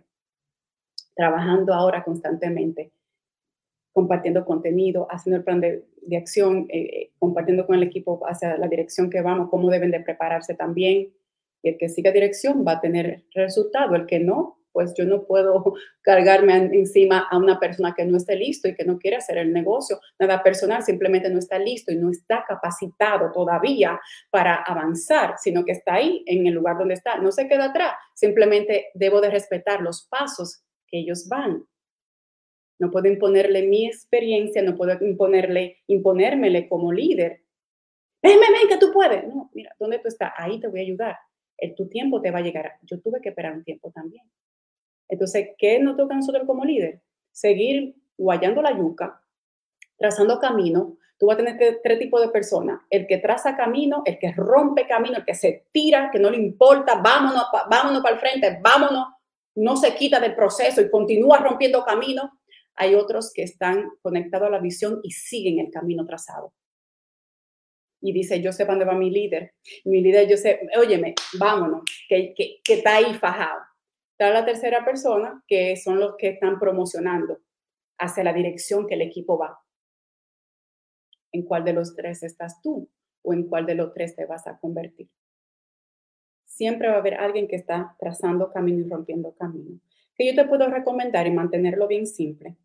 Trabajando 1.16 1.74
ahora 1.74 2.04
constantemente, 2.04 2.92
compartiendo 3.92 4.46
contenido, 4.46 5.08
haciendo 5.12 5.38
el 5.38 5.44
plan 5.44 5.60
de, 5.60 5.84
acción, 6.18 6.68
eh, 6.70 6.80
eh, 6.80 7.12
compartiendo 7.20 7.68
con 7.68 7.76
el 7.76 7.84
equipo 7.84 8.22
hacia 8.26 8.58
la 8.58 8.70
dirección 8.70 9.10
que 9.10 9.22
vamos, 9.22 9.50
cómo 9.50 9.70
deben 9.70 9.92
de 9.92 10.00
prepararse 10.00 10.56
también. 10.56 11.10
Y 11.62 11.70
el 11.70 11.78
que 11.78 11.90
siga 11.90 12.12
dirección 12.14 12.66
va 12.66 12.74
a 12.74 12.82
tener 12.82 13.26
resultado. 13.34 13.96
El 13.96 14.06
que 14.06 14.20
no, 14.20 14.63
pues 14.74 14.94
yo 14.98 15.06
no 15.06 15.24
puedo 15.24 15.76
cargarme 16.02 16.56
encima 16.56 17.28
a 17.32 17.38
una 17.38 17.60
persona 17.60 17.94
que 17.96 18.04
no 18.06 18.18
esté 18.18 18.36
listo 18.36 18.68
y 18.68 18.76
que 18.76 18.84
no 18.84 19.00
quiere 19.00 19.18
hacer 19.18 19.38
el 19.38 19.54
negocio. 19.54 20.00
Nada 20.20 20.44
personal, 20.44 20.84
simplemente 20.84 21.30
no 21.30 21.40
está 21.40 21.58
listo 21.60 21.92
y 21.92 21.96
no 21.96 22.10
está 22.10 22.44
capacitado 22.46 23.32
todavía 23.32 24.00
para 24.30 24.56
avanzar, 24.56 25.36
sino 25.38 25.64
que 25.64 25.72
está 25.74 25.94
ahí 25.96 26.24
en 26.26 26.46
el 26.48 26.54
lugar 26.54 26.78
donde 26.78 26.96
está. 26.96 27.18
No 27.18 27.32
se 27.32 27.48
queda 27.48 27.66
atrás, 27.66 27.94
simplemente 28.14 28.88
debo 28.96 29.22
de 29.22 29.30
respetar 29.30 29.82
los 29.82 30.08
pasos 30.10 30.64
que 30.88 31.00
ellos 31.00 31.30
van. 31.30 31.66
No 32.80 32.92
puedo 32.92 33.08
imponerle 33.08 33.68
mi 33.68 33.88
experiencia, 33.88 34.62
no 34.62 34.76
puedo 34.76 34.98
imponerle, 35.06 35.78
imponérmele 35.88 36.68
como 36.68 36.92
líder. 36.92 37.44
Ven, 38.22 38.40
ven, 38.40 38.54
ven, 38.54 38.70
que 38.70 38.78
tú 38.78 38.92
puedes. 38.92 39.26
No, 39.28 39.50
mira, 39.54 39.76
¿dónde 39.80 40.00
tú 40.00 40.08
estás? 40.08 40.34
Ahí 40.38 40.60
te 40.60 40.68
voy 40.68 40.80
a 40.80 40.84
ayudar. 40.84 41.18
El, 41.58 41.76
tu 41.76 41.88
tiempo 41.88 42.22
te 42.22 42.32
va 42.32 42.40
a 42.40 42.42
llegar. 42.42 42.74
Yo 42.82 43.00
tuve 43.00 43.22
que 43.22 43.30
esperar 43.30 43.54
un 43.54 43.64
tiempo 43.64 43.92
también. 43.92 44.26
Entonces, 45.14 45.50
¿qué 45.60 45.78
nos 45.78 45.96
toca 45.96 46.16
a 46.16 46.18
nosotros 46.18 46.44
como 46.48 46.66
líder? 46.66 47.00
Seguir 47.32 47.96
guayando 48.18 48.64
la 48.64 48.76
yuca, 48.76 49.22
trazando 49.96 50.40
camino. 50.40 50.98
Tú 51.20 51.28
vas 51.28 51.36
a 51.36 51.44
tener 51.44 51.82
tres 51.84 52.00
tipos 52.00 52.20
de 52.20 52.30
personas. 52.30 52.82
El 52.90 53.06
que 53.06 53.20
traza 53.20 53.56
camino, 53.56 54.02
el 54.08 54.18
que 54.18 54.32
rompe 54.32 54.88
camino, 54.88 55.18
el 55.18 55.24
que 55.24 55.36
se 55.36 55.68
tira, 55.72 56.10
que 56.12 56.18
no 56.18 56.32
le 56.32 56.38
importa, 56.38 56.96
vámonos, 56.96 57.44
vámonos 57.70 58.02
para 58.02 58.16
el 58.16 58.22
frente, 58.22 58.58
vámonos, 58.60 59.06
no 59.54 59.78
se 59.78 59.94
quita 59.94 60.20
del 60.20 60.34
proceso 60.34 60.82
y 60.82 60.90
continúa 60.90 61.38
rompiendo 61.38 61.86
camino. 61.86 62.40
Hay 62.74 62.96
otros 62.96 63.32
que 63.32 63.44
están 63.44 63.92
conectados 64.02 64.48
a 64.48 64.52
la 64.52 64.60
visión 64.60 65.00
y 65.04 65.12
siguen 65.12 65.60
el 65.60 65.70
camino 65.70 66.08
trazado. 66.08 66.56
Y 68.02 68.14
dice, 68.14 68.42
yo 68.42 68.52
sé 68.52 68.66
dónde 68.66 68.84
va 68.84 68.96
mi 68.96 69.12
líder. 69.12 69.54
Mi 69.86 70.02
líder, 70.02 70.28
yo 70.28 70.38
sé, 70.38 70.68
óyeme, 70.76 71.14
vámonos, 71.38 71.84
que, 72.10 72.34
que, 72.34 72.62
que 72.64 72.74
está 72.74 72.96
ahí 72.96 73.14
fajado 73.14 73.60
la 74.32 74.46
tercera 74.46 74.86
persona, 74.86 75.44
que 75.48 75.76
son 75.76 76.00
los 76.00 76.16
que 76.18 76.30
están 76.30 76.60
promocionando 76.60 77.42
hacia 77.98 78.24
la 78.24 78.34
dirección 78.34 78.88
que 78.88 78.96
el 78.96 79.02
equipo 79.02 79.38
va. 79.38 79.60
¿En 81.32 81.44
cuál 81.44 81.64
de 81.64 81.74
los 81.74 81.96
tres 81.96 82.22
estás 82.24 82.62
tú 82.62 82.90
o 83.24 83.34
en 83.34 83.48
cuál 83.48 83.66
de 83.66 83.76
los 83.76 83.94
tres 83.94 84.16
te 84.16 84.26
vas 84.26 84.46
a 84.46 84.60
convertir? 84.60 85.10
Siempre 86.46 86.90
va 86.90 86.96
a 86.96 87.00
haber 87.00 87.16
alguien 87.16 87.48
que 87.48 87.56
está 87.56 87.96
trazando 88.00 88.52
camino 88.52 88.86
y 88.86 88.90
rompiendo 88.90 89.34
camino. 89.34 89.80
Que 90.16 90.28
yo 90.28 90.36
te 90.36 90.48
puedo 90.48 90.68
recomendar 90.68 91.26
y 91.26 91.32
mantenerlo 91.32 91.88
bien 91.88 92.06
simple. 92.06 92.56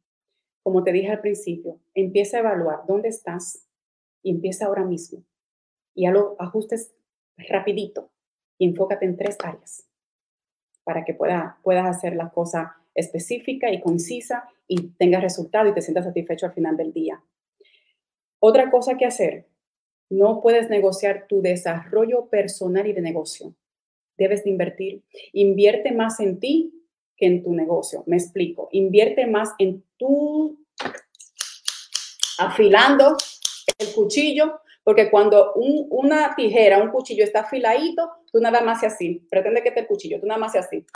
Como 0.62 0.84
te 0.84 0.92
dije 0.92 1.11
al 1.11 1.20
principio, 1.20 1.80
empieza 1.94 2.36
a 2.36 2.40
evaluar 2.40 2.80
dónde 2.86 3.09
estás 3.09 3.66
y 4.22 4.30
empieza 4.30 4.66
ahora 4.66 4.84
mismo. 4.84 5.24
Y 5.94 6.04
a 6.04 6.11
lo 6.11 6.36
ajustes 6.38 6.94
rapidito 7.38 8.11
y 8.59 8.66
enfócate 8.66 9.06
en 9.06 9.16
tres 9.16 9.38
áreas 9.42 9.88
para 10.89 11.05
que 11.05 11.12
pueda, 11.12 11.59
puedas 11.62 11.84
hacer 11.84 12.16
la 12.16 12.30
cosa 12.30 12.74
específica 12.95 13.70
y 13.70 13.78
concisa 13.82 14.49
y 14.66 14.89
tengas 14.93 15.22
resultado 15.22 15.68
y 15.68 15.74
te 15.74 15.82
sientas 15.82 16.07
satisfecho 16.07 16.47
al 16.47 16.55
final 16.55 16.78
del 16.78 16.95
día. 16.95 17.22
Otra 18.41 18.70
cosa 18.70 18.97
que 18.97 19.05
hacer, 19.05 19.45
no 20.09 20.41
puedes 20.41 20.70
negociar 20.70 21.26
tu 21.28 21.43
desarrollo 21.43 22.30
personal 22.30 22.86
y 22.86 22.95
de 22.95 23.03
negocio. 23.03 23.55
Debes 24.16 24.45
de 24.45 24.51
invertir. 24.51 25.03
Invierte 25.34 25.93
más 25.93 26.20
en 26.20 26.41
ti 26.41 26.72
que 27.18 27.26
en 27.26 27.43
tu 27.43 27.53
negocio. 27.53 28.03
Me 28.07 28.16
explico. 28.16 28.70
Invierte 28.72 29.26
más 29.26 29.51
en 29.59 29.84
tu 29.99 30.59
afilando 32.39 33.14
el 33.76 33.93
cuchillo 33.93 34.62
porque 34.89 35.11
cuando 35.11 35.53
una 35.53 36.34
tijera, 36.34 36.82
un 36.82 36.89
cuchillo 36.89 37.22
está 37.22 37.41
afiladito, 37.41 38.11
tú 38.32 38.41
nada 38.41 38.62
más 38.62 38.78
haces 38.78 38.95
así. 38.95 39.26
Pretende 39.30 39.62
que 39.62 39.70
te 39.70 39.80
el 39.80 39.86
cuchillo, 39.86 40.18
tú 40.18 40.26
nada 40.26 40.41
más 40.41 40.57
haces 40.57 40.64
así. 40.66 40.86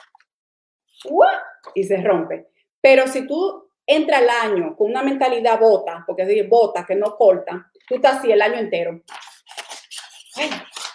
Y 1.74 1.84
se 1.84 1.98
rompe. 1.98 2.48
Pero 2.80 3.06
si 3.06 3.26
tú 3.26 3.68
entras 3.86 4.22
al 4.22 4.30
año 4.50 4.74
con 4.78 4.88
una 4.88 5.02
mentalidad 5.02 5.60
bota, 5.60 6.04
porque 6.06 6.22
es 6.22 6.48
bota, 6.48 6.86
que 6.86 6.94
no 6.94 7.18
corta, 7.18 7.70
tú 7.86 7.96
estás 7.96 8.20
así 8.20 8.32
el 8.32 8.40
año 8.40 8.60
entero. 8.60 9.02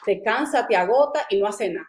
te 0.04 0.24
cansa, 0.24 0.66
te 0.66 0.76
agota 0.76 1.28
y 1.30 1.40
no 1.40 1.46
hace 1.46 1.70
nada. 1.70 1.88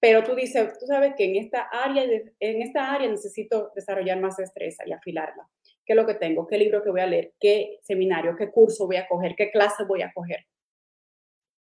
Pero 0.00 0.22
tú 0.22 0.34
dices, 0.34 0.78
tú 0.78 0.84
sabes 0.84 1.14
que 1.16 1.24
en 1.24 1.36
esta 1.36 1.62
área, 1.72 2.04
en 2.04 2.60
esta 2.60 2.92
área 2.92 3.08
necesito 3.08 3.72
desarrollar 3.74 4.20
más 4.20 4.36
destreza 4.36 4.86
y 4.86 4.92
afilarla 4.92 5.48
qué 5.84 5.92
es 5.92 5.96
lo 5.96 6.06
que 6.06 6.14
tengo, 6.14 6.46
qué 6.46 6.58
libro 6.58 6.82
que 6.82 6.90
voy 6.90 7.00
a 7.00 7.06
leer, 7.06 7.34
qué 7.38 7.78
seminario, 7.82 8.36
qué 8.36 8.50
curso 8.50 8.86
voy 8.86 8.96
a 8.96 9.06
coger, 9.06 9.34
qué 9.36 9.50
clase 9.50 9.84
voy 9.84 10.02
a 10.02 10.12
coger. 10.12 10.46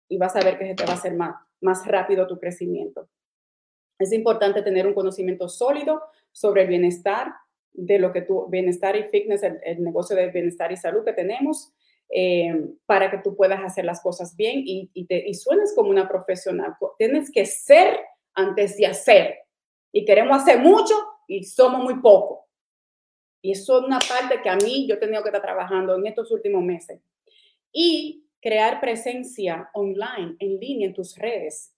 Y 0.08 0.18
vas 0.18 0.36
a 0.36 0.40
ver 0.40 0.58
que 0.58 0.66
se 0.66 0.74
te 0.74 0.84
va 0.84 0.92
a 0.92 0.96
hacer 0.96 1.14
más, 1.14 1.34
más 1.60 1.86
rápido 1.86 2.26
tu 2.26 2.38
crecimiento. 2.38 3.08
Es 3.98 4.12
importante 4.12 4.62
tener 4.62 4.86
un 4.86 4.94
conocimiento 4.94 5.48
sólido 5.48 6.02
sobre 6.32 6.62
el 6.62 6.68
bienestar, 6.68 7.32
de 7.74 7.98
lo 7.98 8.12
que 8.12 8.22
tu 8.22 8.46
bienestar 8.48 8.96
y 8.96 9.04
fitness, 9.04 9.42
el, 9.42 9.82
negocio 9.82 10.14
de 10.14 10.30
bienestar 10.30 10.70
y 10.72 10.76
salud 10.76 11.04
que 11.04 11.14
tenemos, 11.14 11.72
eh, 12.10 12.68
para 12.84 13.10
que 13.10 13.18
tú 13.18 13.34
puedas 13.34 13.60
hacer 13.60 13.86
las 13.86 14.02
cosas 14.02 14.36
bien 14.36 14.62
y, 14.66 14.90
y, 14.92 15.06
te, 15.06 15.26
y 15.26 15.32
suenes 15.34 15.72
como 15.74 15.88
una 15.88 16.06
profesional. 16.06 16.74
Tienes 16.98 17.30
que 17.30 17.46
ser 17.46 17.98
antes 18.34 18.76
de 18.76 18.86
hacer. 18.86 19.38
Y 19.92 20.04
queremos 20.04 20.42
hacer 20.42 20.58
mucho 20.58 20.94
y 21.26 21.44
somos 21.44 21.82
muy 21.82 22.00
poco. 22.00 22.41
Y 23.42 23.50
eso 23.50 23.80
es 23.80 23.84
una 23.84 23.98
parte 23.98 24.40
que 24.40 24.48
a 24.48 24.56
mí 24.56 24.86
yo 24.88 24.94
he 24.94 24.98
tenido 24.98 25.22
que 25.22 25.28
estar 25.28 25.42
trabajando 25.42 25.96
en 25.96 26.06
estos 26.06 26.30
últimos 26.30 26.62
meses. 26.62 27.00
Y 27.72 28.24
crear 28.40 28.80
presencia 28.80 29.68
online, 29.74 30.36
en 30.38 30.60
línea, 30.60 30.86
en 30.86 30.94
tus 30.94 31.16
redes. 31.16 31.74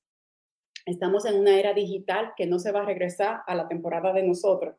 Estamos 0.85 1.25
en 1.25 1.37
una 1.37 1.59
era 1.59 1.73
digital 1.73 2.33
que 2.37 2.47
no 2.47 2.59
se 2.59 2.71
va 2.71 2.83
a 2.83 2.85
regresar 2.85 3.41
a 3.47 3.55
la 3.55 3.67
temporada 3.67 4.13
de 4.13 4.23
nosotros. 4.23 4.77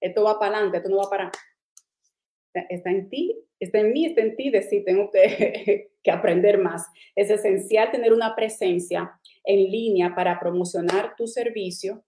Esto 0.00 0.24
va 0.24 0.40
para 0.40 0.56
adelante, 0.56 0.78
esto 0.78 0.90
no 0.90 0.96
va 0.96 1.08
para... 1.08 1.30
Está 2.68 2.90
en 2.90 3.08
ti, 3.08 3.38
está 3.60 3.78
en 3.78 3.92
mí, 3.92 4.06
está 4.06 4.22
en 4.22 4.34
ti 4.34 4.50
decir, 4.50 4.84
tengo 4.84 5.08
que, 5.12 5.92
que 6.02 6.10
aprender 6.10 6.58
más. 6.58 6.84
Es 7.14 7.30
esencial 7.30 7.92
tener 7.92 8.12
una 8.12 8.34
presencia 8.34 9.12
en 9.44 9.70
línea 9.70 10.16
para 10.16 10.40
promocionar 10.40 11.14
tu 11.16 11.28
servicio 11.28 12.04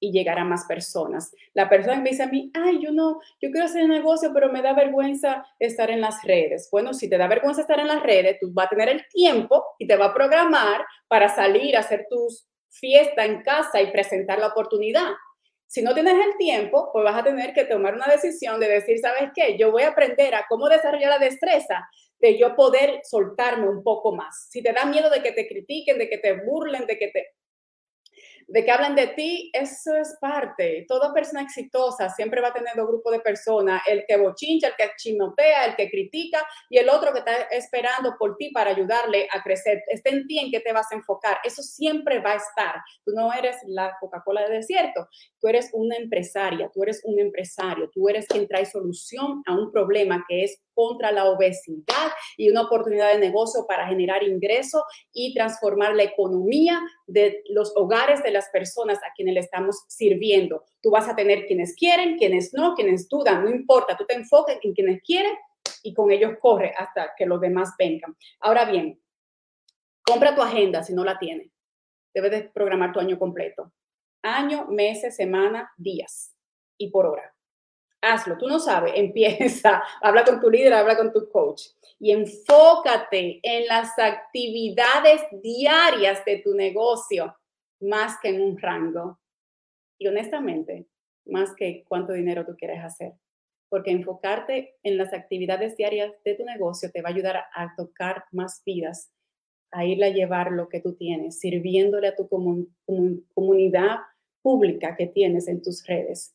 y 0.00 0.12
llegar 0.12 0.38
a 0.38 0.44
más 0.44 0.64
personas. 0.66 1.34
La 1.54 1.68
persona 1.68 2.00
me 2.00 2.10
dice 2.10 2.22
a 2.22 2.28
mí, 2.28 2.50
ay, 2.54 2.80
yo 2.82 2.92
no, 2.92 3.20
yo 3.40 3.50
quiero 3.50 3.66
hacer 3.66 3.88
negocio, 3.88 4.30
pero 4.34 4.50
me 4.50 4.62
da 4.62 4.72
vergüenza 4.72 5.44
estar 5.58 5.90
en 5.90 6.00
las 6.00 6.22
redes. 6.22 6.68
Bueno, 6.70 6.92
si 6.92 7.08
te 7.08 7.18
da 7.18 7.28
vergüenza 7.28 7.62
estar 7.62 7.80
en 7.80 7.88
las 7.88 8.02
redes, 8.02 8.38
tú 8.40 8.50
vas 8.52 8.66
a 8.66 8.70
tener 8.70 8.88
el 8.88 9.06
tiempo 9.08 9.64
y 9.78 9.86
te 9.86 9.96
va 9.96 10.06
a 10.06 10.14
programar 10.14 10.84
para 11.08 11.28
salir 11.28 11.76
a 11.76 11.80
hacer 11.80 12.06
tus 12.08 12.46
fiesta 12.68 13.24
en 13.24 13.42
casa 13.42 13.80
y 13.80 13.90
presentar 13.90 14.38
la 14.38 14.48
oportunidad. 14.48 15.12
Si 15.66 15.82
no 15.82 15.94
tienes 15.94 16.14
el 16.14 16.36
tiempo, 16.36 16.90
pues 16.92 17.04
vas 17.04 17.18
a 17.18 17.24
tener 17.24 17.52
que 17.52 17.64
tomar 17.64 17.94
una 17.94 18.06
decisión 18.06 18.60
de 18.60 18.68
decir, 18.68 18.98
¿sabes 18.98 19.30
qué? 19.34 19.56
Yo 19.58 19.72
voy 19.72 19.82
a 19.82 19.88
aprender 19.88 20.34
a 20.34 20.46
cómo 20.48 20.68
desarrollar 20.68 21.10
la 21.10 21.18
destreza 21.18 21.88
de 22.18 22.38
yo 22.38 22.54
poder 22.54 23.00
soltarme 23.02 23.68
un 23.68 23.82
poco 23.82 24.14
más. 24.14 24.48
Si 24.50 24.62
te 24.62 24.72
da 24.72 24.84
miedo 24.84 25.10
de 25.10 25.22
que 25.22 25.32
te 25.32 25.48
critiquen, 25.48 25.98
de 25.98 26.08
que 26.08 26.18
te 26.18 26.32
burlen, 26.44 26.86
de 26.86 26.98
que 26.98 27.08
te 27.08 27.26
de 28.46 28.64
que 28.64 28.70
hablan 28.70 28.94
de 28.94 29.08
ti, 29.08 29.50
eso 29.52 29.94
es 29.96 30.16
parte. 30.20 30.84
Toda 30.88 31.12
persona 31.12 31.42
exitosa 31.42 32.08
siempre 32.10 32.40
va 32.40 32.48
a 32.48 32.52
tener 32.52 32.74
dos 32.76 32.88
de 33.12 33.20
personas, 33.20 33.82
el 33.86 34.04
que 34.06 34.16
bochincha, 34.16 34.68
el 34.68 34.74
que 34.76 34.90
chinotea, 34.96 35.66
el 35.66 35.76
que 35.76 35.90
critica 35.90 36.46
y 36.68 36.78
el 36.78 36.88
otro 36.88 37.12
que 37.12 37.18
está 37.18 37.42
esperando 37.50 38.16
por 38.18 38.36
ti 38.36 38.50
para 38.50 38.70
ayudarle 38.70 39.28
a 39.32 39.42
crecer. 39.42 39.82
Está 39.88 40.10
en 40.10 40.26
ti 40.26 40.38
en 40.38 40.50
qué 40.50 40.60
te 40.60 40.72
vas 40.72 40.90
a 40.92 40.96
enfocar. 40.96 41.38
Eso 41.44 41.62
siempre 41.62 42.20
va 42.20 42.32
a 42.32 42.36
estar. 42.36 42.76
Tú 43.04 43.12
no 43.14 43.32
eres 43.32 43.56
la 43.66 43.96
Coca-Cola 44.00 44.42
del 44.42 44.60
desierto, 44.60 45.08
tú 45.40 45.48
eres 45.48 45.70
una 45.72 45.96
empresaria, 45.96 46.70
tú 46.72 46.82
eres 46.82 47.02
un 47.04 47.18
empresario, 47.18 47.90
tú 47.92 48.08
eres 48.08 48.26
quien 48.26 48.48
trae 48.48 48.66
solución 48.66 49.42
a 49.46 49.54
un 49.54 49.70
problema 49.70 50.24
que 50.28 50.44
es 50.44 50.60
contra 50.74 51.12
la 51.12 51.26
obesidad 51.26 52.10
y 52.36 52.50
una 52.50 52.62
oportunidad 52.62 53.12
de 53.12 53.18
negocio 53.18 53.64
para 53.66 53.86
generar 53.86 54.22
ingresos 54.22 54.82
y 55.12 55.32
transformar 55.34 55.94
la 55.94 56.02
economía 56.02 56.80
de 57.06 57.42
los 57.48 57.72
hogares 57.76 58.22
de 58.22 58.30
las 58.30 58.48
personas 58.48 58.98
a 58.98 59.12
quienes 59.14 59.34
le 59.34 59.40
estamos 59.40 59.84
sirviendo. 59.88 60.64
Tú 60.80 60.90
vas 60.90 61.08
a 61.08 61.16
tener 61.16 61.46
quienes 61.46 61.74
quieren, 61.74 62.16
quienes 62.16 62.54
no, 62.54 62.74
quienes 62.74 63.08
dudan, 63.08 63.44
no 63.44 63.50
importa, 63.50 63.96
tú 63.96 64.04
te 64.06 64.14
enfoques 64.14 64.58
en 64.62 64.74
quienes 64.74 65.02
quieren 65.02 65.34
y 65.82 65.94
con 65.94 66.10
ellos 66.10 66.32
corre 66.40 66.72
hasta 66.76 67.12
que 67.16 67.26
los 67.26 67.40
demás 67.40 67.74
vengan. 67.78 68.16
Ahora 68.40 68.64
bien, 68.64 69.00
compra 70.02 70.34
tu 70.34 70.42
agenda 70.42 70.82
si 70.82 70.94
no 70.94 71.04
la 71.04 71.18
tienes. 71.18 71.50
Debes 72.14 72.30
de 72.30 72.42
programar 72.42 72.92
tu 72.92 73.00
año 73.00 73.18
completo. 73.18 73.72
Año, 74.22 74.66
meses, 74.68 75.16
semana, 75.16 75.72
días 75.76 76.34
y 76.78 76.90
por 76.90 77.06
hora 77.06 77.34
hazlo. 78.12 78.36
Tú 78.38 78.46
no 78.46 78.58
sabes, 78.58 78.92
empieza, 78.96 79.82
habla 80.00 80.24
con 80.24 80.40
tu 80.40 80.50
líder, 80.50 80.74
habla 80.74 80.96
con 80.96 81.12
tu 81.12 81.28
coach 81.30 81.62
y 81.98 82.10
enfócate 82.10 83.40
en 83.42 83.66
las 83.66 83.98
actividades 83.98 85.22
diarias 85.42 86.24
de 86.24 86.38
tu 86.38 86.54
negocio 86.54 87.34
más 87.80 88.18
que 88.20 88.28
en 88.28 88.40
un 88.40 88.58
rango. 88.58 89.18
Y 89.98 90.08
honestamente, 90.08 90.86
más 91.26 91.54
que 91.54 91.84
cuánto 91.88 92.12
dinero 92.12 92.44
tú 92.44 92.54
quieres 92.56 92.82
hacer. 92.82 93.14
Porque 93.68 93.90
enfocarte 93.90 94.76
en 94.82 94.96
las 94.96 95.12
actividades 95.12 95.76
diarias 95.76 96.12
de 96.24 96.34
tu 96.34 96.44
negocio 96.44 96.90
te 96.92 97.02
va 97.02 97.08
a 97.08 97.12
ayudar 97.12 97.36
a, 97.54 97.74
tocar 97.76 98.24
más 98.30 98.62
vidas, 98.64 99.10
a 99.70 99.84
irle 99.84 100.06
a 100.06 100.12
llevar 100.12 100.52
lo 100.52 100.68
que 100.68 100.80
tú 100.80 100.94
tienes, 100.94 101.40
sirviéndole 101.40 102.08
a 102.08 102.14
tu 102.14 102.28
comunidad 102.28 103.98
pública 104.42 104.94
que 104.96 105.06
tienes 105.06 105.48
en 105.48 105.62
tus 105.62 105.84
redes 105.86 106.33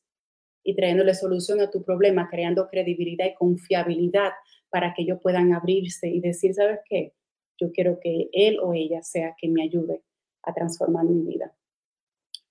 y 0.70 0.76
trayéndole 0.76 1.16
solución 1.16 1.62
a 1.62 1.72
tu 1.72 1.84
problema, 1.84 2.30
creando 2.30 2.68
credibilidad 2.70 3.26
y 3.26 3.34
confiabilidad 3.34 4.34
para 4.70 4.94
que 4.94 5.02
ellos 5.02 5.18
puedan 5.20 5.52
abrirse 5.52 6.08
y 6.08 6.20
decir, 6.20 6.54
¿sabes 6.54 6.80
qué? 6.88 7.14
Yo 7.58 7.72
quiero 7.72 8.00
que 8.00 8.30
él 8.32 8.60
o 8.62 8.76
ella 8.76 9.02
sea 9.02 9.36
que 9.36 9.50
me 9.50 9.64
ayude 9.64 10.04
a 10.44 10.54
transformar 10.54 11.06
mi 11.06 11.26
vida 11.26 11.56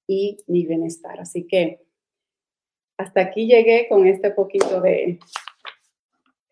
y 0.08 0.36
mi 0.48 0.66
bienestar. 0.66 1.20
Así 1.20 1.46
que 1.46 1.80
hasta 2.96 3.20
aquí 3.20 3.46
llegué 3.46 3.86
con 3.88 4.04
este 4.08 4.32
poquito 4.32 4.80
de 4.80 5.20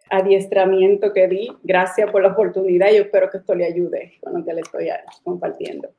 adiestramiento 0.08 1.12
que 1.12 1.26
di. 1.26 1.48
Gracias 1.64 2.12
por 2.12 2.22
la 2.22 2.28
oportunidad. 2.28 2.92
Yo 2.92 3.02
espero 3.02 3.28
que 3.28 3.38
esto 3.38 3.56
le 3.56 3.64
ayude 3.64 4.18
con 4.22 4.34
lo 4.34 4.44
que 4.44 4.54
le 4.54 4.60
estoy 4.60 4.86
compartiendo. 5.24 5.92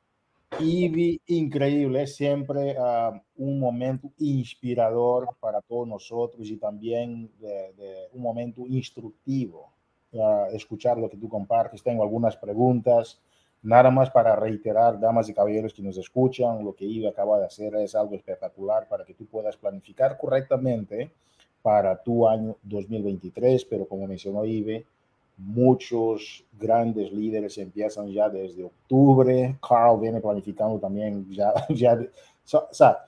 Ivy, 0.58 1.20
increíble, 1.26 2.06
siempre 2.06 2.76
uh, 2.78 3.20
un 3.36 3.60
momento 3.60 4.10
inspirador 4.18 5.28
para 5.40 5.60
todos 5.60 5.86
nosotros 5.86 6.48
y 6.48 6.56
también 6.56 7.30
un 8.12 8.22
momento 8.22 8.66
instructivo. 8.66 9.72
Uh, 10.10 10.46
escuchar 10.54 10.96
lo 10.96 11.10
que 11.10 11.18
tú 11.18 11.28
compartes. 11.28 11.82
Tengo 11.82 12.02
algunas 12.02 12.34
preguntas. 12.36 13.20
Nada 13.62 13.90
más 13.90 14.10
para 14.10 14.34
reiterar, 14.36 14.98
damas 14.98 15.28
y 15.28 15.34
caballeros 15.34 15.74
que 15.74 15.82
nos 15.82 15.98
escuchan, 15.98 16.64
lo 16.64 16.74
que 16.74 16.86
Ivy 16.86 17.06
acaba 17.08 17.38
de 17.38 17.46
hacer 17.46 17.74
es 17.76 17.94
algo 17.94 18.14
espectacular 18.14 18.88
para 18.88 19.04
que 19.04 19.14
tú 19.14 19.26
puedas 19.26 19.56
planificar 19.56 20.16
correctamente 20.16 21.10
para 21.60 22.00
tu 22.02 22.26
año 22.26 22.56
2023, 22.62 23.64
pero 23.64 23.86
como 23.86 24.06
mencionó 24.06 24.44
Ivy, 24.44 24.84
muchos 25.38 26.44
grandes 26.58 27.12
líderes 27.12 27.56
empiezan 27.58 28.08
ya 28.08 28.28
desde 28.28 28.64
octubre. 28.64 29.56
Carl 29.66 30.00
viene 30.00 30.20
planificando 30.20 30.78
también 30.78 31.26
ya, 31.30 31.52
ya 31.70 31.98
o 32.52 32.74
sea, 32.74 32.98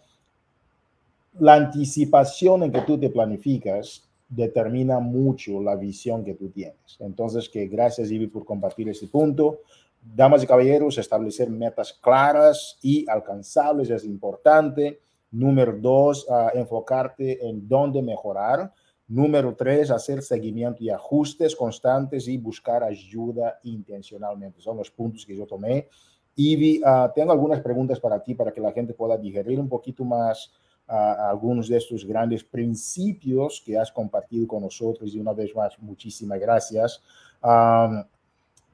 la 1.38 1.54
anticipación 1.54 2.62
en 2.62 2.72
que 2.72 2.82
tú 2.82 2.98
te 2.98 3.10
planificas 3.10 4.04
determina 4.28 5.00
mucho 5.00 5.60
la 5.60 5.74
visión 5.74 6.24
que 6.24 6.34
tú 6.34 6.48
tienes. 6.50 6.96
Entonces, 7.00 7.48
que 7.48 7.66
gracias, 7.66 8.10
Ivy, 8.10 8.28
por 8.28 8.44
compartir 8.44 8.88
este 8.88 9.08
punto. 9.08 9.60
Damas 10.02 10.42
y 10.42 10.46
caballeros, 10.46 10.96
establecer 10.98 11.50
metas 11.50 11.92
claras 11.92 12.78
y 12.80 13.08
alcanzables 13.08 13.90
es 13.90 14.04
importante. 14.04 15.00
Número 15.32 15.76
dos, 15.78 16.26
uh, 16.28 16.56
enfocarte 16.56 17.46
en 17.46 17.68
dónde 17.68 18.02
mejorar. 18.02 18.72
Número 19.10 19.56
tres, 19.56 19.90
hacer 19.90 20.22
seguimiento 20.22 20.84
y 20.84 20.88
ajustes 20.88 21.56
constantes 21.56 22.28
y 22.28 22.38
buscar 22.38 22.84
ayuda 22.84 23.58
intencionalmente. 23.64 24.60
Son 24.60 24.76
los 24.76 24.88
puntos 24.88 25.26
que 25.26 25.36
yo 25.36 25.48
tomé. 25.48 25.88
Ivy, 26.36 26.80
uh, 26.80 27.10
tengo 27.12 27.32
algunas 27.32 27.60
preguntas 27.60 27.98
para 27.98 28.22
ti 28.22 28.36
para 28.36 28.52
que 28.52 28.60
la 28.60 28.70
gente 28.70 28.94
pueda 28.94 29.18
digerir 29.18 29.58
un 29.58 29.68
poquito 29.68 30.04
más 30.04 30.52
uh, 30.88 30.92
algunos 31.28 31.66
de 31.66 31.78
estos 31.78 32.04
grandes 32.04 32.44
principios 32.44 33.60
que 33.66 33.76
has 33.76 33.90
compartido 33.90 34.46
con 34.46 34.62
nosotros. 34.62 35.12
Y 35.12 35.18
una 35.18 35.32
vez 35.32 35.52
más, 35.56 35.76
muchísimas 35.80 36.38
gracias. 36.38 37.02
Um, 37.42 38.04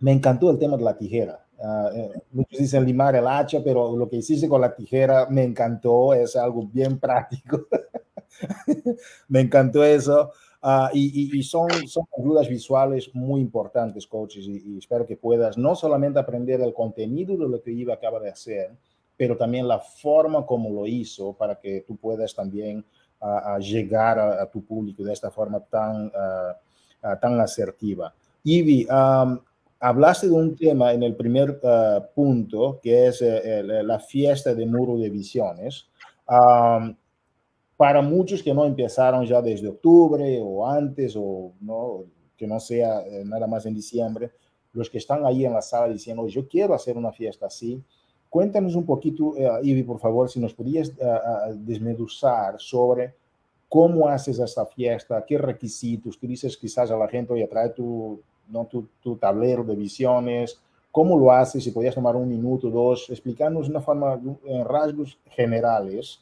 me 0.00 0.12
encantó 0.12 0.50
el 0.50 0.58
tema 0.58 0.76
de 0.76 0.84
la 0.84 0.98
tijera. 0.98 1.46
Uh, 1.56 2.12
muchos 2.32 2.58
dicen 2.58 2.84
limar 2.84 3.16
el 3.16 3.26
hacha, 3.26 3.62
pero 3.64 3.96
lo 3.96 4.06
que 4.06 4.16
hiciste 4.16 4.50
con 4.50 4.60
la 4.60 4.74
tijera 4.74 5.28
me 5.30 5.44
encantó, 5.44 6.12
es 6.12 6.36
algo 6.36 6.66
bien 6.70 6.98
práctico. 7.00 7.66
Me 9.28 9.40
encantó 9.40 9.84
eso. 9.84 10.32
Uh, 10.62 10.88
y, 10.94 11.42
son, 11.44 11.68
son 11.86 12.04
ayudas 12.18 12.48
visuales 12.48 13.10
muy 13.14 13.40
importantes, 13.40 14.06
coaches, 14.06 14.46
y, 14.46 14.78
espero 14.78 15.06
que 15.06 15.16
puedas 15.16 15.56
no 15.56 15.76
solamente 15.76 16.18
aprender 16.18 16.60
el 16.60 16.74
contenido 16.74 17.36
de 17.36 17.48
lo 17.48 17.62
que 17.62 17.70
Iva 17.70 17.94
acaba 17.94 18.18
de 18.18 18.30
hacer, 18.30 18.72
pero 19.16 19.36
también 19.36 19.68
la 19.68 19.78
forma 19.78 20.44
como 20.44 20.70
lo 20.70 20.86
hizo 20.86 21.34
para 21.34 21.60
que 21.60 21.84
tú 21.86 21.96
puedas 21.96 22.34
también 22.34 22.84
uh, 23.20 23.60
llegar 23.60 24.18
a, 24.18 24.42
a, 24.42 24.50
tu 24.50 24.64
público 24.64 25.04
de 25.04 25.12
esta 25.12 25.30
forma 25.30 25.60
tan, 25.60 26.06
uh, 26.06 27.16
tan 27.20 27.40
asertiva. 27.40 28.12
Um, 28.46 29.40
hablaste 29.80 30.28
de 30.28 30.32
un 30.32 30.56
tema 30.56 30.92
en 30.92 31.02
el 31.02 31.16
primer 31.16 31.60
punto, 32.14 32.78
que 32.82 33.08
es 33.08 33.22
eh, 33.22 33.62
la 33.62 33.98
fiesta 33.98 34.54
de 34.54 34.66
muro 34.66 34.98
de 34.98 35.10
visiones. 35.10 35.88
Um, 36.28 36.96
para 37.76 38.00
muchos 38.00 38.42
que 38.42 38.54
no 38.54 38.64
empezaron 38.64 39.24
ya 39.26 39.42
desde 39.42 39.68
octubre 39.68 40.40
o 40.42 40.66
antes, 40.66 41.14
o 41.16 41.52
no, 41.60 42.04
que 42.36 42.46
no 42.46 42.58
sea 42.58 43.00
eh, 43.06 43.22
nada 43.24 43.46
más 43.46 43.66
en 43.66 43.74
diciembre, 43.74 44.30
los 44.72 44.90
que 44.90 44.98
están 44.98 45.24
ahí 45.24 45.44
en 45.44 45.52
la 45.52 45.62
sala 45.62 45.92
diciendo, 45.92 46.26
yo 46.26 46.46
quiero 46.48 46.74
hacer 46.74 46.96
una 46.96 47.12
fiesta 47.12 47.46
así, 47.46 47.82
cuéntanos 48.28 48.74
un 48.74 48.84
poquito, 48.84 49.28
uh, 49.28 49.58
Ivy, 49.62 49.82
por 49.82 49.98
favor, 49.98 50.28
si 50.28 50.38
nos 50.38 50.52
podías 50.52 50.90
uh, 50.90 51.54
desmeduzar 51.54 52.56
sobre 52.58 53.14
cómo 53.68 54.08
haces 54.08 54.38
esta 54.38 54.66
fiesta, 54.66 55.24
qué 55.26 55.38
requisitos, 55.38 56.18
tú 56.18 56.26
dices 56.26 56.56
quizás 56.56 56.90
a 56.90 56.96
la 56.96 57.08
gente, 57.08 57.32
oye, 57.32 57.46
trae 57.46 57.70
tu, 57.70 58.20
¿no? 58.48 58.66
tu, 58.66 58.86
tu 59.02 59.16
tablero 59.16 59.64
de 59.64 59.74
visiones, 59.74 60.60
cómo 60.92 61.18
lo 61.18 61.32
haces, 61.32 61.64
si 61.64 61.70
podías 61.70 61.94
tomar 61.94 62.16
un 62.16 62.28
minuto, 62.28 62.70
dos, 62.70 63.08
explicarnos 63.10 63.66
de 63.66 63.70
una 63.70 63.80
forma, 63.80 64.20
en 64.44 64.64
rasgos 64.64 65.18
generales, 65.30 66.20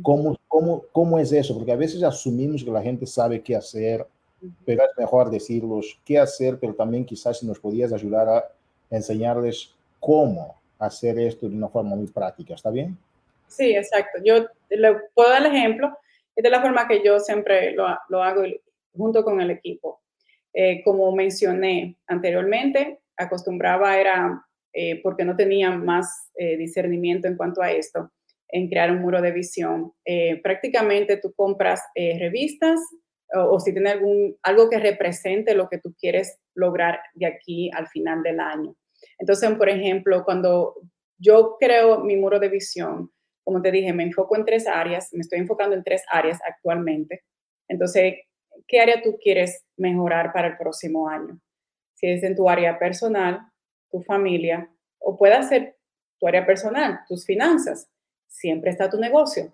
¿Cómo, 0.00 0.38
cómo, 0.48 0.84
¿Cómo 0.92 1.18
es 1.18 1.32
eso? 1.32 1.54
Porque 1.54 1.72
a 1.72 1.76
veces 1.76 2.02
asumimos 2.02 2.64
que 2.64 2.70
la 2.70 2.82
gente 2.82 3.06
sabe 3.06 3.42
qué 3.42 3.56
hacer, 3.56 4.06
pero 4.64 4.82
es 4.82 4.90
mejor 4.96 5.30
decirlos 5.30 6.00
qué 6.04 6.18
hacer, 6.18 6.58
pero 6.58 6.74
también 6.74 7.04
quizás 7.04 7.38
si 7.38 7.46
nos 7.46 7.58
podías 7.58 7.92
ayudar 7.92 8.28
a 8.28 8.44
enseñarles 8.90 9.74
cómo 10.00 10.56
hacer 10.78 11.18
esto 11.18 11.48
de 11.48 11.56
una 11.56 11.68
forma 11.68 11.94
muy 11.94 12.06
práctica. 12.06 12.54
¿Está 12.54 12.70
bien? 12.70 12.96
Sí, 13.48 13.74
exacto. 13.76 14.18
Yo 14.24 14.46
le 14.70 14.94
puedo 15.14 15.30
dar 15.30 15.44
el 15.44 15.54
ejemplo. 15.54 15.96
Es 16.34 16.42
de 16.42 16.50
la 16.50 16.62
forma 16.62 16.88
que 16.88 17.04
yo 17.04 17.20
siempre 17.20 17.72
lo, 17.72 17.86
lo 18.08 18.22
hago 18.22 18.42
junto 18.96 19.22
con 19.22 19.40
el 19.40 19.50
equipo. 19.50 20.00
Eh, 20.54 20.82
como 20.82 21.12
mencioné 21.12 21.96
anteriormente, 22.06 23.00
acostumbraba 23.16 23.98
era, 23.98 24.44
eh, 24.72 25.00
porque 25.02 25.24
no 25.24 25.36
tenía 25.36 25.70
más 25.70 26.30
eh, 26.34 26.56
discernimiento 26.56 27.26
en 27.26 27.36
cuanto 27.36 27.62
a 27.62 27.70
esto, 27.70 28.10
en 28.52 28.68
crear 28.68 28.90
un 28.92 29.00
muro 29.00 29.20
de 29.20 29.32
visión. 29.32 29.92
Eh, 30.04 30.40
prácticamente 30.42 31.16
tú 31.16 31.32
compras 31.34 31.82
eh, 31.94 32.18
revistas 32.18 32.80
o, 33.34 33.58
si 33.58 33.72
tienes 33.72 33.94
algún, 33.94 34.36
algo 34.42 34.68
que 34.68 34.78
represente 34.78 35.54
lo 35.54 35.68
que 35.70 35.78
tú 35.78 35.94
quieres 35.98 36.38
lograr 36.54 37.00
de 37.14 37.26
aquí 37.26 37.70
al 37.74 37.88
final 37.88 38.22
del 38.22 38.40
año. 38.40 38.76
Entonces, 39.18 39.50
por 39.52 39.70
ejemplo, 39.70 40.22
cuando 40.22 40.74
yo 41.18 41.56
creo 41.58 42.00
mi 42.00 42.16
muro 42.16 42.38
de 42.38 42.50
visión, 42.50 43.10
como 43.42 43.62
te 43.62 43.70
dije, 43.70 43.92
me 43.94 44.02
enfoco 44.02 44.36
en 44.36 44.44
tres 44.44 44.66
áreas, 44.66 45.08
me 45.12 45.20
estoy 45.20 45.38
enfocando 45.38 45.74
en 45.74 45.82
tres 45.82 46.04
áreas 46.10 46.38
actualmente. 46.46 47.22
Entonces, 47.68 48.16
¿qué 48.68 48.80
área 48.80 49.00
tú 49.02 49.18
quieres 49.18 49.64
mejorar 49.78 50.30
para 50.34 50.48
el 50.48 50.58
próximo 50.58 51.08
año? 51.08 51.40
Si 51.94 52.06
es 52.06 52.22
en 52.22 52.36
tu 52.36 52.50
área 52.50 52.78
personal, 52.78 53.40
tu 53.90 54.02
familia, 54.02 54.70
o 54.98 55.16
puede 55.16 55.42
ser 55.44 55.76
tu 56.20 56.28
área 56.28 56.44
personal, 56.44 57.00
tus 57.08 57.24
finanzas 57.24 57.91
siempre 58.32 58.70
está 58.70 58.88
tu 58.90 58.98
negocio, 58.98 59.52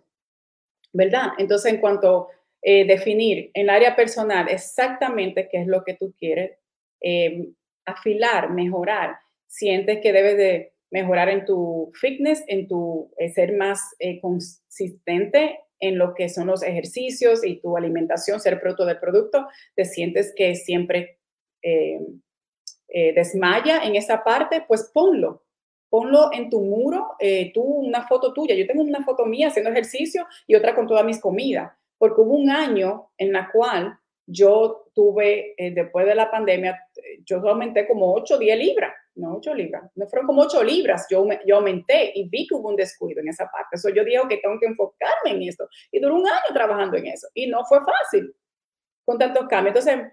¿verdad? 0.92 1.32
Entonces, 1.36 1.72
en 1.72 1.80
cuanto 1.80 2.28
a 2.28 2.38
eh, 2.62 2.86
definir 2.86 3.50
en 3.54 3.64
el 3.64 3.70
área 3.70 3.96
personal 3.96 4.48
exactamente 4.48 5.48
qué 5.50 5.60
es 5.60 5.66
lo 5.66 5.84
que 5.84 5.94
tú 5.94 6.14
quieres, 6.18 6.58
eh, 7.00 7.50
afilar, 7.84 8.50
mejorar, 8.50 9.18
sientes 9.46 10.00
que 10.00 10.12
debes 10.12 10.36
de 10.36 10.72
mejorar 10.90 11.28
en 11.28 11.44
tu 11.44 11.90
fitness, 11.94 12.44
en 12.46 12.66
tu 12.68 13.12
eh, 13.18 13.30
ser 13.30 13.56
más 13.56 13.80
consistente 14.22 15.60
en 15.80 15.98
lo 15.98 16.14
que 16.14 16.28
son 16.28 16.46
los 16.48 16.62
ejercicios 16.62 17.44
y 17.44 17.60
tu 17.60 17.76
alimentación, 17.76 18.40
ser 18.40 18.60
producto 18.60 18.84
del 18.84 18.98
producto, 18.98 19.46
te 19.76 19.84
sientes 19.84 20.32
que 20.34 20.54
siempre 20.54 21.18
desmaya 23.14 23.84
en 23.84 23.94
esa 23.94 24.24
parte, 24.24 24.64
pues 24.66 24.90
ponlo, 24.92 25.44
ponlo 25.90 26.30
en 26.32 26.50
tu 26.50 26.60
muro, 26.60 27.16
eh, 27.18 27.52
tú 27.52 27.62
una 27.62 28.06
foto 28.06 28.32
tuya. 28.32 28.54
Yo 28.54 28.66
tengo 28.66 28.82
una 28.82 29.04
foto 29.04 29.24
mía 29.24 29.48
haciendo 29.48 29.70
ejercicio 29.70 30.26
y 30.46 30.54
otra 30.54 30.74
con 30.74 30.86
todas 30.86 31.04
mis 31.04 31.20
comidas, 31.20 31.72
porque 31.96 32.20
hubo 32.20 32.34
un 32.34 32.50
año 32.50 33.10
en 33.16 33.32
la 33.32 33.50
cual 33.50 33.98
yo 34.26 34.90
tuve, 34.94 35.54
eh, 35.56 35.72
después 35.72 36.06
de 36.06 36.14
la 36.14 36.30
pandemia, 36.30 36.78
yo 37.24 37.38
aumenté 37.48 37.86
como 37.86 38.12
8 38.14 38.34
o 38.34 38.38
10 38.38 38.58
libras, 38.58 38.92
no 39.14 39.36
8 39.36 39.54
libras, 39.54 39.90
me 39.94 40.06
fueron 40.06 40.26
como 40.26 40.42
8 40.42 40.62
libras, 40.62 41.06
yo, 41.10 41.26
yo 41.46 41.56
aumenté 41.56 42.12
y 42.14 42.28
vi 42.28 42.46
que 42.46 42.54
hubo 42.54 42.68
un 42.68 42.76
descuido 42.76 43.20
en 43.20 43.28
esa 43.28 43.46
parte. 43.50 43.76
Eso 43.76 43.88
yo 43.88 44.04
digo 44.04 44.28
que 44.28 44.36
tengo 44.36 44.58
que 44.60 44.66
enfocarme 44.66 45.30
en 45.30 45.42
esto. 45.42 45.68
Y 45.90 45.98
duró 45.98 46.16
un 46.16 46.28
año 46.28 46.52
trabajando 46.52 46.96
en 46.98 47.06
eso 47.06 47.28
y 47.34 47.46
no 47.46 47.64
fue 47.64 47.78
fácil 47.80 48.34
con 49.04 49.18
tantos 49.18 49.48
cambios. 49.48 49.74
Entonces, 49.76 50.12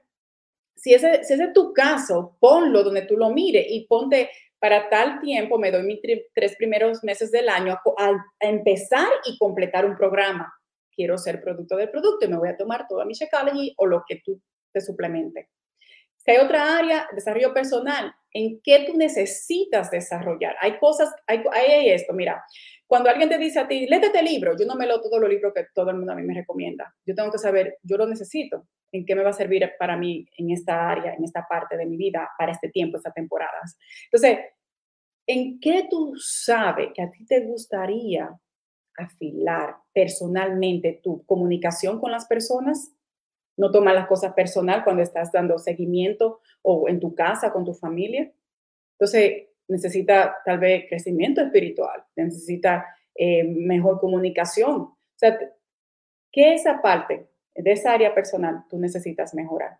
si 0.75 0.93
ese, 0.93 1.23
si 1.23 1.33
ese 1.33 1.43
es 1.45 1.53
tu 1.53 1.73
caso, 1.73 2.37
ponlo 2.39 2.83
donde 2.83 3.03
tú 3.03 3.17
lo 3.17 3.29
mires 3.29 3.65
y 3.69 3.85
ponte 3.87 4.29
para 4.65 4.89
tal 4.89 5.19
tiempo 5.19 5.59
me 5.59 5.69
doy 5.69 5.83
mis 5.83 5.99
tres 6.33 6.55
primeros 6.55 7.03
meses 7.03 7.31
del 7.31 7.49
año 7.49 7.79
a, 7.99 8.11
empezar 8.39 9.07
y 9.23 9.37
completar 9.37 9.85
un 9.85 9.95
programa. 9.95 10.51
Quiero 10.91 11.19
ser 11.19 11.39
producto 11.39 11.75
del 11.77 11.91
producto 11.91 12.25
y 12.25 12.29
me 12.29 12.37
voy 12.37 12.49
a 12.49 12.57
tomar 12.57 12.87
toda 12.87 13.05
mi 13.05 13.13
Shakeology 13.13 13.75
o 13.77 13.85
lo 13.85 14.03
que 14.07 14.23
tú 14.25 14.41
te 14.73 14.81
suplemente. 14.81 15.51
Si 16.17 16.31
hay 16.31 16.37
otra 16.37 16.79
área, 16.79 17.07
desarrollo 17.13 17.53
personal, 17.53 18.11
¿en 18.31 18.59
qué 18.63 18.85
tú 18.87 18.97
necesitas 18.97 19.91
desarrollar? 19.91 20.55
Hay 20.59 20.79
cosas, 20.79 21.13
hay, 21.27 21.43
hay 21.51 21.91
esto, 21.91 22.13
mira, 22.13 22.43
cuando 22.87 23.09
alguien 23.09 23.29
te 23.29 23.37
dice 23.37 23.59
a 23.59 23.67
ti, 23.67 23.87
léete 23.87 24.07
este 24.07 24.21
libro, 24.21 24.55
yo 24.57 24.65
no 24.65 24.75
me 24.75 24.85
leo 24.85 25.01
todos 25.01 25.19
los 25.19 25.29
libros 25.29 25.53
que 25.53 25.65
todo 25.73 25.89
el 25.89 25.97
mundo 25.97 26.11
a 26.11 26.15
mí 26.15 26.21
me 26.21 26.35
recomienda. 26.35 26.95
Yo 27.05 27.15
tengo 27.15 27.31
que 27.31 27.39
saber, 27.39 27.79
yo 27.81 27.97
lo 27.97 28.05
necesito, 28.05 28.67
en 28.91 29.05
qué 29.05 29.15
me 29.15 29.23
va 29.23 29.31
a 29.31 29.33
servir 29.33 29.71
para 29.79 29.97
mí 29.97 30.27
en 30.37 30.51
esta 30.51 30.89
área, 30.89 31.13
en 31.13 31.23
esta 31.23 31.45
parte 31.49 31.77
de 31.77 31.85
mi 31.85 31.97
vida, 31.97 32.29
para 32.37 32.51
este 32.51 32.69
tiempo, 32.69 32.97
estas 32.97 33.13
temporadas. 33.13 33.77
Entonces, 34.05 34.39
¿en 35.25 35.59
qué 35.59 35.87
tú 35.89 36.13
sabes 36.17 36.89
que 36.93 37.01
a 37.01 37.09
ti 37.09 37.25
te 37.25 37.41
gustaría 37.41 38.39
afilar 38.97 39.77
personalmente 39.91 40.99
tu 41.03 41.25
comunicación 41.25 41.99
con 41.99 42.11
las 42.11 42.27
personas? 42.27 42.93
No 43.57 43.71
tomar 43.71 43.95
las 43.95 44.07
cosas 44.07 44.33
personal 44.33 44.83
cuando 44.83 45.01
estás 45.01 45.31
dando 45.31 45.57
seguimiento 45.57 46.41
o 46.61 46.87
en 46.87 46.99
tu 46.99 47.15
casa 47.15 47.51
con 47.51 47.65
tu 47.65 47.73
familia. 47.73 48.31
Entonces, 48.99 49.47
necesita 49.67 50.37
tal 50.45 50.59
vez 50.59 50.85
crecimiento 50.87 51.41
espiritual, 51.41 52.03
necesita 52.15 52.85
eh, 53.13 53.43
mejor 53.43 53.99
comunicación. 53.99 54.81
O 54.81 54.97
sea, 55.15 55.37
¿qué 56.31 56.53
esa 56.53 56.81
parte 56.81 57.27
de 57.55 57.71
esa 57.71 57.93
área 57.93 58.13
personal 58.13 58.63
tú 58.69 58.77
necesitas 58.77 59.33
mejorar? 59.33 59.79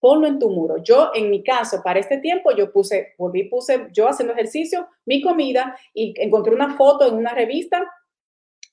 ponlo 0.00 0.26
en 0.26 0.38
tu 0.38 0.50
muro. 0.50 0.78
Yo, 0.78 1.10
en 1.14 1.30
mi 1.30 1.42
caso, 1.42 1.82
para 1.82 2.00
este 2.00 2.18
tiempo, 2.18 2.50
yo 2.52 2.72
puse, 2.72 3.14
volví, 3.18 3.44
puse 3.44 3.88
yo 3.92 4.08
haciendo 4.08 4.32
ejercicio, 4.32 4.88
mi 5.04 5.22
comida 5.22 5.76
y 5.94 6.14
encontré 6.20 6.54
una 6.54 6.76
foto 6.76 7.06
en 7.08 7.14
una 7.14 7.32
revista 7.34 7.84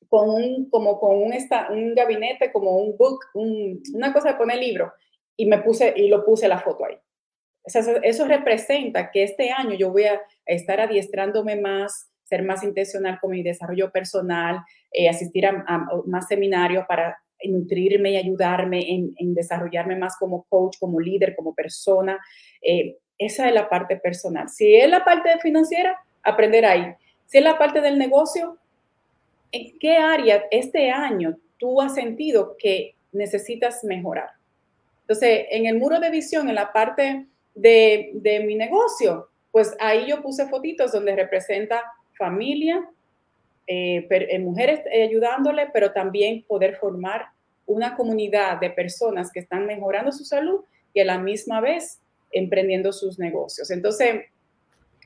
con 0.10 0.30
un, 0.30 0.70
como 0.70 1.00
con 1.00 1.16
un, 1.16 1.34
un 1.70 1.96
gabinete, 1.96 2.52
como 2.52 2.78
un 2.78 2.96
book, 2.98 3.20
una 3.34 4.14
cosa 4.14 4.30
de 4.30 4.38
poner 4.38 4.60
libro 4.60 4.94
y 5.36 5.46
me 5.46 5.60
puse, 5.60 5.94
y 5.96 6.08
lo 6.08 6.24
puse 6.24 6.48
la 6.48 6.60
foto 6.60 6.86
ahí. 6.86 6.96
Eso 7.66 8.28
representa 8.28 9.10
que 9.12 9.24
este 9.24 9.52
año 9.52 9.76
yo 9.76 9.92
voy 9.92 10.04
a 10.04 10.22
estar 10.46 10.82
adiestrándome 10.82 11.56
más, 11.56 12.12
ser 12.24 12.44
más 12.44 12.64
intencional 12.64 13.20
con 13.20 13.32
mi 13.32 13.44
desarrollo 13.44 13.92
personal, 13.92 14.60
eh, 14.92 15.10
asistir 15.10 15.46
a, 15.46 15.64
a, 15.68 15.86
más 16.06 16.28
seminarios 16.28 16.86
para 16.88 17.18
nutrirme 17.46 18.12
y 18.12 18.18
ayudarme 18.18 18.90
en, 18.90 19.34
desarrollarme 19.34 19.96
más 19.96 20.18
como 20.18 20.44
coach, 20.44 20.78
como 20.80 21.00
líder, 21.00 21.36
como 21.36 21.54
persona. 21.54 22.20
Eh, 22.62 22.98
esa 23.18 23.48
es 23.48 23.54
la 23.54 23.70
parte 23.70 23.98
personal. 23.98 24.50
Si 24.50 24.76
es 24.76 24.90
la 24.90 25.04
parte 25.04 25.30
financiera, 25.40 25.98
aprender 26.22 26.66
ahí. 26.66 26.94
Si 27.26 27.38
es 27.38 27.44
la 27.44 27.58
parte 27.58 27.82
del 27.82 27.98
negocio, 27.98 28.58
¿en 29.52 29.78
qué 29.80 29.98
área 29.98 30.44
este 30.52 30.92
año 30.92 31.38
tú 31.58 31.82
has 31.82 31.96
sentido 31.96 32.56
que 32.58 32.96
necesitas 33.12 33.84
mejorar? 33.84 34.30
Entonces, 35.02 35.46
en 35.52 35.66
el 35.66 35.78
muro 35.78 36.00
de 36.00 36.10
visión, 36.10 36.50
en 36.50 36.56
la 36.56 36.72
parte 36.72 37.28
de, 37.56 38.12
de 38.16 38.40
mi 38.42 38.56
negocio, 38.56 39.30
pues 39.52 39.76
ahí 39.80 40.08
yo 40.08 40.22
puse 40.22 40.48
fotitos 40.48 40.92
donde 40.92 41.16
representa 41.16 41.84
familia, 42.18 42.90
eh, 43.66 44.08
eh, 44.10 44.40
mujeres 44.40 44.82
eh, 44.92 45.04
ayudándole, 45.04 45.70
pero 45.72 45.94
también 45.94 46.44
poder 46.44 46.76
formar 46.76 47.28
una 47.66 47.96
comunidad 47.96 48.60
de 48.60 48.70
personas 48.70 49.32
que 49.32 49.40
están 49.40 49.66
mejorando 49.66 50.12
su 50.12 50.26
salud 50.26 50.62
y 50.94 51.00
a 51.00 51.06
la 51.06 51.18
misma 51.18 51.62
vez 51.62 52.02
emprendiendo 52.32 52.92
sus 52.92 53.20
negocios. 53.20 53.72
Entonces, 53.72 54.26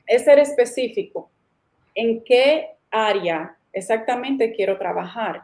es 0.06 0.24
ser 0.24 0.38
específico 0.38 1.30
en 1.94 2.24
qué 2.24 2.70
área 2.90 3.56
exactamente 3.72 4.52
quiero 4.52 4.78
trabajar 4.78 5.42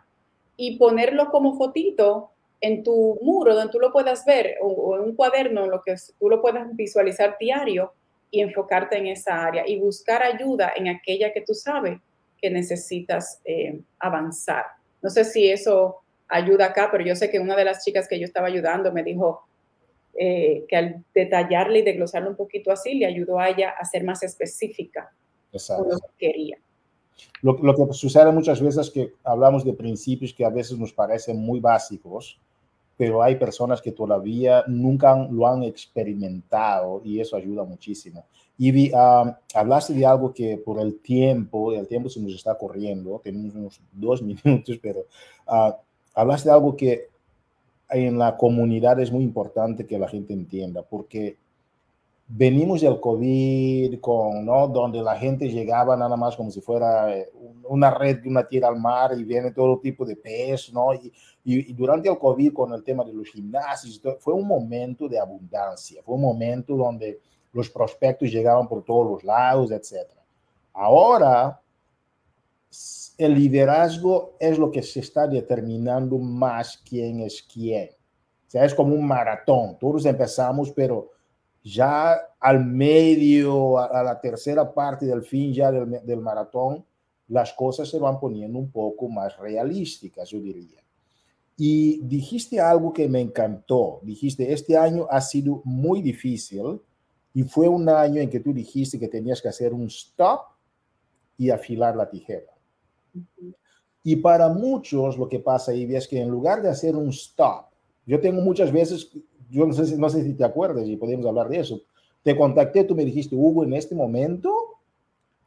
y 0.57 0.79
ponerlo 0.79 1.31
como 1.31 1.57
fotito 1.57 2.31
en 2.65 2.83
tu 2.83 3.19
muro 3.21 3.55
donde 3.55 3.71
tú 3.71 3.79
lo 3.79 3.93
puedas 3.93 4.25
ver 4.25 4.57
o, 4.63 4.97
en 4.97 5.03
un 5.03 5.15
cuaderno, 5.15 5.67
lo 5.67 5.83
que 5.83 5.95
tú 6.19 6.31
lo 6.31 6.41
puedas 6.41 6.75
visualizar 6.75 7.37
diario 7.39 7.93
y 8.31 8.41
enfocarte 8.41 8.97
en 8.97 9.09
esa 9.09 9.45
área 9.45 9.65
y 9.67 9.79
buscar 9.79 10.23
ayuda 10.23 10.73
en 10.75 10.89
aquella 10.89 11.31
que 11.31 11.43
tú 11.43 11.53
sabes 11.53 12.01
que 12.41 12.49
necesitas 12.49 13.41
eh, 13.45 13.81
avanzar. 13.99 14.65
No 15.03 15.11
sé 15.11 15.25
si 15.27 15.51
eso 15.51 16.01
ayuda 16.27 16.67
acá, 16.67 16.89
pero 16.91 17.05
yo 17.05 17.15
sé 17.15 17.31
que 17.31 17.39
una 17.39 17.55
de 17.55 17.67
las 17.67 17.85
chicas 17.85 18.09
que 18.09 18.19
yo 18.19 18.25
estaba 18.25 18.47
ayudando 18.47 18.91
me 18.93 19.03
dijo 19.03 19.43
eh, 20.15 20.65
que 20.67 20.77
al 20.77 21.05
detallarle 21.15 21.81
y 21.81 21.83
desglosarle 21.83 22.31
un 22.31 22.37
poquito 22.37 22.73
así, 22.73 22.95
le 22.95 23.05
ayudó 23.05 23.39
a 23.39 23.51
ella 23.51 23.75
a 23.79 23.85
ser 23.85 24.05
más 24.05 24.23
específica 24.23 25.13
Exacto. 25.53 25.85
lo 25.85 25.99
que 25.99 26.29
quería. 26.29 26.59
Lo, 27.43 27.59
lo, 27.59 27.75
que 27.77 27.93
sucede 27.93 28.33
muchas 28.33 28.61
veces 28.63 28.87
es 28.87 28.91
que 28.91 29.13
hablamos 29.23 29.65
de 29.67 29.75
principios 29.75 30.33
que 30.33 30.47
a 30.47 30.51
veces 30.51 30.79
nos 30.79 30.95
parecen 30.95 31.37
muy 31.37 31.61
básicos, 31.61 32.41
pero 32.97 33.23
hay 33.23 33.37
personas 33.37 33.83
que 33.83 33.93
todavía 33.93 34.65
nunca 34.67 35.17
lo 35.31 35.47
han 35.47 35.63
experimentado 35.63 37.01
y 37.05 37.21
eso 37.21 37.37
ayuda 37.37 37.65
muchísimo. 37.65 38.25
Y 38.57 38.93
hablaste 39.55 39.95
de 39.95 40.07
algo 40.07 40.33
que 40.33 40.59
por 40.59 40.81
el 40.81 41.01
tiempo, 41.01 41.73
el 41.73 41.89
tiempo 41.89 42.09
se 42.09 42.21
nos 42.21 42.35
está 42.35 42.57
corriendo, 42.57 43.21
tenemos 43.23 43.55
unos 43.55 43.81
dos 43.93 44.23
minutos, 44.45 44.79
pero 44.81 45.01
uh, 45.49 45.73
hablaste 46.15 46.49
de 46.49 46.55
algo 46.55 46.77
que 46.77 47.09
en 47.91 48.19
la 48.19 48.37
comunidad 48.37 49.01
es 49.01 49.11
muy 49.11 49.25
importante 49.25 49.87
que 49.87 49.99
la 49.99 50.09
gente 50.09 50.33
entienda, 50.33 50.83
porque 50.83 51.37
venimos 52.27 52.81
del 52.81 53.01
COVID, 53.01 54.01
con, 54.01 54.45
¿no? 54.45 54.69
donde 54.69 55.03
la 55.03 55.17
gente 55.17 55.49
llegaba 55.49 55.97
nada 55.97 56.17
más 56.17 56.37
como 56.37 56.51
si 56.51 56.61
fuera 56.61 57.15
eh, 57.15 57.31
una 57.69 57.91
red 57.91 58.21
de 58.21 58.29
una 58.29 58.47
tierra 58.47 58.69
al 58.69 58.81
mar 58.81 59.13
y 59.17 59.25
viene 59.25 59.51
todo 59.51 59.79
tipo 59.79 60.05
de 60.05 60.17
pez, 60.17 60.73
¿no? 60.73 60.95
Y, 60.95 61.13
y, 61.45 61.75
durante 61.75 62.09
el 62.09 62.19
COVID 62.19 62.53
con 62.53 62.73
el 62.73 62.83
tema 62.83 63.05
de 63.05 63.13
los 63.13 63.29
gimnasios, 63.29 64.01
fue 64.19 64.33
un 64.33 64.47
momento 64.47 65.09
de 65.09 65.19
abundancia, 65.19 66.03
fue 66.03 66.15
un 66.15 66.23
momento 66.23 66.75
donde 66.75 67.21
los 67.53 67.69
prospectos 67.69 68.31
llegaban 68.31 68.67
por 68.67 68.83
todos 68.83 69.13
los 69.13 69.25
lados, 69.25 69.71
etc. 69.71 70.09
Ahora, 70.73 71.61
el 73.19 73.35
liderazgo 73.35 74.37
es 74.41 74.59
lo 74.59 74.71
que 74.71 74.83
se 74.83 75.01
está 75.01 75.27
determinando 75.27 76.19
más 76.19 76.79
quién 76.79 77.21
es 77.21 77.43
quién. 77.43 77.91
O 78.47 78.51
sea, 78.51 78.65
es 78.65 78.75
como 78.75 78.95
un 78.95 79.07
maratón. 79.07 79.79
Todos 79.79 80.07
empezamos, 80.07 80.73
pero 80.73 81.11
ya 81.63 82.17
al 82.41 82.65
medio, 82.65 83.79
a, 83.79 84.03
la 84.03 84.21
tercera 84.21 84.73
parte 84.73 85.07
del 85.07 85.23
fin 85.23 85.53
ya 85.53 85.71
del, 85.71 86.01
del 86.05 86.21
maratón, 86.21 86.85
las 87.29 87.53
cosas 87.53 87.89
se 87.89 87.99
van 87.99 88.19
poniendo 88.19 88.59
un 88.59 88.71
poco 88.71 89.09
más 89.09 89.37
realísticas, 89.39 90.29
yo 90.31 90.41
diría. 90.41 90.84
Y 91.57 92.01
dijiste 92.03 92.61
algo 92.61 92.93
que 92.93 93.09
me 93.09 93.21
encantó. 93.21 94.01
Dijiste, 94.03 94.53
este 94.53 94.77
año 94.77 95.07
ha 95.11 95.21
sido 95.21 95.63
muy 95.65 96.03
difícil 96.03 96.81
y 97.33 97.43
fue 97.43 97.69
un 97.69 97.89
año 97.89 98.21
en 98.21 98.31
que 98.31 98.41
tú 98.41 98.53
dijiste 98.53 98.99
que 98.99 99.09
tenías 99.09 99.41
que 99.41 99.49
hacer 99.49 99.73
un 99.73 99.87
stop 99.87 100.41
y 101.37 101.51
afilar 101.51 101.97
la 101.97 102.09
tijera. 102.09 102.53
Y 104.03 104.17
para 104.17 104.49
muchos 104.49 105.17
lo 105.17 105.29
que 105.29 105.41
pasa 105.41 105.73
ahí 105.73 105.93
es 105.95 106.07
que 106.07 106.21
en 106.21 106.29
lugar 106.29 106.63
de 106.63 106.69
hacer 106.69 106.95
un 106.95 107.09
stop, 107.09 107.67
yo 108.07 108.21
tengo 108.21 108.41
muchas 108.43 108.71
veces, 108.71 109.11
yo 109.51 109.67
no 109.67 109.73
sé, 109.73 109.87
si, 109.87 109.97
no 109.97 110.09
sé 110.09 110.23
si 110.23 110.35
te 110.35 110.45
acuerdas 110.45 110.87
y 110.87 110.97
podemos 110.97 111.25
hablar 111.27 111.49
de 111.49 111.61
eso, 111.61 111.81
te 112.23 112.37
contacté, 112.37 112.85
tú 112.85 112.95
me 112.95 113.05
dijiste, 113.05 113.35
Hugo, 113.35 113.65
en 113.65 113.73
este 113.75 113.95
momento 113.95 114.53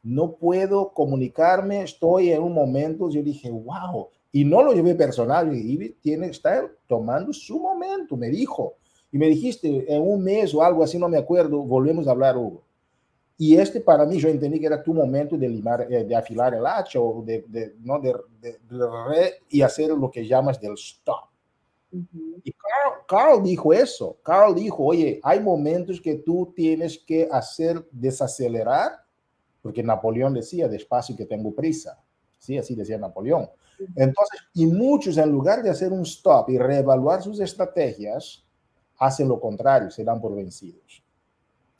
no 0.02 0.32
puedo 0.32 0.92
comunicarme, 0.92 1.82
estoy 1.82 2.32
en 2.32 2.42
un 2.42 2.52
momento, 2.52 3.10
yo 3.10 3.22
dije, 3.22 3.50
wow, 3.50 4.08
y 4.32 4.44
no 4.44 4.62
lo 4.62 4.72
llevé 4.72 4.94
personal, 4.94 5.54
y 5.54 5.96
tiene, 6.00 6.28
está 6.28 6.70
tomando 6.86 7.32
su 7.32 7.58
momento, 7.58 8.16
me 8.16 8.28
dijo, 8.28 8.74
y 9.10 9.18
me 9.18 9.26
dijiste, 9.26 9.92
en 9.92 10.02
un 10.02 10.22
mes 10.22 10.54
o 10.54 10.62
algo 10.62 10.82
así, 10.82 10.98
no 10.98 11.08
me 11.08 11.18
acuerdo, 11.18 11.62
volvemos 11.62 12.06
a 12.06 12.10
hablar, 12.10 12.36
Hugo. 12.36 12.62
Y 13.40 13.56
este 13.56 13.80
para 13.80 14.04
mí, 14.04 14.18
yo 14.18 14.28
entendí 14.28 14.58
que 14.58 14.66
era 14.66 14.82
tu 14.82 14.92
momento 14.92 15.38
de, 15.38 15.48
limar, 15.48 15.86
eh, 15.88 16.04
de 16.04 16.16
afilar 16.16 16.54
el 16.54 16.66
hacha 16.66 17.00
o 17.00 17.22
de, 17.22 17.44
de 17.46 17.76
¿no? 17.80 18.00
de, 18.00 18.12
re, 18.68 19.34
y 19.48 19.62
hacer 19.62 19.90
lo 19.90 20.10
que 20.10 20.26
llamas 20.26 20.60
del 20.60 20.74
stop. 20.74 21.28
Y 21.90 22.52
Carl, 22.52 23.06
Carl, 23.06 23.42
dijo 23.42 23.72
eso. 23.72 24.18
Carl 24.24 24.54
dijo, 24.54 24.84
oye, 24.84 25.20
hay 25.22 25.40
momentos 25.40 26.00
que 26.00 26.16
tú 26.16 26.52
tienes 26.54 26.98
que 26.98 27.28
hacer 27.30 27.86
desacelerar, 27.92 29.04
porque 29.62 29.84
Napoleón 29.84 30.34
decía, 30.34 30.68
despacio 30.68 31.16
que 31.16 31.24
tengo 31.24 31.54
prisa. 31.54 32.02
Sí, 32.38 32.58
así 32.58 32.74
decía 32.74 32.98
Napoleón. 32.98 33.48
Entonces, 33.96 34.40
y 34.54 34.66
muchos 34.66 35.16
en 35.16 35.30
lugar 35.30 35.62
de 35.62 35.70
hacer 35.70 35.92
un 35.92 36.02
stop 36.02 36.50
y 36.50 36.58
reevaluar 36.58 37.22
sus 37.22 37.40
estrategias, 37.40 38.44
hacen 38.98 39.28
lo 39.28 39.40
contrario, 39.40 39.90
se 39.90 40.04
dan 40.04 40.20
por 40.20 40.34
vencidos. 40.34 41.02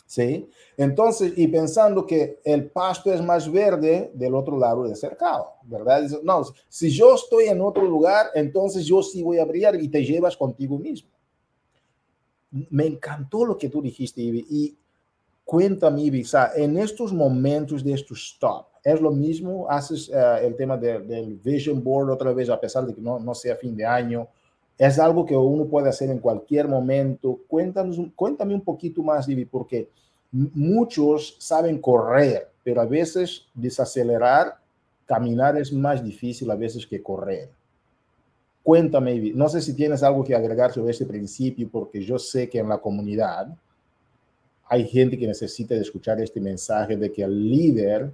¿Sí? 0.07 0.49
Entonces, 0.76 1.34
y 1.36 1.49
pensando 1.49 2.07
que 2.07 2.40
el 2.42 2.70
pasto 2.70 3.12
es 3.12 3.20
más 3.22 3.51
verde 3.53 4.11
del 4.14 4.34
otro 4.34 4.59
lado 4.59 4.84
del 4.84 4.96
cercado, 4.96 5.53
¿verdad? 5.64 6.03
No, 6.22 6.44
si 6.66 6.88
yo 6.88 7.14
estoy 7.14 7.44
en 7.49 7.61
otro 7.61 7.84
lugar, 7.84 8.28
entonces 8.34 8.86
yo 8.86 9.03
sí 9.03 9.22
voy 9.22 9.38
a 9.38 9.44
brillar 9.44 9.74
y 9.74 9.86
te 9.88 10.03
llevas 10.03 10.34
contigo 10.34 10.78
mismo. 10.78 11.11
Me 12.51 12.86
encantó 12.86 13.44
lo 13.44 13.59
que 13.59 13.68
tú 13.68 13.82
dijiste, 13.82 14.22
y 14.22 14.78
cuéntame, 15.49 16.03
Ivy, 16.03 16.26
en 16.57 16.76
estos 16.76 17.11
momentos 17.11 17.82
de 17.82 17.94
estos 17.94 18.34
stop, 18.34 18.66
¿es 18.84 19.01
lo 19.01 19.11
mismo? 19.11 19.66
¿Haces 19.70 20.11
uh, 20.11 20.44
el 20.44 20.55
tema 20.55 20.76
de, 20.76 20.99
del 20.99 21.36
vision 21.36 21.82
board 21.82 22.11
otra 22.11 22.34
vez, 22.34 22.51
a 22.51 22.61
pesar 22.61 22.84
de 22.84 22.94
que 22.94 23.01
no, 23.01 23.34
sea 23.34 23.57
fin 23.57 23.74
de 23.74 23.86
año? 23.86 24.28
Es 24.76 24.99
algo 24.99 25.24
que 25.24 25.34
uno 25.34 25.64
puede 25.64 25.88
hacer 25.88 26.11
en 26.11 26.18
cualquier 26.18 26.68
momento. 26.68 27.40
Cuéntanos, 27.49 27.99
cuéntame 28.14 28.53
un 28.53 28.61
poquito 28.61 29.03
más, 29.03 29.26
Ivy, 29.26 29.46
porque 29.46 29.88
muchos 30.30 31.36
saben 31.38 31.80
correr, 31.80 32.51
pero 32.62 32.82
a 32.82 32.84
veces 32.84 33.46
desacelerar, 33.55 34.59
caminar 35.07 35.57
es 35.57 35.72
más 35.72 36.05
difícil 36.05 36.51
a 36.51 36.57
veces 36.57 36.86
que 36.86 37.03
correr. 37.03 37.49
Cuéntame, 38.62 39.14
Ivy, 39.14 39.32
no 39.32 39.49
sé 39.49 39.62
si 39.62 39.72
tienes 39.72 40.03
algo 40.03 40.22
que 40.22 40.34
agregar 40.34 40.72
sobre 40.72 40.90
este 40.90 41.07
principio, 41.07 41.70
porque 41.72 42.03
yo 42.03 42.18
sé 42.18 42.51
que 42.51 42.59
en 42.59 42.68
la 42.68 42.76
comunidad 42.76 43.57
hay 44.69 44.87
gente 44.87 45.19
que 45.19 45.27
necesita 45.27 45.75
escuchar 45.75 46.21
este 46.21 46.41
mensaje 46.41 46.97
de 46.97 47.11
que 47.11 47.23
el 47.23 47.51
líder 47.51 48.12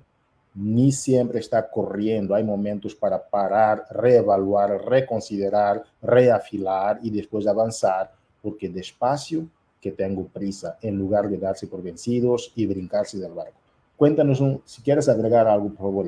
ni 0.55 0.93
siempre 0.93 1.41
está 1.41 1.69
corriendo. 1.69 2.35
Hay 2.35 2.45
momentos 2.45 2.95
para 2.95 3.21
parar, 3.23 3.85
reevaluar, 3.91 4.85
reconsiderar, 4.85 5.83
reafilar 6.01 7.01
y 7.03 7.11
después 7.11 7.47
avanzar, 7.47 8.13
porque 8.41 8.69
despacio 8.69 9.49
que 9.81 9.91
tengo 9.91 10.27
prisa, 10.29 10.79
en 10.81 10.97
lugar 10.97 11.29
de 11.29 11.39
darse 11.39 11.67
por 11.67 11.83
vencidos 11.83 12.53
y 12.55 12.67
brincarse 12.67 13.19
del 13.19 13.33
barco. 13.33 13.59
Cuéntanos 13.97 14.43
si 14.65 14.81
quieres 14.83 15.09
agregar 15.09 15.47
algo, 15.47 15.69
por 15.69 15.79
favor, 15.79 16.07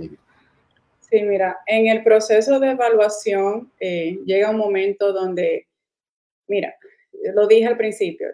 Sí, 1.01 1.23
mira, 1.23 1.59
en 1.67 1.87
el 1.87 2.03
proceso 2.03 2.59
de 2.59 2.73
evaluación 2.73 3.71
eh, 3.79 4.19
llega 4.25 4.51
un 4.51 4.57
momento 4.57 5.13
donde, 5.13 5.69
mira, 6.49 6.75
lo 7.35 7.47
dije 7.47 7.67
al 7.67 7.77
principio, 7.77 8.29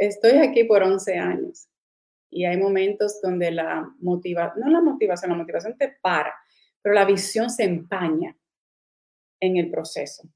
estoy 0.00 0.38
aquí 0.38 0.64
por 0.64 0.82
11 0.82 1.18
años 1.18 1.68
y 2.30 2.44
hay 2.44 2.56
momentos 2.56 3.20
donde 3.22 3.50
la 3.50 3.88
motivación, 4.00 4.64
no 4.64 4.70
la 4.70 4.80
motivación, 4.80 5.30
la 5.30 5.36
motivación 5.36 5.76
te 5.76 5.96
para, 6.00 6.34
pero 6.80 6.94
la 6.94 7.04
visión 7.04 7.50
se 7.50 7.64
empaña 7.64 8.36
en 9.40 9.56
el 9.58 9.70
proceso. 9.70 10.28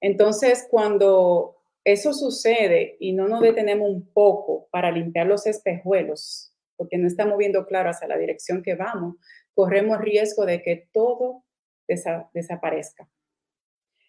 Entonces, 0.00 0.66
cuando 0.70 1.56
eso 1.84 2.12
sucede 2.12 2.96
y 3.00 3.12
no 3.12 3.26
nos 3.28 3.40
detenemos 3.40 3.90
un 3.90 4.12
poco 4.12 4.68
para 4.70 4.90
limpiar 4.90 5.26
los 5.26 5.46
espejuelos, 5.46 6.54
porque 6.76 6.96
no 6.96 7.06
estamos 7.06 7.36
viendo 7.38 7.66
claro 7.66 7.90
hacia 7.90 8.08
la 8.08 8.18
dirección 8.18 8.62
que 8.62 8.76
vamos, 8.76 9.16
corremos 9.54 9.98
riesgo 9.98 10.46
de 10.46 10.62
que 10.62 10.88
todo 10.92 11.44
desaparezca. 12.32 13.08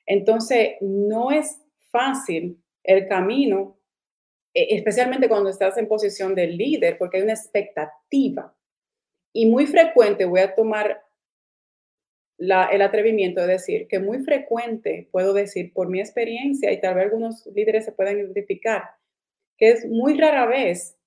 Entonces, 0.05 0.75
no 0.81 1.31
es 1.31 1.59
fácil 1.89 2.63
el 2.83 3.07
camino 3.07 3.80
especialmente 4.53 5.29
cuando 5.29 5.49
estás 5.49 5.77
en 5.77 5.87
posición 5.87 6.35
de 6.35 6.47
líder, 6.47 6.97
porque 6.97 7.17
hay 7.17 7.23
una 7.23 7.33
expectativa. 7.33 8.55
Y 9.33 9.45
muy 9.45 9.65
frecuente, 9.65 10.25
voy 10.25 10.41
a 10.41 10.53
tomar 10.55 11.03
el 12.37 12.81
atrevimiento 12.81 13.41
de 13.41 13.53
decir 13.53 13.87
que 13.87 13.99
muy 13.99 14.19
frecuente, 14.23 15.07
puedo 15.11 15.31
decir 15.33 15.71
por 15.73 15.89
mi 15.89 15.99
experiencia, 15.99 16.71
y 16.71 16.81
tal 16.81 16.95
vez 16.95 17.05
algunos 17.05 17.45
líderes 17.47 17.85
se 17.85 17.91
puedan 17.91 18.17
identificar, 18.17 18.83
que 19.57 19.69
es 19.69 19.85
muy 19.87 20.19
rara 20.19 20.47
vez 20.47 20.97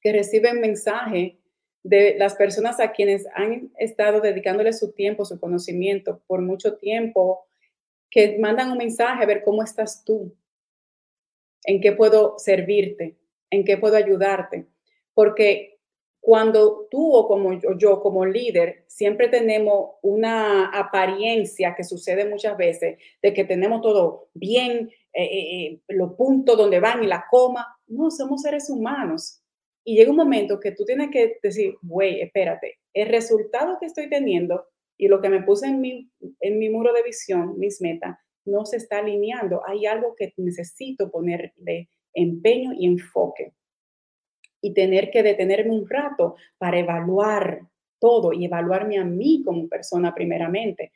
que 0.00 0.12
reciben 0.12 0.60
mensaje 0.60 1.36
de 1.82 2.14
las 2.16 2.34
personas 2.36 2.78
a 2.78 2.92
quienes 2.92 3.26
han 3.34 3.70
estado 3.76 4.20
dedicándole 4.20 4.72
su 4.72 4.92
tiempo, 4.92 5.24
su 5.24 5.40
conocimiento 5.40 6.22
por 6.26 6.40
mucho 6.42 6.76
tiempo, 6.76 7.46
que 8.10 8.38
mandan 8.38 8.70
un 8.70 8.78
mensaje 8.78 9.22
a 9.22 9.26
ver 9.26 9.42
cómo 9.42 9.62
estás 9.62 10.04
tú, 10.04 10.34
en 11.64 11.80
qué 11.80 11.92
puedo 11.92 12.38
servirte, 12.38 13.16
en 13.50 13.64
qué 13.64 13.76
puedo 13.76 13.96
ayudarte. 13.96 14.66
Porque 15.14 15.80
cuando 16.20 16.86
tú 16.90 17.14
o 17.14 17.26
como 17.26 17.58
yo, 17.78 18.00
como 18.00 18.26
líder, 18.26 18.84
siempre 18.86 19.28
tenemos 19.28 19.92
una 20.02 20.66
apariencia 20.66 21.74
que 21.74 21.84
sucede 21.84 22.28
muchas 22.28 22.56
veces 22.56 22.98
de 23.22 23.32
que 23.32 23.44
tenemos 23.44 23.80
todo 23.80 24.28
bien, 24.34 24.90
eh, 25.12 25.24
eh, 25.24 25.66
eh, 25.66 25.80
los 25.88 26.12
puntos 26.14 26.56
donde 26.56 26.78
van 26.78 27.02
y 27.02 27.06
la 27.06 27.24
coma. 27.30 27.66
No, 27.86 28.10
somos 28.10 28.42
seres 28.42 28.68
humanos. 28.68 29.42
Y 29.82 29.96
llega 29.96 30.10
un 30.10 30.16
momento 30.16 30.60
que 30.60 30.72
tú 30.72 30.84
tienes 30.84 31.10
que 31.10 31.38
decir, 31.42 31.74
güey, 31.80 32.20
espérate, 32.20 32.78
el 32.92 33.08
resultado 33.08 33.78
que 33.80 33.86
estoy 33.86 34.10
teniendo 34.10 34.66
y 34.98 35.08
lo 35.08 35.22
que 35.22 35.30
me 35.30 35.42
puse 35.42 35.66
en 35.66 35.80
mi, 35.80 36.10
en 36.40 36.58
mi 36.58 36.68
muro 36.68 36.92
de 36.92 37.02
visión, 37.02 37.58
mis 37.58 37.80
metas, 37.80 38.18
no 38.44 38.64
se 38.64 38.76
está 38.76 38.98
alineando. 38.98 39.62
Hay 39.66 39.86
algo 39.86 40.14
que 40.16 40.32
necesito 40.36 41.10
ponerle 41.10 41.88
empeño 42.14 42.72
y 42.74 42.86
enfoque. 42.86 43.52
Y 44.62 44.74
tener 44.74 45.10
que 45.10 45.22
detenerme 45.22 45.72
un 45.72 45.88
rato 45.88 46.36
para 46.58 46.78
evaluar 46.78 47.62
todo 47.98 48.32
y 48.32 48.44
evaluarme 48.44 48.98
a 48.98 49.04
mí 49.04 49.42
como 49.44 49.68
persona 49.68 50.14
primeramente. 50.14 50.92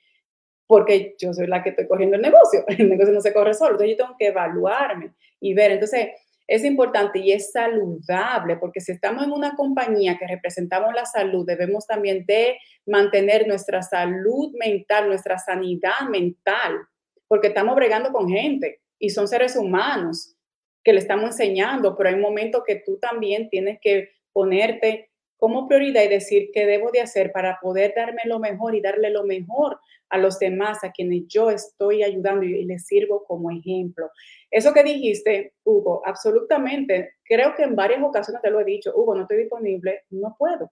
Porque 0.67 1.15
yo 1.19 1.33
soy 1.33 1.47
la 1.47 1.63
que 1.63 1.71
estoy 1.71 1.87
corriendo 1.87 2.17
el 2.17 2.23
negocio. 2.23 2.65
El 2.69 2.89
negocio 2.89 3.15
no 3.15 3.21
se 3.21 3.33
corre 3.33 3.55
solo. 3.55 3.73
Entonces 3.73 3.97
yo 3.97 4.05
tengo 4.05 4.17
que 4.19 4.29
evaluarme 4.29 5.13
y 5.41 5.55
ver. 5.55 5.73
Entonces 5.73 6.09
es 6.47 6.65
importante 6.65 7.21
y 7.21 7.33
es 7.33 7.53
saludable 7.53 8.57
porque 8.57 8.81
si 8.81 8.93
estamos 8.93 9.25
en 9.25 9.33
una 9.33 9.55
compañía 9.57 10.19
que 10.19 10.27
representamos 10.27 10.93
la 10.95 11.07
salud, 11.07 11.47
debemos 11.47 11.87
también 11.87 12.27
de 12.27 12.59
mantener 12.87 13.49
nuestra 13.49 13.83
salud 13.83 14.53
mental, 14.59 15.09
nuestra 15.09 15.39
sanidad 15.39 16.09
mental 16.11 16.87
porque 17.29 17.49
estamos 17.49 17.75
bregando 17.77 18.13
con 18.13 18.29
gente 18.29 18.81
y 18.99 19.11
son 19.11 19.29
seres 19.29 19.57
humanos 19.57 20.37
que 20.83 20.93
le 20.93 20.99
estamos 20.99 21.27
enseñando, 21.27 21.97
pero 21.97 22.11
hay 22.11 22.17
momentos 22.17 22.63
que 22.67 22.77
tú 22.77 22.99
también 22.99 23.49
tienes 23.49 23.79
que 23.81 24.11
ponerte 24.33 25.11
como 25.37 25.67
prioridad 25.67 26.03
y 26.05 26.09
decir 26.09 26.51
qué 26.53 26.67
debo 26.67 26.91
de 26.91 27.01
hacer 27.01 27.33
para 27.33 27.59
poder 27.61 27.93
darme 27.97 28.23
lo 28.25 28.39
mejor 28.39 28.75
y 28.75 28.81
darle 28.81 29.11
lo 29.11 29.25
mejor 29.25 29.79
a 30.11 30.19
los 30.19 30.39
demás, 30.39 30.85
a 30.85 30.93
quienes 30.93 31.27
yo 31.27 31.51
estoy 31.51 32.03
ayudando 32.03 32.45
y 32.45 32.65
les 32.65 32.87
sirvo 32.87 33.25
como 33.25 33.51
ejemplo. 33.51 34.11
Eso 34.51 34.73
que 34.73 34.85
dijiste, 34.85 35.55
Hugo, 35.65 36.03
absolutamente, 36.05 37.15
creo 37.25 37.55
que 37.57 37.65
en 37.65 37.75
varias 37.75 38.03
ocasiones 38.03 38.43
te 38.43 38.51
lo 38.51 38.61
he 38.61 38.65
dicho, 38.65 38.93
Hugo, 38.95 39.15
no 39.15 39.23
estoy 39.23 39.39
disponible, 39.39 40.03
no 40.11 40.37
puedo 40.39 40.71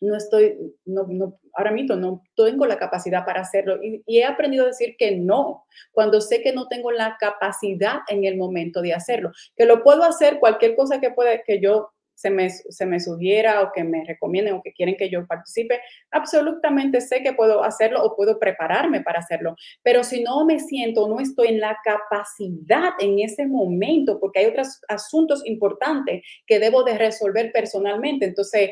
no 0.00 0.16
estoy, 0.16 0.56
no, 0.84 1.06
no, 1.08 1.38
ahora 1.54 1.70
mismo 1.70 1.96
no 1.96 2.22
tengo 2.36 2.66
la 2.66 2.78
capacidad 2.78 3.24
para 3.24 3.40
hacerlo. 3.40 3.78
Y, 3.82 4.02
he 4.06 4.24
aprendido 4.24 4.64
a 4.64 4.68
decir 4.68 4.96
que 4.98 5.16
no, 5.16 5.64
cuando 5.92 6.20
sé 6.20 6.42
que 6.42 6.52
no 6.52 6.68
tengo 6.68 6.90
la 6.90 7.16
capacidad 7.18 8.00
en 8.08 8.24
el 8.24 8.36
momento 8.36 8.82
de 8.82 8.94
hacerlo, 8.94 9.32
que 9.56 9.66
lo 9.66 9.82
puedo 9.82 10.04
hacer 10.04 10.38
cualquier 10.38 10.76
cosa 10.76 11.00
que 11.00 11.10
pueda, 11.10 11.42
que 11.42 11.60
yo 11.60 11.90
se 12.16 12.30
me, 12.30 12.48
se 12.48 12.86
me 12.86 12.98
sugiera 12.98 13.62
o 13.62 13.70
que 13.72 13.84
me 13.84 14.02
recomienden 14.04 14.54
o 14.54 14.62
que 14.62 14.72
quieren 14.72 14.96
que 14.96 15.10
yo 15.10 15.26
participe, 15.26 15.80
absolutamente 16.10 17.02
sé 17.02 17.22
que 17.22 17.34
puedo 17.34 17.62
hacerlo 17.62 18.02
o 18.02 18.16
puedo 18.16 18.38
prepararme 18.38 19.02
para 19.02 19.20
hacerlo. 19.20 19.54
Pero 19.82 20.02
si 20.02 20.22
no 20.22 20.44
me 20.46 20.58
siento, 20.58 21.06
no 21.08 21.20
estoy 21.20 21.48
en 21.48 21.60
la 21.60 21.78
capacidad 21.84 22.94
en 23.00 23.20
ese 23.20 23.46
momento, 23.46 24.18
porque 24.18 24.40
hay 24.40 24.46
otros 24.46 24.80
asuntos 24.88 25.46
importantes 25.46 26.22
que 26.46 26.58
debo 26.58 26.84
de 26.84 26.96
resolver 26.96 27.52
personalmente, 27.52 28.24
entonces 28.24 28.70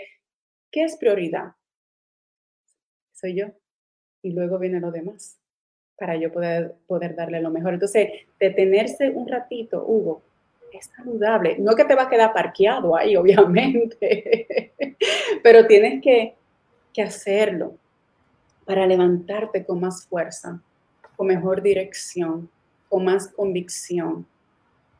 ¿Qué 0.74 0.82
es 0.82 0.96
prioridad? 0.96 1.52
Soy 3.12 3.36
yo. 3.36 3.46
Y 4.22 4.32
luego 4.32 4.58
viene 4.58 4.80
lo 4.80 4.90
demás 4.90 5.38
para 5.96 6.16
yo 6.16 6.32
poder, 6.32 6.74
poder 6.88 7.14
darle 7.14 7.40
lo 7.40 7.52
mejor. 7.52 7.74
Entonces, 7.74 8.08
detenerse 8.40 9.08
un 9.10 9.28
ratito, 9.28 9.84
Hugo, 9.86 10.22
es 10.72 10.86
saludable. 10.86 11.58
No 11.60 11.76
que 11.76 11.84
te 11.84 11.94
va 11.94 12.02
a 12.02 12.08
quedar 12.08 12.32
parqueado 12.32 12.96
ahí, 12.96 13.14
obviamente, 13.16 14.72
pero 15.44 15.64
tienes 15.68 16.02
que, 16.02 16.34
que 16.92 17.02
hacerlo 17.02 17.78
para 18.64 18.84
levantarte 18.84 19.64
con 19.64 19.78
más 19.78 20.04
fuerza, 20.04 20.60
con 21.14 21.28
mejor 21.28 21.62
dirección, 21.62 22.50
con 22.88 23.04
más 23.04 23.28
convicción 23.28 24.26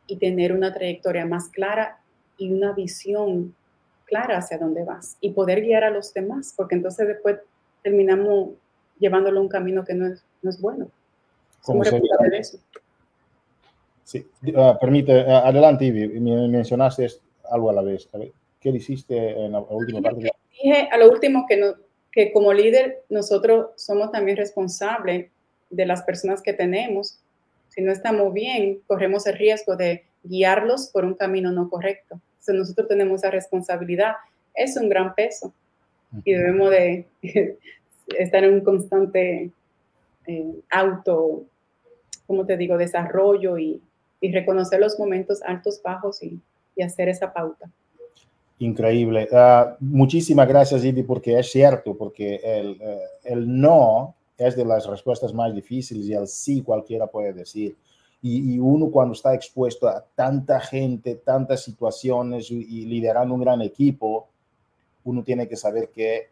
y 0.07 0.18
tener 0.18 0.53
una 0.53 0.72
trayectoria 0.72 1.27
más 1.27 1.49
clara 1.49 2.01
y 2.39 2.53
una 2.53 2.70
visión 2.75 3.57
clara 4.05 4.38
hacia 4.38 4.59
dónde 4.59 4.84
vas 4.84 5.16
y 5.20 5.30
poder 5.30 5.62
guiar 5.62 5.84
a 5.84 5.90
los 5.90 6.12
demás, 6.12 6.55
porque 6.57 6.74
entonces 6.74 7.09
después 7.09 7.38
terminamos 7.82 8.50
llevándolo 8.98 9.40
a 9.40 9.42
un 9.42 9.48
camino 9.48 9.84
que 9.84 9.94
no 9.94 10.07
es, 10.07 10.24
no 10.42 10.50
es 10.50 10.61
bueno. 10.61 10.88
¿Cómo 11.62 11.84
se 11.84 12.00
eso. 12.32 12.59
Sí, 14.05 14.26
uh, 14.48 14.78
permite, 14.78 15.12
uh, 15.12 15.46
adelante, 15.46 15.86
Ivy, 15.86 16.20
mencionaste 16.20 17.09
algo 17.50 17.70
a 17.70 17.72
la 17.72 17.82
vez. 17.82 18.09
¿Qué 18.61 18.68
hiciste 18.68 19.30
en 19.30 19.52
la 19.52 19.61
última 19.61 20.02
parte? 20.02 20.30
Dije 20.50 20.88
a 20.90 20.98
lo 20.98 21.11
último 21.11 21.46
que, 21.48 21.57
no, 21.57 21.74
que 22.12 22.32
como 22.32 22.52
líder 22.52 23.02
nosotros 23.09 23.68
somos 23.76 24.12
también 24.12 24.36
responsables 24.36 25.30
de 25.70 25.86
las 25.86 26.02
personas 26.02 26.42
que 26.42 26.52
tenemos. 26.52 27.18
Si 27.68 27.82
no 27.82 27.92
estamos 27.92 28.32
bien, 28.32 28.80
corremos 28.86 29.26
el 29.26 29.36
riesgo 29.36 29.74
de 29.76 30.05
guiarlos 30.22 30.88
por 30.92 31.05
un 31.05 31.14
camino 31.14 31.50
no 31.50 31.68
correcto. 31.68 32.20
Entonces 32.45 32.61
nosotros 32.61 32.88
tenemos 32.88 33.20
esa 33.22 33.30
responsabilidad. 33.30 34.16
Es 34.55 34.76
un 34.76 34.90
gran 34.90 35.14
peso 35.14 35.55
y 36.24 36.34
debemos 36.34 36.70
de 36.70 37.07
estar 38.18 38.45
en 38.45 38.55
un 38.55 38.61
constante 38.61 39.51
eh, 40.26 40.55
auto, 40.70 41.45
como 42.26 42.45
te 42.45 42.59
digo, 42.59 42.76
desarrollo 42.76 43.57
y, 43.57 43.80
y, 44.20 44.30
reconocer 44.30 44.78
los 44.78 44.99
momentos 44.99 45.42
altos, 45.42 45.80
bajos 45.82 46.22
y, 46.22 46.38
y 46.76 46.82
hacer 46.82 47.09
esa 47.09 47.32
pauta. 47.32 47.70
Increíble. 48.59 49.26
Uh, 49.32 49.74
muchísimas 49.80 50.47
gracias, 50.47 50.84
Ivy, 50.84 51.03
porque 51.03 51.38
es 51.38 51.51
cierto, 51.51 51.97
porque 51.97 52.40
el, 52.45 52.78
uh, 52.80 52.99
el, 53.24 53.61
no 53.61 54.14
es 54.36 54.55
de 54.55 54.66
las 54.66 54.86
respuestas 54.86 55.32
más 55.32 55.55
difíciles 55.55 56.07
y 56.07 56.12
el 56.12 56.28
sí 56.28 56.62
cualquiera 56.62 57.07
puede 57.07 57.32
decir. 57.32 57.74
Y, 58.27 58.59
uno 58.59 58.91
cuando 58.91 59.12
está 59.12 59.35
expuesto 59.35 59.87
a 59.87 60.03
tanta 60.14 60.59
gente, 60.59 61.16
tantas 61.16 61.62
situaciones 61.62 62.51
y, 62.51 62.87
liderando 62.87 63.35
un 63.35 63.43
gran 63.43 63.61
equipo, 63.61 64.29
uno 65.05 65.22
tiene 65.22 65.47
que 65.47 65.57
saber 65.57 65.91
que 65.91 66.31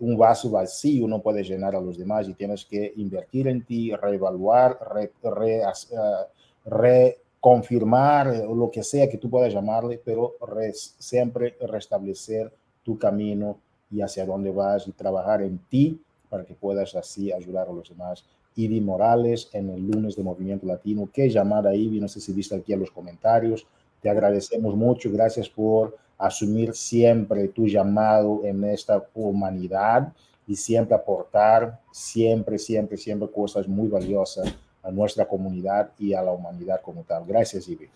un 0.00 0.16
vaso 0.16 0.50
vacío 0.50 1.06
no 1.06 1.20
puede 1.20 1.42
llenar 1.42 1.76
a 1.76 1.82
los 1.82 1.98
demás 1.98 2.26
y 2.28 2.32
tienes 2.32 2.64
que 2.64 2.94
invertir 2.96 3.46
en 3.46 3.62
ti, 3.62 3.94
reevaluar, 3.94 4.78
re, 4.90 5.12
re, 5.22 5.60
uh, 5.66 6.70
reconfirmar, 6.70 8.28
eh, 8.28 8.46
lo 8.48 8.70
que 8.70 8.82
sea 8.82 9.10
que 9.10 9.18
tú 9.18 9.28
puedas 9.28 9.52
llamarle, 9.52 10.00
pero 10.02 10.36
siempre 10.72 11.58
restablecer 11.60 12.50
tu 12.82 12.98
camino 12.98 13.58
y 13.90 14.00
hacia 14.00 14.24
dónde 14.24 14.50
vas 14.50 14.88
y 14.88 14.92
trabajar 14.92 15.42
en 15.42 15.58
ti 15.68 16.00
para 16.30 16.46
que 16.46 16.54
puedas 16.54 16.94
así 16.94 17.30
ayudar 17.30 17.68
a 17.68 17.72
los 17.72 17.90
demás. 17.90 18.24
Ivy 18.58 18.80
Morales 18.80 19.48
en 19.52 19.70
el 19.70 19.86
lunes 19.86 20.16
de 20.16 20.24
Movimiento 20.24 20.66
Latino. 20.66 21.08
Qué 21.12 21.30
llamada, 21.30 21.74
Ivy. 21.74 22.00
No 22.00 22.08
sé 22.08 22.20
si 22.20 22.32
viste 22.32 22.56
aquí 22.56 22.72
en 22.72 22.80
los 22.80 22.90
comentarios. 22.90 23.64
Te 24.02 24.10
agradecemos 24.10 24.74
mucho. 24.74 25.12
Gracias 25.12 25.48
por 25.48 25.96
asumir 26.18 26.74
siempre 26.74 27.46
tu 27.48 27.68
llamado 27.68 28.40
en 28.44 28.64
esta 28.64 29.06
humanidad 29.14 30.12
y 30.44 30.56
siempre 30.56 30.96
aportar, 30.96 31.80
siempre, 31.92 32.58
siempre, 32.58 32.96
siempre 32.96 33.30
cosas 33.30 33.68
muy 33.68 33.86
valiosas 33.86 34.52
a 34.82 34.90
nuestra 34.90 35.24
comunidad 35.24 35.92
y 35.96 36.12
a 36.14 36.22
la 36.22 36.32
humanidad 36.32 36.80
como 36.82 37.04
tal. 37.04 37.24
Gracias, 37.24 37.68
Ivy. 37.68 37.88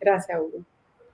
Gracias, 0.00 0.36
Hugo. 0.36 0.64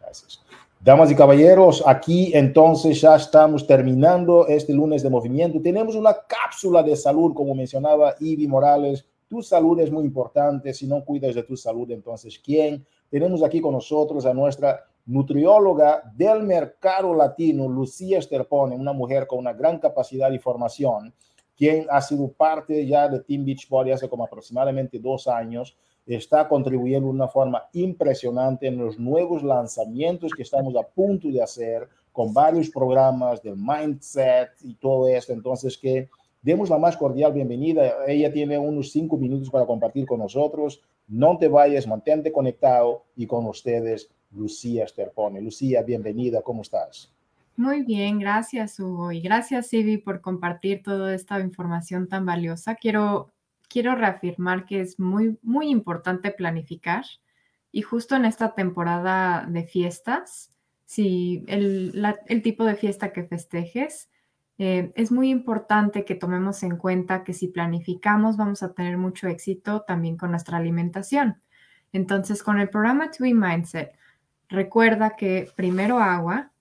Gracias. 0.00 0.42
Damas 0.84 1.10
y 1.10 1.14
caballeros, 1.14 1.82
aquí 1.86 2.30
entonces 2.34 3.00
ya 3.00 3.16
estamos 3.16 3.66
terminando 3.66 4.46
este 4.46 4.74
lunes 4.74 5.02
de 5.02 5.08
movimiento. 5.08 5.58
Tenemos 5.62 5.94
una 5.94 6.12
cápsula 6.12 6.82
de 6.82 6.94
salud, 6.94 7.32
como 7.32 7.54
mencionaba 7.54 8.16
Ivy 8.20 8.46
Morales. 8.46 9.02
Tu 9.26 9.40
salud 9.40 9.80
es 9.80 9.90
muy 9.90 10.04
importante. 10.04 10.74
Si 10.74 10.86
no 10.86 11.02
cuidas 11.02 11.34
de 11.34 11.42
tu 11.42 11.56
salud, 11.56 11.90
entonces, 11.90 12.38
¿quién? 12.38 12.84
Tenemos 13.08 13.42
aquí 13.42 13.62
con 13.62 13.72
nosotros 13.72 14.26
a 14.26 14.34
nuestra 14.34 14.84
nutrióloga 15.06 16.02
del 16.14 16.42
mercado 16.42 17.14
latino, 17.14 17.66
Lucía 17.66 18.18
Esterpone, 18.18 18.76
una 18.76 18.92
mujer 18.92 19.26
con 19.26 19.38
una 19.38 19.54
gran 19.54 19.78
capacidad 19.78 20.30
y 20.32 20.38
formación, 20.38 21.14
quien 21.56 21.86
ha 21.88 22.02
sido 22.02 22.30
parte 22.30 22.86
ya 22.86 23.08
de 23.08 23.20
Team 23.20 23.46
Beachbody 23.46 23.92
hace 23.92 24.06
como 24.06 24.24
aproximadamente 24.24 24.98
dos 24.98 25.28
años, 25.28 25.78
está 26.06 26.48
contribuyendo 26.48 27.08
de 27.08 27.14
una 27.14 27.28
forma 27.28 27.64
impresionante 27.72 28.66
en 28.66 28.78
los 28.78 28.98
nuevos 28.98 29.42
lanzamientos 29.42 30.32
que 30.32 30.42
estamos 30.42 30.74
a 30.76 30.82
punto 30.82 31.28
de 31.28 31.42
hacer 31.42 31.88
con 32.12 32.32
varios 32.32 32.70
programas 32.70 33.42
de 33.42 33.54
mindset 33.56 34.50
y 34.62 34.74
todo 34.74 35.08
esto. 35.08 35.32
Entonces, 35.32 35.76
que 35.76 36.08
demos 36.42 36.70
la 36.70 36.78
más 36.78 36.96
cordial 36.96 37.32
bienvenida. 37.32 38.06
Ella 38.06 38.32
tiene 38.32 38.58
unos 38.58 38.92
cinco 38.92 39.16
minutos 39.16 39.50
para 39.50 39.66
compartir 39.66 40.06
con 40.06 40.20
nosotros. 40.20 40.82
No 41.08 41.38
te 41.38 41.48
vayas, 41.48 41.86
mantente 41.86 42.30
conectado 42.30 43.04
y 43.16 43.26
con 43.26 43.46
ustedes 43.46 44.10
Lucía 44.30 44.84
Esterpone. 44.84 45.40
Lucía, 45.40 45.82
bienvenida, 45.82 46.42
¿cómo 46.42 46.62
estás? 46.62 47.10
Muy 47.56 47.82
bien, 47.82 48.18
gracias 48.18 48.80
Hugo 48.80 49.12
y 49.12 49.20
gracias 49.20 49.72
Ivy 49.72 49.98
por 49.98 50.20
compartir 50.20 50.82
toda 50.82 51.14
esta 51.14 51.38
información 51.38 52.08
tan 52.08 52.26
valiosa. 52.26 52.74
Quiero, 52.74 53.30
quiero 53.74 53.96
reafirmar 53.96 54.64
que 54.64 54.80
es 54.80 55.00
muy, 55.00 55.36
muy 55.42 55.68
importante 55.68 56.30
planificar 56.30 57.04
y 57.72 57.82
justo 57.82 58.14
en 58.14 58.24
esta 58.24 58.54
temporada 58.54 59.46
de 59.48 59.64
fiestas, 59.64 60.52
si 60.86 61.44
el, 61.48 61.92
tipo 62.44 62.64
de 62.64 62.76
fiesta 62.76 63.12
que 63.12 63.24
festejes, 63.24 64.08
eh, 64.58 64.92
es 64.94 65.10
muy 65.10 65.28
importante 65.28 66.04
que 66.04 66.14
tomemos 66.14 66.62
en 66.62 66.76
cuenta 66.76 67.24
que 67.24 67.32
si 67.32 67.48
planificamos 67.48 68.36
vamos 68.36 68.62
a 68.62 68.72
tener 68.72 68.96
mucho 68.96 69.26
éxito 69.26 69.82
también 69.82 70.16
con 70.16 70.30
nuestra 70.30 70.58
alimentación. 70.58 71.42
Entonces, 71.92 72.44
con 72.44 72.60
el 72.60 72.70
programa 72.70 73.10
To 73.10 73.24
Be 73.24 73.34
Mindset, 73.34 73.92
Recuerda 74.48 75.16
que 75.16 75.50
primero 75.56 75.98
agua 75.98 76.52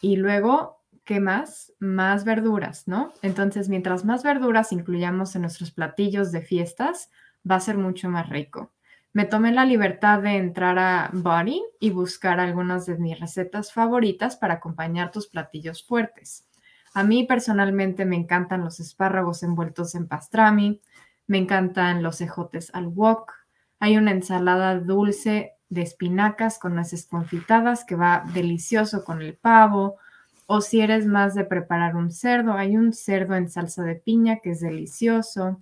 y 0.00 0.16
luego, 0.16 0.83
¿qué 1.04 1.20
más? 1.20 1.72
Más 1.78 2.24
verduras, 2.24 2.88
¿no? 2.88 3.12
Entonces, 3.22 3.68
mientras 3.68 4.04
más 4.04 4.22
verduras 4.22 4.72
incluyamos 4.72 5.34
en 5.36 5.42
nuestros 5.42 5.70
platillos 5.70 6.32
de 6.32 6.42
fiestas, 6.42 7.10
va 7.48 7.56
a 7.56 7.60
ser 7.60 7.78
mucho 7.78 8.08
más 8.08 8.28
rico. 8.28 8.72
Me 9.12 9.24
tomé 9.24 9.52
la 9.52 9.64
libertad 9.64 10.22
de 10.22 10.36
entrar 10.36 10.78
a 10.78 11.10
Body 11.12 11.62
y 11.78 11.90
buscar 11.90 12.40
algunas 12.40 12.86
de 12.86 12.96
mis 12.96 13.20
recetas 13.20 13.72
favoritas 13.72 14.36
para 14.36 14.54
acompañar 14.54 15.12
tus 15.12 15.28
platillos 15.28 15.84
fuertes. 15.84 16.48
A 16.94 17.04
mí 17.04 17.24
personalmente 17.24 18.04
me 18.04 18.16
encantan 18.16 18.64
los 18.64 18.80
espárragos 18.80 19.42
envueltos 19.42 19.94
en 19.94 20.08
pastrami, 20.08 20.80
me 21.26 21.38
encantan 21.38 22.02
los 22.02 22.20
ejotes 22.20 22.70
al 22.74 22.88
wok, 22.88 23.32
hay 23.78 23.96
una 23.96 24.12
ensalada 24.12 24.78
dulce 24.78 25.54
de 25.68 25.82
espinacas 25.82 26.58
con 26.58 26.74
nueces 26.74 27.06
confitadas 27.06 27.84
que 27.84 27.96
va 27.96 28.24
delicioso 28.32 29.04
con 29.04 29.22
el 29.22 29.36
pavo. 29.36 29.98
O 30.46 30.60
si 30.60 30.80
eres 30.80 31.06
más 31.06 31.34
de 31.34 31.44
preparar 31.44 31.96
un 31.96 32.10
cerdo, 32.10 32.52
hay 32.52 32.76
un 32.76 32.92
cerdo 32.92 33.34
en 33.34 33.50
salsa 33.50 33.82
de 33.82 33.94
piña 33.94 34.40
que 34.40 34.50
es 34.50 34.60
delicioso. 34.60 35.60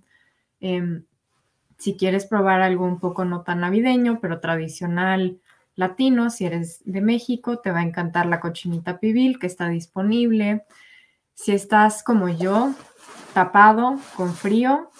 Em, 0.59 1.03
si 1.77 1.95
quieres 1.95 2.25
probar 2.25 2.61
algo 2.61 2.85
un 2.85 2.99
poco 2.99 3.25
no 3.25 3.41
tan 3.41 3.61
navideño, 3.61 4.19
pero 4.21 4.39
tradicional 4.39 5.39
latino, 5.75 6.29
si 6.29 6.45
eres 6.45 6.81
de 6.85 7.01
México, 7.01 7.59
te 7.59 7.71
va 7.71 7.79
a 7.79 7.83
encantar 7.83 8.25
la 8.25 8.39
cochinita 8.39 8.99
pibil 8.99 9.39
que 9.39 9.47
está 9.47 9.69
disponible. 9.69 10.65
Si 11.33 11.51
estás 11.51 12.03
como 12.03 12.29
yo, 12.29 12.73
tapado, 13.33 13.97
con 14.15 14.33
frío, 14.33 14.91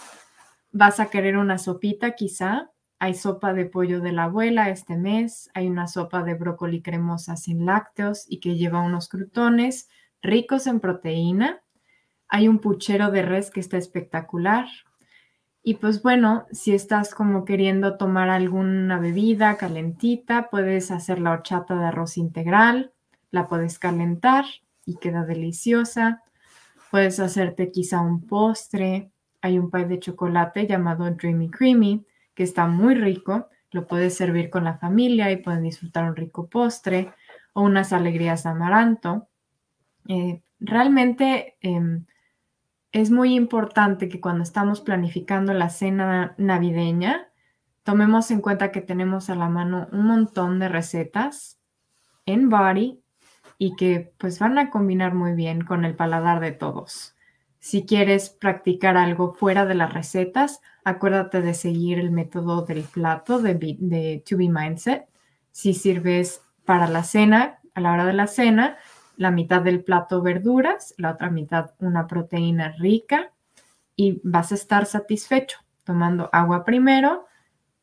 vas 0.71 0.99
a 0.99 1.05
querer 1.05 1.37
una 1.37 1.57
sopita 1.57 2.15
quizá 2.15 2.72
hay 3.03 3.15
sopa 3.15 3.51
de 3.51 3.65
pollo 3.65 3.99
de 3.99 4.13
la 4.13 4.23
abuela 4.23 4.69
este 4.69 4.95
mes, 4.95 5.49
hay 5.53 5.67
una 5.67 5.87
sopa 5.87 6.23
de 6.23 6.35
brócoli 6.35 6.81
cremosa 6.81 7.35
sin 7.35 7.65
lácteos 7.65 8.25
y 8.29 8.39
que 8.39 8.55
lleva 8.55 8.79
unos 8.79 9.09
crutones 9.09 9.89
ricos 10.21 10.67
en 10.67 10.79
proteína. 10.79 11.61
Hay 12.29 12.47
un 12.47 12.59
puchero 12.59 13.11
de 13.11 13.21
res 13.21 13.51
que 13.51 13.59
está 13.59 13.75
espectacular. 13.75 14.67
Y 15.61 15.73
pues 15.73 16.01
bueno, 16.01 16.45
si 16.53 16.73
estás 16.73 17.13
como 17.13 17.43
queriendo 17.43 17.97
tomar 17.97 18.29
alguna 18.29 18.97
bebida 18.99 19.57
calentita, 19.57 20.49
puedes 20.49 20.89
hacer 20.89 21.19
la 21.19 21.31
horchata 21.31 21.75
de 21.75 21.87
arroz 21.87 22.17
integral, 22.17 22.93
la 23.31 23.49
puedes 23.49 23.79
calentar 23.79 24.45
y 24.85 24.95
queda 24.95 25.25
deliciosa. 25.25 26.23
Puedes 26.89 27.19
hacerte 27.19 27.69
quizá 27.69 27.99
un 27.99 28.25
postre. 28.25 29.11
Hay 29.41 29.59
un 29.59 29.69
pie 29.69 29.87
de 29.87 29.99
chocolate 29.99 30.67
llamado 30.67 31.11
Dreamy 31.11 31.49
Creamy 31.49 32.05
que 32.35 32.43
está 32.43 32.67
muy 32.67 32.95
rico. 32.95 33.49
Lo 33.71 33.87
puedes 33.87 34.15
servir 34.15 34.49
con 34.49 34.63
la 34.63 34.77
familia 34.77 35.31
y 35.31 35.37
pueden 35.37 35.63
disfrutar 35.63 36.05
un 36.05 36.15
rico 36.15 36.47
postre 36.47 37.13
o 37.53 37.61
unas 37.61 37.93
alegrías 37.93 38.43
de 38.43 38.49
amaranto. 38.49 39.27
Eh, 40.07 40.41
realmente 40.59 41.57
em, 41.61 42.05
es 42.91 43.09
muy 43.11 43.33
importante 43.33 44.09
que 44.09 44.21
cuando 44.21 44.43
estamos 44.43 44.81
planificando 44.81 45.53
la 45.53 45.69
cena 45.69 46.35
navideña, 46.37 47.27
tomemos 47.83 48.31
en 48.31 48.41
cuenta 48.41 48.71
que 48.71 48.81
tenemos 48.81 49.29
a 49.29 49.35
la 49.35 49.49
mano 49.49 49.87
un 49.91 50.05
montón 50.05 50.59
de 50.59 50.69
recetas 50.69 51.59
en 52.25 52.49
Body 52.49 53.01
y 53.57 53.75
que 53.75 54.13
pues 54.17 54.39
van 54.39 54.57
a 54.57 54.69
combinar 54.69 55.13
muy 55.13 55.33
bien 55.33 55.61
con 55.61 55.85
el 55.85 55.95
paladar 55.95 56.39
de 56.39 56.51
todos. 56.51 57.12
Si 57.63 57.85
quieres 57.85 58.29
practicar 58.29 58.97
algo 58.97 59.31
fuera 59.31 59.65
de 59.65 59.73
las 59.73 59.93
recetas, 59.93 60.59
acuérdate 60.83 61.41
de 61.41 61.53
seguir 61.53 61.97
el 61.97 62.11
método 62.11 62.63
del 62.63 62.83
plato 62.83 63.39
de, 63.39 63.53
de 63.55 64.21
To 64.29 64.35
Be 64.35 64.49
Mindset. 64.49 65.07
Si 65.53 65.73
sirves 65.73 66.41
para 66.65 66.89
la 66.89 67.05
cena, 67.05 67.61
a 67.73 67.79
la 67.79 67.93
hora 67.93 68.05
de 68.05 68.11
la 68.11 68.27
cena, 68.27 68.75
la 69.15 69.31
mitad 69.31 69.61
del 69.61 69.81
plato 69.81 70.21
verduras, 70.21 70.93
la 70.97 71.11
otra 71.11 71.29
mitad 71.29 71.71
una 71.79 72.05
proteína 72.05 72.73
rica 72.79 73.31
y 73.95 74.19
vas 74.25 74.51
a 74.51 74.55
estar 74.55 74.85
satisfecho 74.85 75.57
tomando 75.85 76.29
agua 76.33 76.65
primero, 76.65 77.27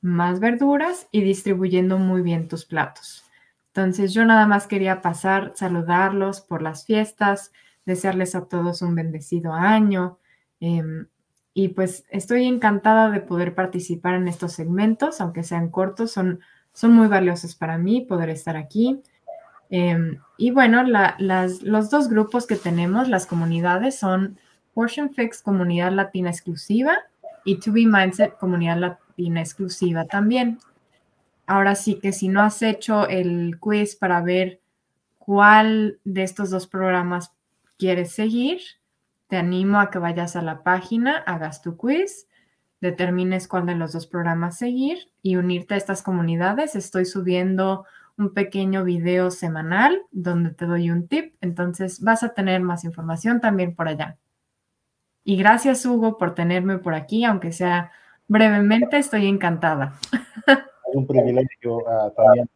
más 0.03 0.41
verduras 0.41 1.09
y 1.11 1.23
distribuyendo 1.23 1.97
muy 1.97 2.21
bien 2.21 2.49
tus 2.49 2.67
platos. 2.67 3.25
Entonces 3.69 4.13
yo 4.13 4.27
nada 4.27 4.47
más 4.47 4.67
quería 4.67 5.01
pasar, 5.01 5.53
saludarlos 5.55 6.43
por 6.43 6.61
las 6.61 6.85
fiestas, 6.85 7.51
desearles 7.91 8.35
a 8.35 8.47
todos 8.47 8.83
un 8.83 8.95
bendecido 8.95 9.53
año. 9.53 10.19
Em, 10.61 11.07
y 11.53 11.69
pues 11.69 12.05
estoy 12.11 12.47
encantada 12.47 13.11
de 13.11 13.21
poder 13.21 13.55
participar 13.55 14.15
en 14.15 14.29
estos 14.29 14.53
segmentos, 14.53 15.21
aunque 15.21 15.43
sean 15.43 15.71
cortos, 15.71 16.13
son, 16.13 16.41
son 16.73 16.93
muy 16.93 17.09
valiosos 17.09 17.55
para 17.55 17.77
mí 17.79 18.03
poder 18.03 18.31
estar 18.31 18.57
aquí. 18.57 19.03
Em, 19.69 20.19
y 20.37 20.53
bueno, 20.53 20.83
las, 20.85 21.63
los 21.63 21.91
dos 21.91 22.09
grupos 22.09 22.47
que 22.47 22.57
tenemos, 22.57 23.09
las 23.09 23.27
comunidades, 23.27 23.99
son 23.99 24.39
Portion 24.75 25.11
Fix, 25.13 25.43
comunidad 25.43 25.93
latina 25.93 26.31
exclusiva, 26.31 26.97
y 27.45 27.59
To 27.59 27.73
Be 27.73 27.87
Mindset, 27.87 28.37
comunidad 28.39 28.79
latina 28.79 29.41
exclusiva 29.41 30.05
también. 30.05 30.59
Ahora 31.47 31.75
sí 31.75 31.99
que 32.01 32.13
si 32.13 32.29
no 32.29 32.43
has 32.43 32.63
hecho 32.63 33.09
el 33.09 33.59
quiz 33.59 33.97
para 33.97 34.21
ver 34.21 34.61
cuál 35.19 35.99
de 36.05 36.23
estos 36.23 36.51
dos 36.51 36.67
programas 36.67 37.33
quieres 37.81 38.13
seguir, 38.13 38.61
te 39.27 39.39
animo 39.39 39.81
a 39.81 39.91
que 39.91 39.99
vayas 39.99 40.37
a 40.37 40.43
la 40.43 40.63
página, 40.63 41.17
hagas 41.17 41.63
tu 41.63 41.79
quiz, 41.79 42.29
determines 42.83 43.49
cuál 43.49 43.65
de 43.65 43.75
los 43.75 43.93
dos 43.95 44.07
programas 44.07 44.59
seguir 44.59 44.99
y 45.23 45.37
unirte 45.37 45.75
a 45.75 45.77
estas 45.79 46.03
comunidades. 46.03 46.77
Estoy 46.77 47.07
subiendo 47.07 47.87
un 48.19 48.35
pequeño 48.35 48.85
video 48.85 49.31
semanal 49.31 50.03
donde 50.11 50.51
te 50.51 50.67
doy 50.67 50.91
un 50.91 51.09
tip, 51.09 51.35
entonces 51.41 52.03
vas 52.03 52.23
a 52.23 52.35
tener 52.35 52.61
más 52.61 52.85
información 52.85 53.41
también 53.41 53.75
por 53.75 53.89
allá. 53.89 54.19
Y 55.25 55.37
gracias, 55.37 55.87
Hugo, 55.87 56.19
por 56.19 56.35
tenerme 56.35 56.79
por 56.79 56.95
aquí, 56.95 57.25
aunque 57.25 57.53
sea 57.53 57.93
brevemente, 58.29 58.99
estoy 58.99 59.27
encantada. 59.27 59.95
Es 60.47 60.97
un 60.97 61.07
privilegio 61.07 61.79
uh, 61.79 62.11
también, 62.15 62.51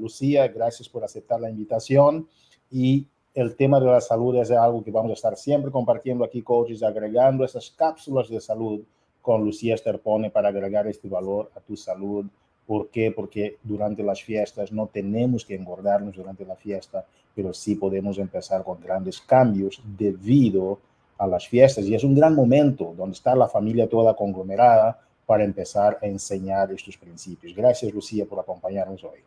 Lucía, 0.00 0.48
gracias 0.48 0.88
por 0.88 1.04
aceptar 1.04 1.38
la 1.38 1.50
invitación. 1.50 2.26
Y 2.70 3.08
el 3.34 3.54
tema 3.56 3.78
de 3.80 3.86
la 3.86 4.00
salud 4.00 4.36
es 4.36 4.50
algo 4.50 4.82
que 4.82 4.90
vamos 4.90 5.10
a 5.10 5.14
estar 5.14 5.36
siempre 5.36 5.70
compartiendo 5.70 6.24
aquí, 6.24 6.42
coaches, 6.42 6.82
agregando 6.82 7.44
esas 7.44 7.70
cápsulas 7.70 8.28
de 8.28 8.40
salud 8.40 8.80
con 9.22 9.44
Lucía 9.44 9.74
Esterpone 9.74 10.30
para 10.30 10.48
agregar 10.48 10.86
este 10.86 11.08
valor 11.08 11.50
a 11.54 11.60
tu 11.60 11.76
salud. 11.76 12.26
¿Por 12.66 12.88
qué? 12.88 13.12
Porque 13.12 13.58
durante 13.62 14.02
las 14.02 14.22
fiestas 14.22 14.72
no 14.72 14.86
tenemos 14.86 15.44
que 15.44 15.54
engordarnos 15.54 16.16
durante 16.16 16.44
la 16.44 16.56
fiesta, 16.56 17.04
pero 17.34 17.52
sí 17.52 17.76
podemos 17.76 18.18
empezar 18.18 18.64
con 18.64 18.80
grandes 18.80 19.20
cambios 19.20 19.80
debido 19.96 20.78
a 21.18 21.26
las 21.26 21.48
fiestas 21.48 21.84
y 21.84 21.94
es 21.94 22.04
un 22.04 22.14
gran 22.14 22.34
momento 22.34 22.94
donde 22.96 23.14
está 23.14 23.34
la 23.34 23.48
familia 23.48 23.88
toda 23.88 24.14
conglomerada 24.14 25.00
para 25.26 25.44
empezar 25.44 25.98
a 26.00 26.06
enseñar 26.06 26.72
estos 26.72 26.96
principios. 26.96 27.54
Gracias, 27.54 27.92
Lucía, 27.92 28.24
por 28.24 28.40
acompañarnos 28.40 29.04
hoy. 29.04 29.20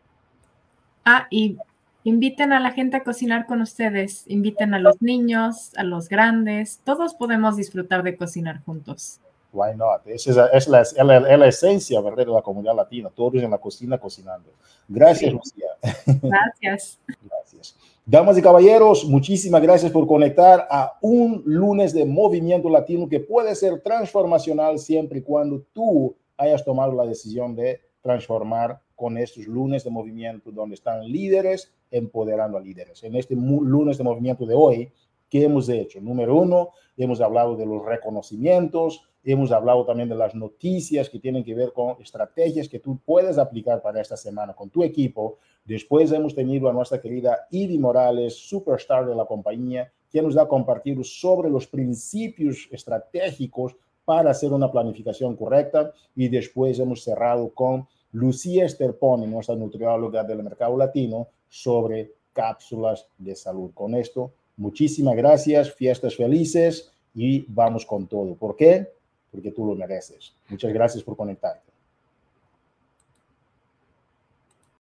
Ah, 1.05 1.27
y 1.29 1.57
inviten 2.03 2.53
a 2.53 2.59
la 2.59 2.71
gente 2.71 2.97
a 2.97 3.03
cocinar 3.03 3.45
con 3.45 3.61
ustedes, 3.61 4.23
inviten 4.27 4.73
a 4.73 4.79
los 4.79 5.01
niños, 5.01 5.71
a 5.77 5.83
los 5.83 6.09
grandes, 6.09 6.79
todos 6.83 7.13
podemos 7.13 7.57
disfrutar 7.57 8.03
de 8.03 8.15
cocinar 8.15 8.63
juntos. 8.63 9.19
Why 9.53 9.75
not? 9.75 10.07
Esa 10.07 10.47
es, 10.47 10.67
la, 10.67 10.81
es 10.81 10.95
la, 10.97 11.47
esencia 11.47 11.99
¿verdad? 11.99 12.25
de 12.25 12.31
la 12.31 12.41
comunidad 12.41 12.75
latina, 12.75 13.09
todos 13.13 13.35
en 13.35 13.51
la 13.51 13.57
cocina 13.57 13.97
cocinando. 13.97 14.49
Gracias, 14.87 15.33
Lucía. 15.33 15.67
Gracias. 16.05 16.99
Gracias. 17.21 17.75
Damas 18.05 18.37
y 18.37 18.41
caballeros, 18.41 19.05
muchísimas 19.05 19.61
gracias 19.61 19.91
por 19.91 20.07
conectar 20.07 20.67
a 20.71 20.97
un 21.01 21.43
lunes 21.45 21.93
de 21.93 22.05
movimiento 22.05 22.69
latino 22.69 23.07
que 23.07 23.19
puede 23.19 23.53
ser 23.55 23.81
transformacional 23.81 24.79
siempre 24.79 25.19
y 25.19 25.21
cuando 25.21 25.61
tú 25.73 26.15
hayas 26.37 26.63
tomado 26.65 26.93
la 26.93 27.05
decisión 27.05 27.55
de 27.55 27.81
transformar 28.01 28.81
con 28.95 29.17
estos 29.17 29.45
lunes 29.45 29.83
de 29.83 29.91
movimiento 29.91 30.51
donde 30.51 30.75
están 30.75 31.03
líderes 31.03 31.71
empoderando 31.91 32.57
a 32.57 32.61
líderes. 32.61 33.03
En 33.03 33.15
este 33.15 33.35
lunes 33.35 33.97
de 33.97 34.03
movimiento 34.03 34.45
de 34.45 34.55
hoy, 34.55 34.91
¿qué 35.29 35.43
hemos 35.43 35.69
hecho? 35.69 36.01
Número 36.01 36.35
uno, 36.35 36.69
hemos 36.97 37.21
hablado 37.21 37.55
de 37.55 37.65
los 37.65 37.85
reconocimientos, 37.85 39.07
hemos 39.23 39.51
hablado 39.51 39.85
también 39.85 40.09
de 40.09 40.15
las 40.15 40.33
noticias 40.33 41.09
que 41.09 41.19
tienen 41.19 41.43
que 41.43 41.53
ver 41.53 41.73
con 41.73 42.01
estrategias 42.01 42.67
que 42.67 42.79
tú 42.79 42.99
puedes 43.05 43.37
aplicar 43.37 43.81
para 43.81 44.01
esta 44.01 44.17
semana 44.17 44.53
con 44.53 44.69
tu 44.69 44.83
equipo 44.83 45.37
Después 45.65 46.11
hemos 46.11 46.33
tenido 46.33 46.69
a 46.69 46.73
nuestra 46.73 46.99
querida 46.99 47.47
Ivy 47.51 47.77
Morales, 47.77 48.35
superstar 48.35 49.05
de 49.05 49.15
la 49.15 49.25
compañía, 49.25 49.91
quien 50.09 50.25
nos 50.25 50.37
ha 50.37 50.47
compartido 50.47 51.03
sobre 51.03 51.49
los 51.49 51.67
principios 51.67 52.67
estratégicos 52.71 53.75
para 54.03 54.31
hacer 54.31 54.51
una 54.51 54.71
planificación 54.71 55.35
correcta. 55.35 55.93
Y 56.15 56.29
después 56.29 56.79
hemos 56.79 57.03
cerrado 57.03 57.53
con 57.53 57.87
Lucía 58.11 58.65
Esterponi, 58.65 59.27
nuestra 59.27 59.55
nutrióloga 59.55 60.23
del 60.23 60.43
mercado 60.43 60.75
latino, 60.75 61.27
sobre 61.51 62.13
cápsulas 62.31 63.07
de 63.17 63.35
salud. 63.35 63.71
Con 63.73 63.93
esto, 63.93 64.31
muchísimas 64.55 65.17
gracias, 65.17 65.73
fiestas 65.73 66.15
felices 66.15 66.89
y 67.13 67.45
vamos 67.49 67.85
con 67.85 68.07
todo. 68.07 68.35
¿Por 68.35 68.55
qué? 68.55 68.87
Porque 69.29 69.51
tú 69.51 69.65
lo 69.65 69.75
mereces. 69.75 70.33
Muchas 70.47 70.71
gracias 70.71 71.03
por 71.03 71.17
conectarte. 71.17 71.70